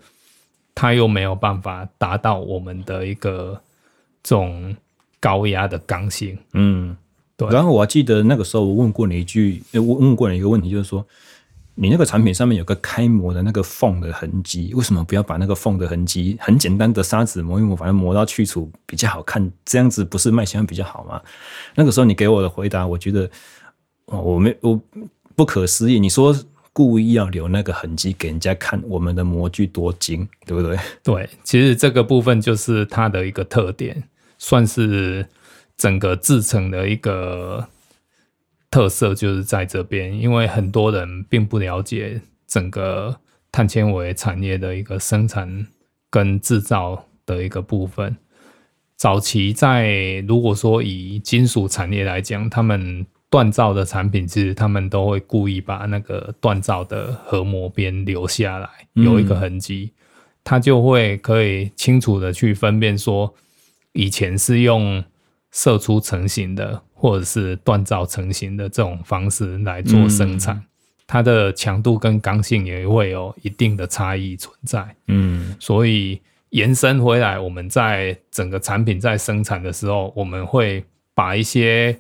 [0.80, 3.60] 它又没有办法达到我们的一个
[4.22, 4.76] 这种
[5.20, 6.38] 高压的刚性。
[6.54, 6.96] 嗯。
[7.36, 11.06] 对，然后我还记得那个时候我问过你一句，问问过你一个问题，就是说
[11.76, 21.22] 你那个产品上面有个开模的那个缝的痕迹，为什么不要把那个缝的痕迹很简单的砂纸磨一磨，反正磨到去除比较好看，这样子不是卖相比较好吗？
[21.76, 23.30] 那个时候你给我的回答，我觉得
[24.06, 24.80] 我没我
[25.36, 26.00] 不可思议。
[26.00, 26.36] 你说
[26.78, 30.78] 故意要留那个痕迹给人家看，我们的模具多精，对不对？
[31.02, 34.04] 对，其实这个部分就是它的一个特点，
[34.38, 35.26] 算是。
[35.78, 37.68] 整个制成的一个
[38.72, 43.16] 特色就是在这边，因为很多人并不了解整个
[43.52, 45.68] 碳纤维产业的一个生产
[46.10, 48.18] 跟制造的一个部分。
[48.96, 59.92] 早期在如果说以金属产业来讲，他们锻造的产品，其实他们都会故意把那个锻造的合模边留下来，有一个痕迹，
[60.44, 63.34] 它就会可以清楚的去分辨说，
[63.94, 65.04] 以前是用。
[65.50, 70.64] 射出成型的，或者是锻造成型的这种方式来做生产，嗯、
[71.08, 74.86] 它的强度跟刚性也会有一定的差异存在。
[75.08, 80.84] 嗯，所以延伸回来，我们在整个产品在生产的时候，我们会
[81.16, 81.98] 把一些，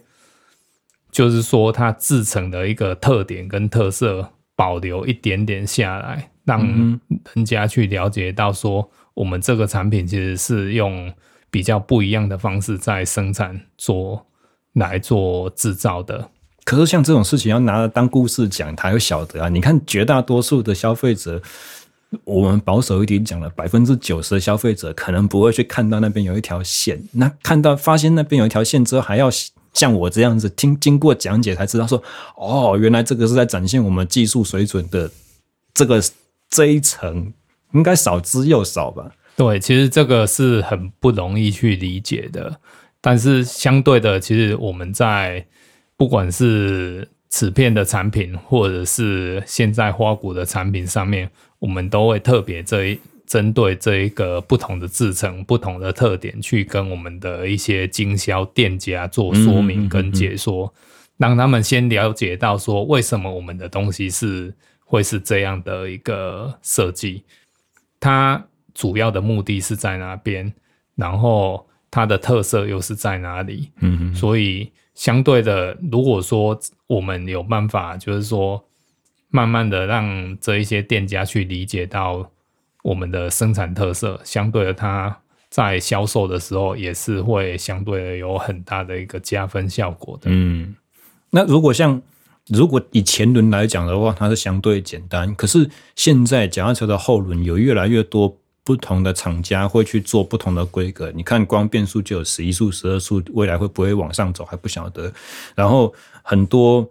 [1.11, 6.61] 就是说它制成的一个特点跟特色保留一点点下来，让
[7.34, 11.13] 人家去了解到说，我们这个产品其实是用。
[11.49, 14.27] 比较不一样的方式在生产做
[14.73, 16.29] 来做制造的，
[16.65, 19.47] 可是像这种事情要拿来当故事讲，他又晓得啊。
[19.47, 21.41] 你看绝大多数的消费者
[22.25, 29.29] 我们保守一点讲了，百分之九十的消费者可能不会去看到那边有一条线，那看到发现那边有一条线之后，还要
[29.73, 32.02] 像我这样子听经过讲解才知道说，
[32.35, 35.10] 哦，原来这个是在展现我们技术水准的
[35.73, 36.02] 这个
[36.49, 37.31] 这一层，
[37.73, 39.11] 应该少之又少吧？
[39.35, 42.60] 对，其实这个是很不容易去理解的，
[42.99, 45.45] 但是相对的，其实我们在
[45.95, 51.30] 不管是瓷片的产品，或者是现在花鼓的产品上面，
[51.60, 64.52] 我们都会特别这一针对这一个不同的制成、不同的特点，去跟我们的一些经销店家做说明跟解说，嗯嗯嗯嗯，让他们先了解到说为什么我们的东西是
[64.86, 67.24] 会是这样的一个设计，
[67.99, 68.44] 它
[68.74, 70.52] 主要的目的是在哪边，
[70.95, 73.70] 然后它的特色又是在哪里？
[73.82, 74.72] 嗯嗯，所以。
[74.98, 78.66] 相对的，如果说我们有办法，就是说，
[79.30, 82.28] 慢慢的让这一些店家去理解到
[82.88, 85.18] 我们的生产特色，相对的，它
[85.49, 90.30] 在销售的时候也是会相对有很大的一个加分效果的。
[90.31, 90.73] 嗯，
[91.31, 92.01] 那如果像
[92.47, 98.38] 如果以前轮来讲的话，它是相对简单，可是现在脚踏车的后轮有越来越多。
[98.64, 105.09] 不同的厂家会去做不同的规格，你看光变速就有十一速、十二速，未来会不会往上走还不晓得。
[105.55, 106.85] 然后很多，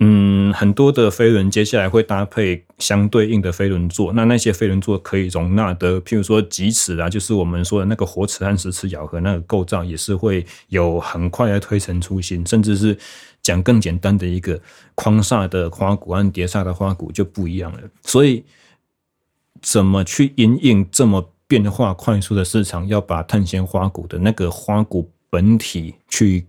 [0.00, 12.96] 嗯，很多的飞轮接下来会搭配相对应的飞轮座，那那些飞轮座可以容纳的，譬如说棘齿啊，就是我们说的那个活齿和实齿咬合那个构造，也是会有很快的推陈出新，甚至是
[13.42, 14.60] 讲更简单的一个
[14.94, 18.44] 框刹的花鼓和碟刹的花鼓就不一样了，所以。
[19.60, 22.86] 怎么去因应这么变化快速的市场？
[22.86, 26.46] 要把碳纤花鼓的那个花鼓本体去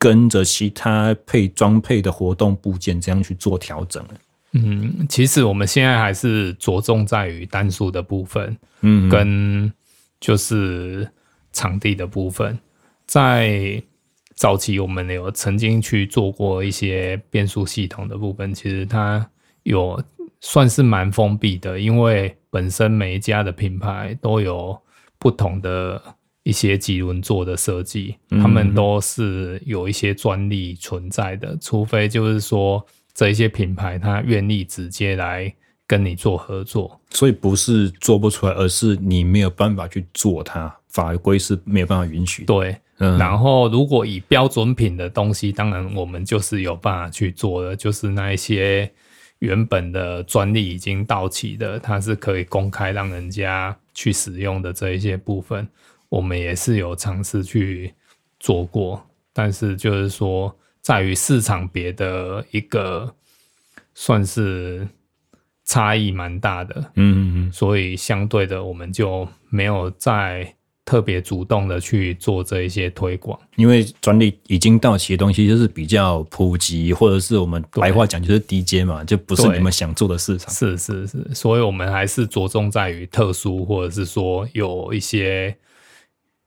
[0.00, 4.04] 跟着其他配装配的活动部件这样去做调整。
[4.54, 9.72] 嗯，其实我们现在还是着重在于单数的部分，嗯，跟
[10.18, 11.08] 就是
[11.52, 12.58] 场地的部分。
[13.06, 13.80] 在
[14.34, 19.30] 早期，我们有曾经去做过一些变速系统的部分，其实它
[19.62, 20.02] 有。
[20.42, 24.74] 算是蛮封闭的，因为本身每一家的品牌都有
[25.18, 26.02] 不同的
[26.42, 32.84] 一些几轮座的设计，他们都是有一些专利存在的，除非就是说
[33.14, 35.54] 这一些品牌他愿意直接来
[35.86, 42.44] 跟你做合作，所以不是做不出来，而是你没有办法去做它，法规是没有办法允许。
[42.44, 48.90] 对，嗯，然后如果以标准品的东西，当然我们就是有办法去做的，就是那一些。
[49.40, 55.66] 原本的专利已经到期的，它是可以公开让人家去使用的这一些部分，
[56.10, 57.94] 我们也是有尝试去
[58.38, 63.14] 做过，但是就是说，在于市场别的一个
[63.94, 64.86] 算是
[65.64, 67.18] 差异蛮大的，嗯嗯
[67.48, 70.54] 嗯，所以相对的，我们就没有再。
[70.82, 80.52] 特别主动的去做这一些推广，因为专利已经到期的东西就是比较普及，或者是我们白话讲就是低阶嘛，就不是你们想做的市场。
[80.52, 85.56] 是是是，所以我们还是着重在于特殊，或者是说有一些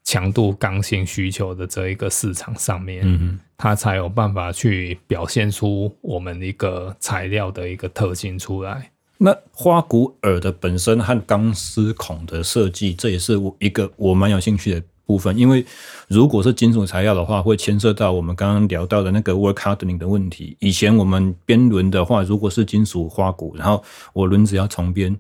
[0.04, 8.92] 强度刚性需求的这一个市场上面，嗯哼，它才有办法去表现出我们一个材料的一个特性出来。
[9.18, 15.38] 那花鼓耳的本身和钢丝孔的设计，这也是我一个我蛮有兴趣的部分。
[15.38, 15.66] 因为
[16.10, 20.58] 如果是金属材料的话，会牵涉到我们刚刚聊到的那个 work hardening 的问题。
[20.60, 23.82] 以前我们编轮的话，如果是金属花鼓，然后
[24.12, 25.16] 我轮子要重编，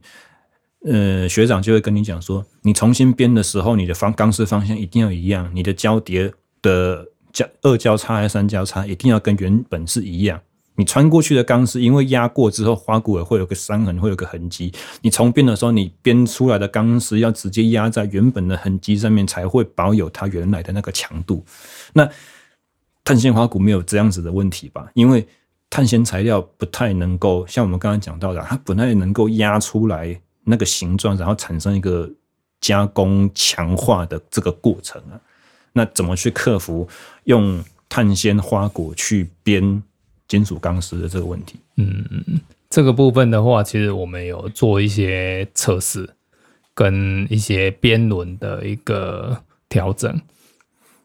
[0.86, 6.32] 呃，学长就会跟你讲说，你重新编的时候，你的方钢丝方向一定要一样，你的交叠
[6.62, 10.42] 的交二交叉还是三交叉，一定要跟原本是一样。
[10.76, 14.74] 你穿过去的钢丝，因为压过之后，花鼓也会有个伤痕，会有个痕迹。
[15.02, 21.46] 你重编的时候，你编出来的钢丝要直接压在原本的痕迹上面，才会保有它原来的那个强度。
[21.94, 22.10] 那
[23.06, 24.90] 碳纤花鼓没有这样子的问题吧？
[24.96, 25.28] 因为
[25.70, 32.10] 碳纤材料不太能够像我们刚刚讲到的，它不太能够压出来那个形状，然后产生一个
[32.62, 35.20] 加工强化的这个过程啊。
[35.74, 36.88] 那怎么去克服
[37.24, 39.84] 用碳纤花果去编？
[40.26, 46.10] 金属钢丝的这个问题，嗯，这个部分的话，其实我们有做一些测试，
[46.74, 50.20] 跟一些编轮的一个调整。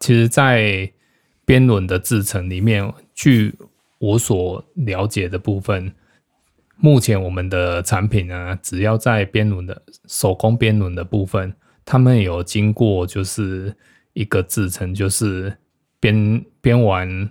[0.01, 0.91] 其实，在
[1.45, 3.55] 编轮的制成里面，据
[3.99, 5.93] 我所了解的部分，
[6.81, 13.75] 目前我们的产品呢，只要在编轮的手工编轮的部分，他们有经过就是
[14.13, 15.57] 一个制成，就是
[16.01, 17.31] 编编完。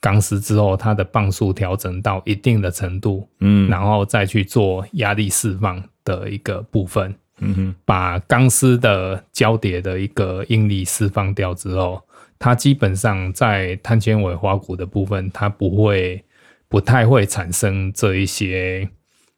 [0.00, 12.00] 钢丝之后，它的磅数调整到一定的程度，嗯，然后再去做压力释放的一个部分，嗯哼，把钢丝的交叠的一个应力释放掉之后，
[12.38, 16.24] 它基本上在碳纤维花鼓的部分，它不会
[16.68, 18.88] 不太会产生这一些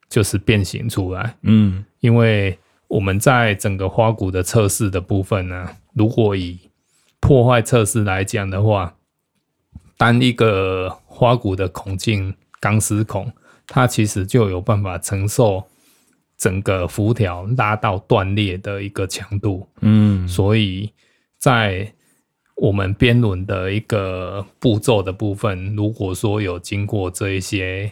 [0.08, 2.58] 就是变形出来，嗯，因为
[2.88, 6.58] 我们在整个花鼓的测试的部分呢，如果以
[7.20, 8.96] 破坏测试来讲的话，
[9.96, 13.32] 单一个花鼓的孔径钢丝孔，
[13.66, 15.62] 它其实就有办法承受
[16.36, 19.68] 整个辐条拉到断裂的一个强度。
[19.82, 20.90] 嗯，所以
[21.38, 21.92] 在
[22.60, 27.90] 我们边轮的一个步骤的部分，如果说有经过这一些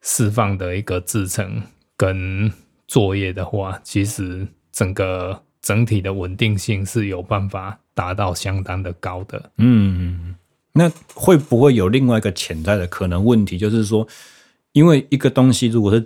[0.00, 1.60] 释放的一个制程
[1.94, 2.50] 跟
[2.88, 9.50] 作业的话，其实整个整体的稳定性是有办法达到相当的高的。
[9.58, 10.34] 嗯。
[10.72, 14.08] 那会不会有另外一个潜在的可能问题，就是说，
[14.72, 16.04] 因为一个东西如果是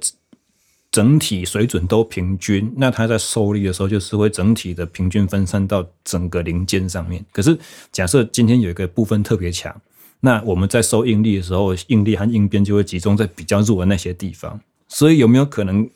[0.98, 7.24] 整体水准都平均，那它在受力的时候就是会整体的平均分散到整个零件上面。
[7.30, 7.56] 可是
[7.92, 9.80] 假设今天有一个部分特别强，
[10.18, 14.60] 那我们在受应力的时候，应力和应变就会集中在比较弱的那些地方。
[14.88, 15.88] 所以有没有可能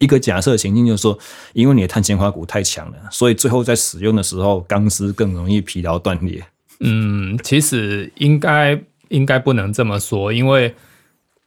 [0.00, 1.18] 一个假设情境，就是说，
[1.54, 6.44] 因为你的碳纤花鼓太强了，所以最后在使用的时候，钢丝更容易疲劳断裂？
[6.80, 10.74] 嗯，其实应该应该不能这么说，因为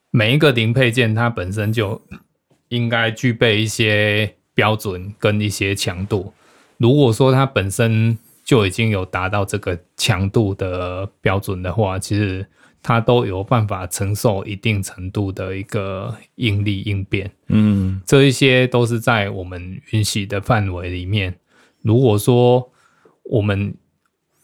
[0.10, 2.02] 每一个零配件它本身就
[2.76, 6.34] 应该具备一些标准跟一些强度。
[6.78, 12.46] 如果说它本身就已经有达到这个强度的标准的话，其实
[12.84, 17.32] 它都有办法承受一定程度的一个应力应变。
[17.48, 21.34] 嗯，这一些都是在我们允许的范围里面。
[21.82, 22.70] 如果说
[23.24, 23.74] 我们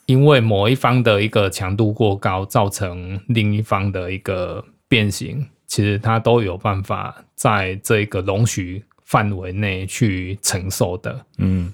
[0.08, 11.26] 因为某一方的一个强度过高，造成另一方的一个变形，其实它都有办法在这个容许范围内去承受的。
[11.38, 11.72] 嗯，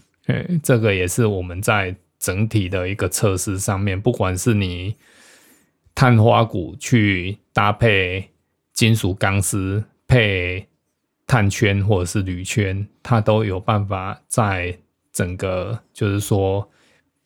[0.62, 4.96] 这个也是我们在整体的一个测试上面，不管是你
[5.96, 8.30] 碳花鼓去搭配
[8.72, 10.68] 金属钢丝配
[11.26, 14.78] 碳圈或者是铝圈，它都有办法在
[15.12, 16.70] 整个就是说。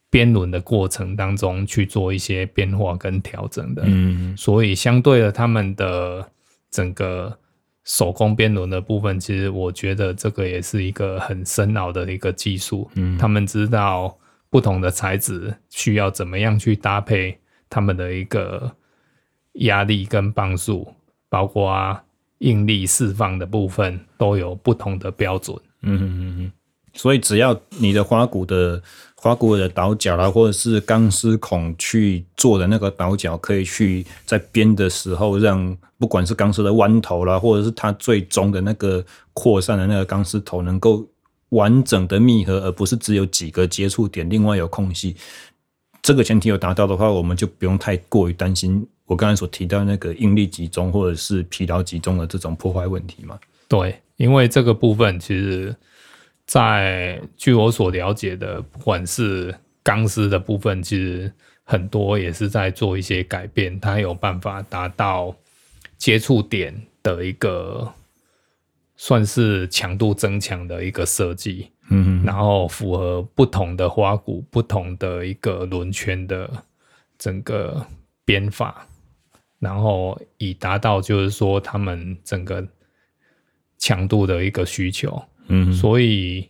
[0.10, 6.30] 边轮的过程当中去做一些变化跟调整的，嗯，所以相对的，他们的
[6.72, 7.38] 整个
[7.84, 14.18] 手工边轮的部分，其实我觉得这个也是一个很深奥的一个技术，嗯，他们知道
[14.50, 17.38] 不同的材质需要怎么样去搭配
[17.70, 18.76] 他们的一个
[19.54, 20.92] 压力跟磅数，
[21.30, 22.00] 包括
[22.40, 26.52] 应力释放的部分都有不同的标准，嗯嗯嗯，
[26.94, 28.82] 所以只要你的花鼓的。
[29.24, 41.08] 花鼓的倒角啦，或者是钢丝孔去做的那个倒角，可以去在编的时候，让不管是钢丝的弯头啦，或者是它最终的那个扩散的那个钢丝头，能够
[41.50, 45.16] 完整的密合，而不是只有几个接触点，另外有空隙。
[46.02, 53.38] 这个前提有达到的话，我们就不用太过于担心我刚才所提到那个应力集中或者是疲劳集中的这种破坏问题嘛。
[53.68, 55.76] 对，因为这个部分其实。
[56.52, 61.32] 在据我所了解的，不管是钢丝的部分，其实
[61.64, 65.34] 很多也是在做一些改变，它有办法达到
[65.98, 67.90] 接触点的一个
[68.98, 76.52] 算是强度增强的一个设计，嗯，然后符合不同的花鼓、不同的一个轮圈的
[77.18, 77.82] 整个
[78.26, 78.86] 编法，
[79.58, 82.68] 然后以达到就是说他们整个
[83.78, 85.24] 强度的一个需求。
[85.48, 86.48] 嗯，所以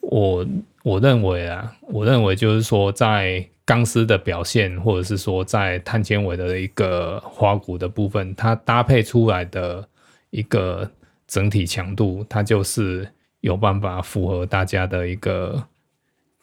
[0.00, 0.46] 我
[0.82, 9.86] 我认为啊，我认为就是说，在钢丝的表现，或者是说在碳纤维的一个花鼓的部分，它搭配出来的
[10.30, 10.90] 一个
[11.26, 13.06] 整体强度，它就是
[13.40, 15.62] 有办法符合大家的一个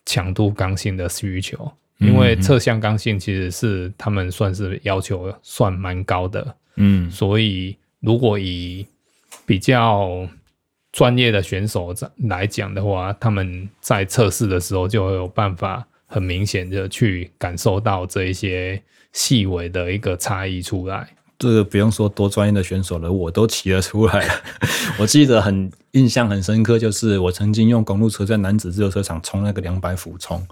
[0.06, 1.72] 强度刚性的需求。
[1.98, 8.86] 因为侧向刚性其实是他们算是要求算蛮高的，嗯，所以如果以
[9.46, 10.28] 比较。
[10.98, 18.82] 专业的选手在来讲的话，他们在测试的时候就会有办法很明显的去感受到这一些
[19.14, 21.08] 细微的一个差异出来。
[21.38, 24.28] 这个不用说多专业的选手了，我都骑得出来。
[24.98, 30.44] 我记得很印象很深刻，就是我曾经用公路车在男子热车场冲那个两百俯冲，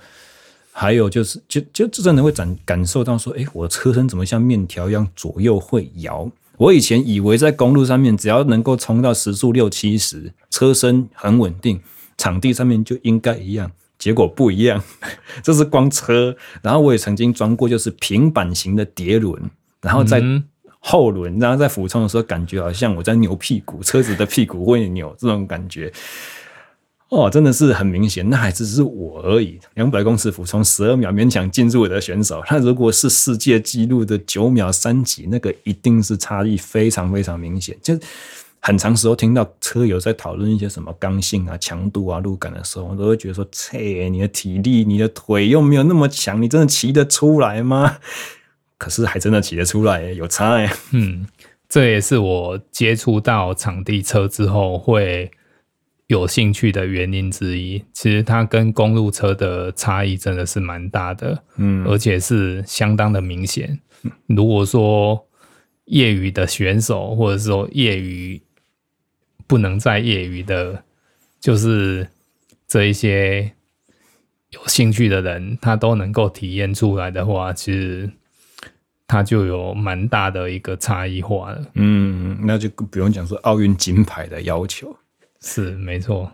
[0.71, 6.29] 还有就是就就真的会感感受到说，哎，我的车身怎么像面条一样左右会摇。
[6.57, 11.81] 我以前以为在公路上面，只要能够冲到时速六七十，车身很稳定，
[12.17, 13.71] 场地上面就应该一样。
[13.97, 14.83] 结果不一样，
[15.41, 16.35] 这是光车。
[16.61, 19.41] 然后我也曾经装过，就是平板型的碟轮，
[19.81, 20.21] 然后在
[20.79, 25.91] 后轮，然后在俯冲的时候，感觉好像我在扭屁股，车子的屁股会扭，这种感觉。
[27.09, 29.59] 哦，真的是很明显，那还只是我而已。
[29.75, 37.77] 两百公尺俯冲十二秒勉强进入的选手，他如果是世界纪录的九秒三几，那个一定是差异非常非常明显。
[37.81, 37.97] 就
[38.59, 47.97] 很长时候听到车友在讨论一些什么刚性啊、强度啊、路感的时候，我都会觉得说：切，你的体力、你的腿又没有那么强，你真的骑得出来吗？
[48.79, 50.73] 可是还真的骑得出来，有差哎。
[50.91, 51.27] 嗯，
[51.69, 55.31] 这也是我接触到场地车之后会。
[56.07, 63.79] 有兴趣的原因之一，其实它跟公路车的差异真的是蛮大的，嗯，而且是相当的明显。
[64.27, 65.27] 如果说
[65.85, 68.39] 业余的选手，或者说业余
[69.47, 70.83] 不能再业余的，
[71.39, 72.07] 就是
[72.67, 73.51] 这一些
[74.51, 78.07] 有兴趣的人，他都能够体验出来的话，其实
[79.07, 81.65] 它就有蛮大的一个差异化了。
[81.73, 84.95] 嗯，那就不用讲说奥运金牌的要求。
[85.45, 86.31] 是没错。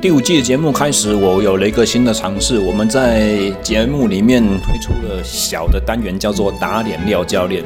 [0.00, 2.58] 第五季的节目开始，我有了一个新的尝试。
[2.58, 7.64] 我们在节目里面推出了小的单元，叫做“打脸廖教练”。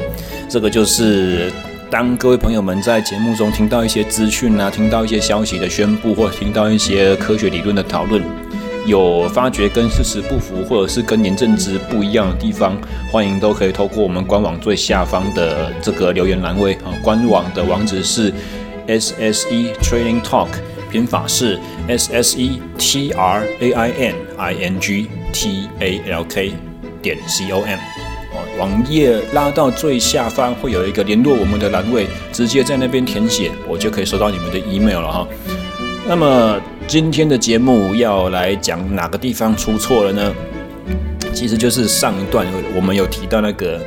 [0.49, 1.53] 这个就是
[1.91, 8.23] 当各位朋友们在节目中听到一些资讯啊，听到一些消息的宣布，或听到一些科学理论的讨论。
[8.87, 12.77] 有发觉跟事实不符，或者是跟您认知不一样的地方，
[13.11, 18.33] 欢迎都可以透过我们官网最下方的这个留言栏位啊，官网的网址是
[18.87, 20.49] S S E Training Talk，
[20.91, 26.53] 拼法是 S S E T R A I N I N G T A L K
[27.03, 27.79] 点 C O M。
[28.59, 35.29] 网页拉到最下方会有一个联络我们的栏位，直接在那边填写，我就可以收到你们的 email 了哈。
[36.07, 36.59] 那么。
[36.89, 40.35] 今天的节目要来讲哪个地方出错了呢？
[41.35, 43.79] 其实就是上一段我们有提到那个，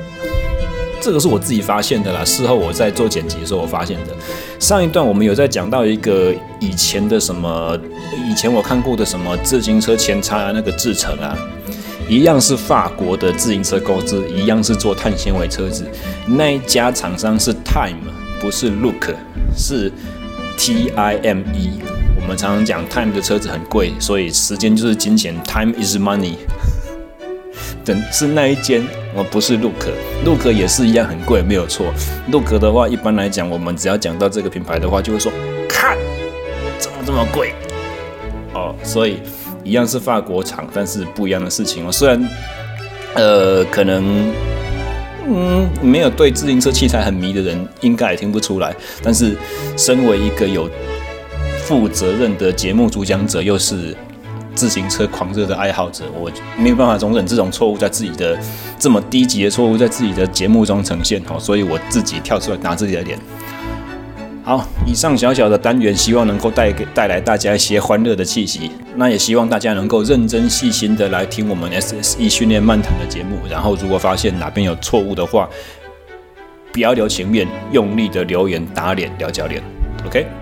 [1.01, 2.23] 这个是我自己发现的啦。
[2.23, 4.15] 事后我在做剪辑的时候我发现的。
[4.59, 7.75] 上一段我们有在讲到一个以前的什么，
[8.29, 11.35] 以前我看过的什么自行车前叉的那个制程啊，
[12.07, 15.83] 一样是法国的自行车公司，一样是做碳纤维车子。
[16.27, 17.97] 那一家厂商是 Time，
[18.39, 19.09] 不是 Look，
[19.57, 19.91] 是
[20.55, 21.81] T I M E。
[22.21, 26.35] 我们常常讲，Time 的车子很贵，所以时间就是金钱，Time is money。
[27.83, 28.85] 等是那一间，
[29.15, 31.87] 我不是 Look，Look 也是一样很贵，没有错。
[32.31, 35.31] Look 的话，一般来讲，我们只要讲到这个品牌的话，就会说，
[35.67, 35.97] 看，
[36.77, 37.53] 怎么这么贵？
[38.53, 39.19] 哦，所以
[39.63, 41.91] 一样是法国厂，但是不一样的事情哦。
[41.91, 42.29] 虽然，
[43.15, 44.31] 呃，可能，
[45.27, 48.75] 嗯，没有对自行车器材很迷的人，应该也听不出来。
[49.01, 49.35] 但是，
[49.75, 50.69] 身为一个有
[51.71, 53.95] 负责任的节目主讲者，又是
[54.53, 58.37] 自行车狂热的爱好者，我没有办法容忍这种错误在自己的
[58.77, 63.17] 这么低级的错误在自己的节目中呈现，好，所以我自己跳出来拿自己的脸。
[64.43, 68.69] 好，以上小小的单元，希望能够带给带来大家一些欢乐的气息。
[68.97, 75.47] 那也希望大家能够认真细心的来听我们 SSE 训练漫谈的节目，然后如果发现哪边有错误的话，
[76.73, 79.63] 不要留情面，用力的留言打脸聊教练
[80.05, 80.40] ，OK。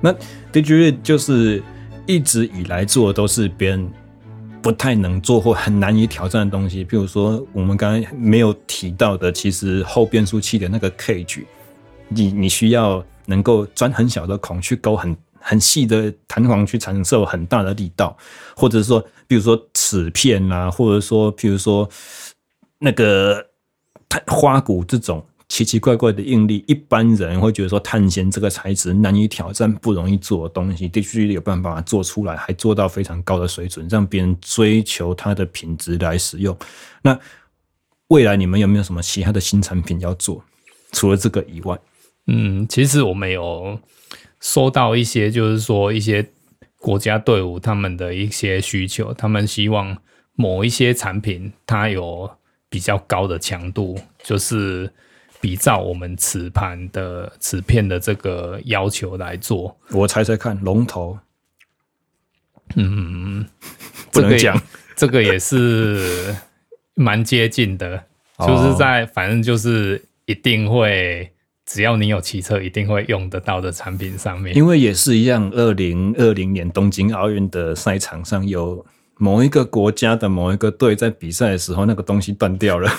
[0.00, 0.14] 那
[0.52, 1.62] DigiRid 就是
[2.06, 3.90] 一直以来做的都是别人
[4.62, 11.44] 不太能做或很难以挑战的东西，比如说我们刚刚没有提到的，其实后变速器的那个 cage，
[12.08, 18.16] 你你需要能够钻很小的孔去勾很很细的弹簧去承受很大的力道，
[18.56, 21.88] 或者说，比如说齿片啊，或者说，比如说
[22.78, 23.46] 那个
[24.26, 25.24] 花鼓这种。
[25.50, 36.56] 奇奇怪怪的应力，一般人会觉得说碳纤这个材质难以挑战，不容易做的东西，必须有办法做出来，还做到非常高的水准，让别人追求它的品质来使用。
[37.02, 37.18] 那
[38.06, 40.42] 未来你们有没有什么其他的新产品要做？
[40.92, 41.76] 除了这个以外，
[42.28, 43.76] 嗯，其实我们有
[44.38, 46.24] 收到一些，就是说一些
[46.78, 49.98] 国家队伍他们的一些需求，他们希望
[50.36, 52.30] 某一些产品它有
[52.68, 54.88] 比较高的强度，就是。
[55.40, 61.18] 比照我们磁盘的磁片的这个要求来做，我猜猜看，龙头，
[62.76, 63.46] 嗯，
[64.12, 64.60] 不能讲，
[64.94, 66.36] 这个也是
[66.94, 68.04] 蛮接近的，
[68.46, 71.32] 就是在反正就是一定会，
[71.64, 78.84] 只要你有骑车，一定会用得到的产品上面，因为也是一样，二零二零年东京奥运的赛场上有
[79.16, 82.92] 某一个国家的某一个队在比赛的时候，那个东西断掉了。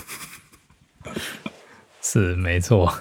[2.02, 2.92] 是没错，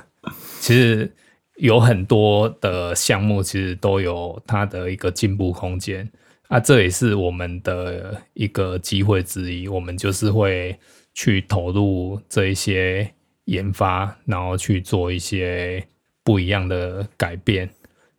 [0.60, 1.10] 其实
[1.56, 6.06] 有很多的项目其实都有它的一个进步空间
[6.48, 9.66] 啊，这也是我们的一个机会之一。
[9.66, 10.78] 我们就是会
[11.14, 13.10] 去投入这一些
[13.46, 15.82] 研发，然后去做一些
[16.22, 17.70] 不一样的改变，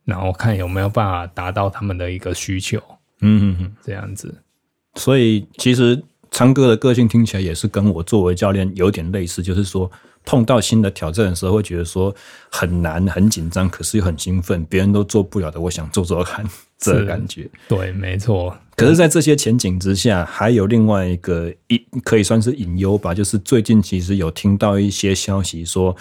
[0.03, 2.79] 然后看有没有办法达到他们的一个需求。
[3.21, 4.43] 嗯嗯嗯，这样子。
[4.95, 9.89] 所以其实昌哥的个性听起来也是跟我作为教练有点类似，就是说。
[10.23, 12.13] 碰到新的挑战的时候，会觉得说
[12.49, 14.63] 很难、很紧张，可是又很兴奋。
[14.65, 16.45] 别人都做不了的，我想做做看，
[16.77, 17.49] 这个感觉。
[17.67, 18.55] 对，没错。
[18.75, 25.95] 可是，在这些前景之下，还有另外一个隐，可以算是隐忧吧，就是最近其实有听到一些消息说，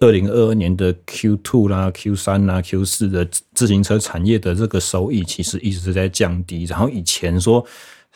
[0.00, 6.64] 二零二二年的 Q two 啦、Q 三啦、Q 四的自行车产业的这个收益，其实一直在降低。
[6.64, 7.64] 然后以前说。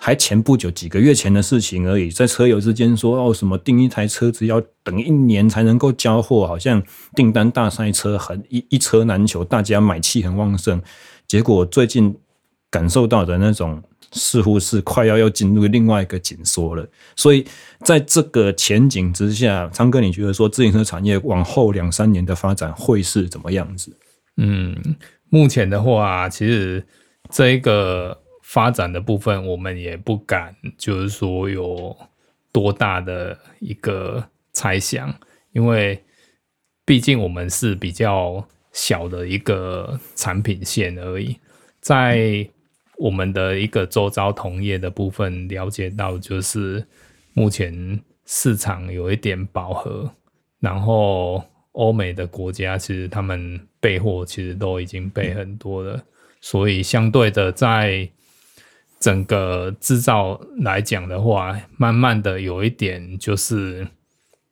[0.01, 6.81] 还前不久几个月前的事情而已，在车友之间说哦，什么订一台车子要等一年才能够交货，好像
[7.15, 10.81] 订单大赛车很一一车难求，大家买气很旺盛。
[11.27, 12.16] 结果最近
[12.70, 16.89] 感受到的那种，似乎是快要要进入另外一个紧缩了。
[17.16, 17.45] 所以
[17.81, 23.95] 在这个前景之下，昌哥，你觉得说自行车产业往后两三年的发展会是怎么样子？
[24.37, 24.77] 嗯，
[25.29, 26.87] 目前的话，其实
[27.31, 28.16] 这一个。
[28.49, 31.95] 发展的部分，我们也不敢，就是说有
[32.51, 35.15] 多大的一个猜想，
[35.53, 36.03] 因为
[36.87, 41.37] 毕竟我们是比较小的一个产品线而已。
[41.79, 42.49] 在
[42.97, 46.83] 我们的一个周遭同业的部分了解到，就是
[47.35, 50.11] 目前市场有一点饱和，
[50.59, 56.03] 然后欧美的国家其实他们备货其实都已经备很多了，
[56.41, 58.09] 所以相对的在
[59.01, 63.87] 整个制造来讲的话，慢慢的有一点就是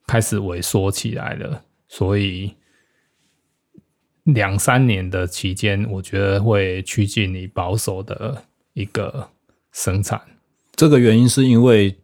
[0.07, 2.55] 开始萎缩起来了，所以
[4.25, 9.29] 两三年的期间，我觉得会趋近于保守的一个
[9.73, 10.21] 生产。
[10.75, 11.97] 这个原因是因为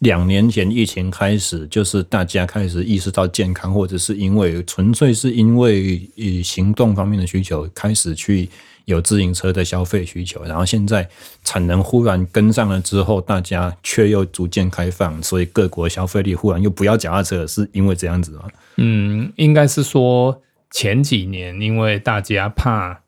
[0.00, 8.50] 两年前疫情开始，就是大家开始意识到健康，或者是因为纯粹是因为以行动方面的需求开始去。
[8.86, 11.08] 有自行车的消费需求，然后现在
[11.44, 18.48] 产能忽然跟上了之后，大家却又逐渐开放，所以各国消费力忽然又不要脚踏车，是因为这样子吗？
[18.78, 23.02] 嗯，应该是说前几年因为大家怕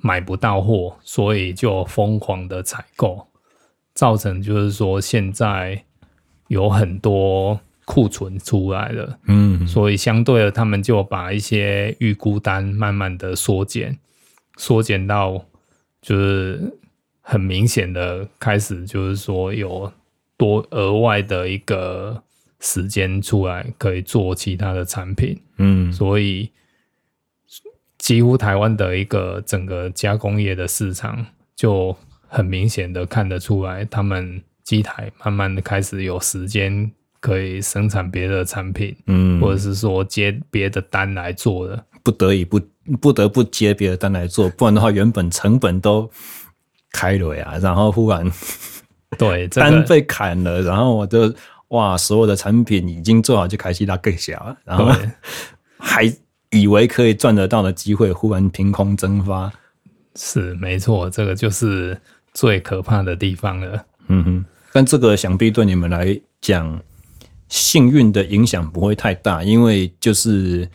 [0.00, 3.26] 买不到货，所以就疯狂的采购，
[3.92, 5.84] 造成就是说现在
[6.52, 13.98] 有很多库存出来了，嗯，所以相对的，他们就把一些预估单慢慢的缩减。
[14.58, 15.46] 缩减到
[16.02, 16.78] 就是
[17.22, 19.90] 很明显的开始，就是说有
[20.36, 22.22] 多额外的一个
[22.60, 26.50] 时间出来可以做其他的产品，嗯，所以
[27.96, 31.24] 几乎台湾的一个整个加工业的市场
[31.56, 31.96] 就
[32.28, 36.90] 很明显的看得出来，他们机台慢慢的开始有时间
[37.20, 42.60] 可以生产别的产品，嗯，或者是说接别的单来做的，不得已不。
[43.00, 46.10] 不得不接别的单来做，不然的话，原本成本都
[46.90, 47.56] 开了呀。
[47.62, 48.28] 然后忽然
[49.16, 51.32] 对 单被砍了，然后我就
[51.68, 54.92] 哇，所有的产品已经做好就开始拉更小，然后
[55.78, 56.12] 还
[56.50, 59.52] 以为可以赚得到的机会，忽然凭空蒸发。
[60.16, 61.96] 是没错，这个就是
[62.34, 63.86] 最可怕的地方了。
[64.08, 66.82] 嗯哼，但这个想必对你们来讲，
[67.48, 70.68] 幸运的影响不会太大，因为就是。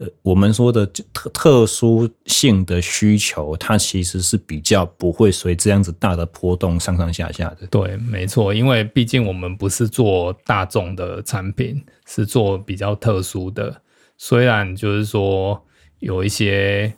[0.00, 7.66] 呃，我们说的特特殊性的需求，它其实是比较不会随这样子大的波动上上下下的。
[7.66, 13.82] 对，没错，因为毕竟我们不是做大众的产品，是做比较特殊的。
[14.16, 15.62] 虽然就是说
[15.98, 16.90] 有一些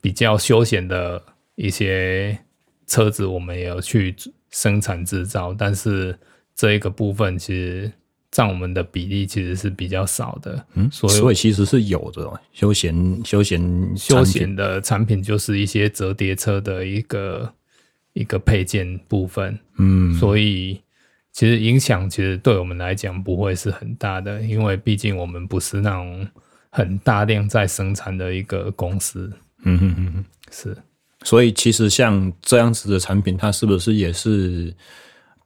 [0.00, 1.22] 比较休闲的
[1.56, 2.38] 一些
[2.86, 4.16] 车子，我们也有去
[4.50, 6.18] 生产制造，但是
[6.54, 7.90] 这一个部分其实。
[8.30, 17.50] 占我们的比例其实是比较少的，嗯，所以所以其实是有的休闲休闲休闲的产品，就是一些折叠车的一个
[18.12, 20.78] 一个配件部分，嗯，所以
[21.32, 26.28] 其实影响其实对我们来讲不会是很大的，因为毕竟我们不是那种
[26.68, 30.76] 很大量在生产的一个公司，嗯哼哼哼，是，
[31.28, 34.74] 所以其实像这样子的产品，它是不是也是？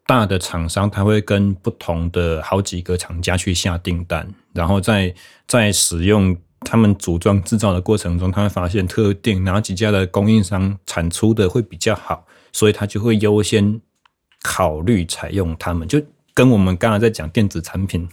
[0.05, 5.15] 大的厂商他会跟不同的好几个厂家去下订单，然后在
[5.47, 13.81] 在使用他们组装制造的过程中，他会发现特定哪几家的供应商产出的会比较好，所以他就会优先
[14.43, 15.87] 考虑采用他们。
[15.87, 16.03] 就
[16.35, 18.09] 跟我们刚才在讲电子产品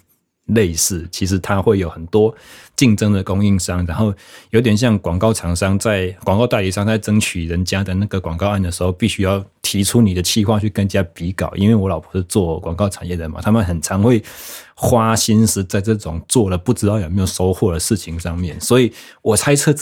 [0.49, 2.33] 类似，其实它会有很多
[2.75, 4.13] 竞争的供应商，然后
[4.51, 11.51] 有点像广告厂商在广告代理商在争取人家的那个广告案的时候，必须要提出你的企划去跟人家比稿。
[11.55, 14.23] 因为我老婆是做广告产业的嘛，他们很常会
[14.75, 19.73] 花心思在这种做了不知道有没有收获的事情上面，所以我猜测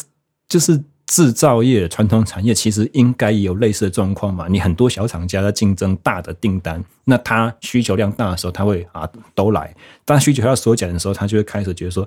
[0.47, 0.83] 就是。
[1.07, 4.47] 制造业传统产业其实应该也有类似的状况嘛？
[4.49, 9.73] 你很多小厂家在竞争大的订单，那他需求量大的时候，他会啊都来；
[10.03, 12.05] 当需求要缩减的时候，他就会开始觉得说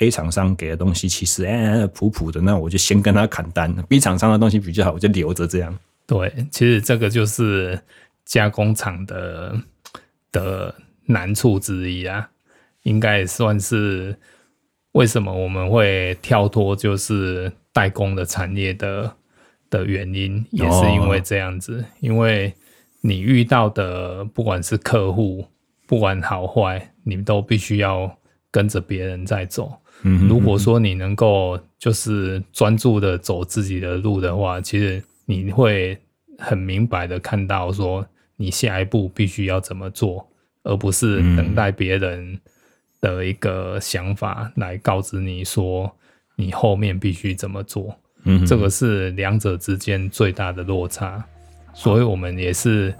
[0.00, 5.74] ，A 厂商给的东西其实哎普普的，那我就先跟他砍单；B 厂商的东西比较好，我就留着这样。
[6.06, 7.80] 对，其实这个就是
[8.26, 9.56] 加工厂的
[10.30, 10.74] 的
[11.06, 12.28] 难处之一啊，
[12.82, 14.14] 应该算是
[14.92, 17.52] 为什么我们会跳脱就是。
[17.74, 19.10] 代工的产业的
[19.70, 22.52] 的原因也是因为这样子，因为
[23.00, 25.42] 你遇到的不管是客户，
[25.86, 28.14] 不管好坏，你都必须要
[28.50, 29.72] 跟着别人在走。
[30.28, 35.96] 如果说你能够就是专注的走自己的路的话，其实你会
[36.36, 38.06] 很明白的看到说
[38.36, 40.28] 你下一步必须要怎么做，
[40.62, 42.38] 而不是等待别人
[43.02, 45.94] 的一个想法来告知你说。
[46.34, 47.94] 你后面必须怎么做？
[48.24, 51.22] 嗯，这个是两者之间最大的落差，
[51.74, 52.92] 所以我们也是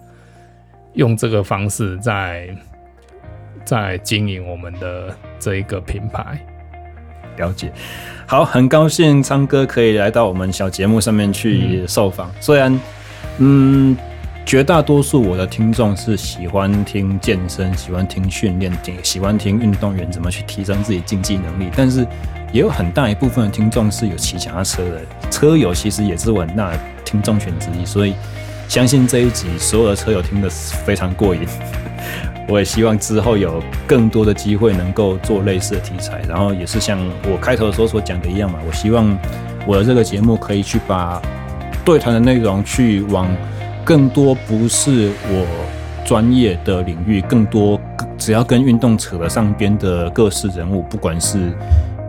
[0.93, 2.55] 用这个方式在
[3.65, 6.47] 在经营我们的这一个品牌。
[7.39, 7.73] 了解，
[8.27, 12.29] 好，很高兴昌哥可以来到我们小节目上面去受访。
[12.29, 12.81] 嗯，虽然，
[13.39, 13.97] 嗯，
[14.45, 22.07] 绝大多数我的听众是喜欢听健身、喜欢听训练、喜欢听运动员怎么去提升自己竞技能力，但是。
[22.53, 25.01] 也有很大一部分的听众是有骑脚踏车的
[25.31, 28.15] 车友，其实也是我很大的听众群之一，所以
[28.69, 31.41] 相信这一集所有的车友听得非常过瘾。
[32.47, 39.19] 我也希望之后有更多的机会能够做类似的题材，然后也是像我开头的时候所讲的一样嘛，我希望
[39.67, 41.23] 我的这个节目可以去把
[41.87, 43.35] 对谈的内容去往
[43.85, 45.47] 更多不是我
[46.05, 47.81] 专业的领域，更多
[48.17, 51.53] 只要跟运动扯得上边的各式人物，不管是。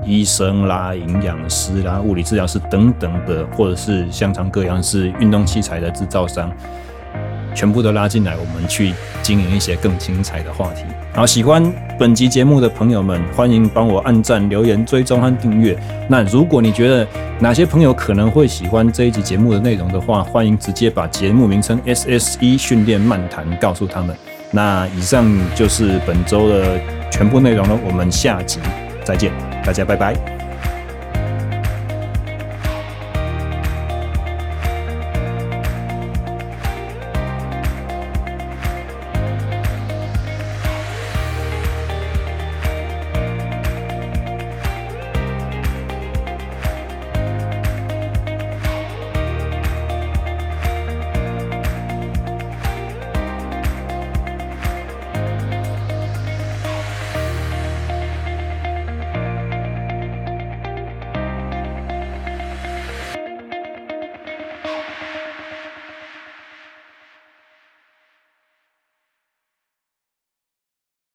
[0.06, 6.52] 医生啦、营养师啦、物理治疗师等等的，或者是像常哥一样是运动器材的制造商，
[7.54, 10.84] 全部都拉进来，我们去经营一些更精彩的话题。
[11.14, 11.64] 好，喜欢
[12.00, 15.78] 本集节目的朋友们，欢迎帮我按赞、留言、追踪和订阅。
[16.10, 17.08] 那如果你觉得
[17.40, 24.16] 哪些朋友可能会喜欢这一集节目的内容的话，欢迎直接把节目名称 SSE 训练漫谈告诉他们。
[24.52, 25.26] 那以上
[25.56, 26.80] 就是本周的
[27.12, 28.60] 全部内容了，我们下集
[29.04, 29.32] 再见。
[29.66, 30.43] 大家拜拜。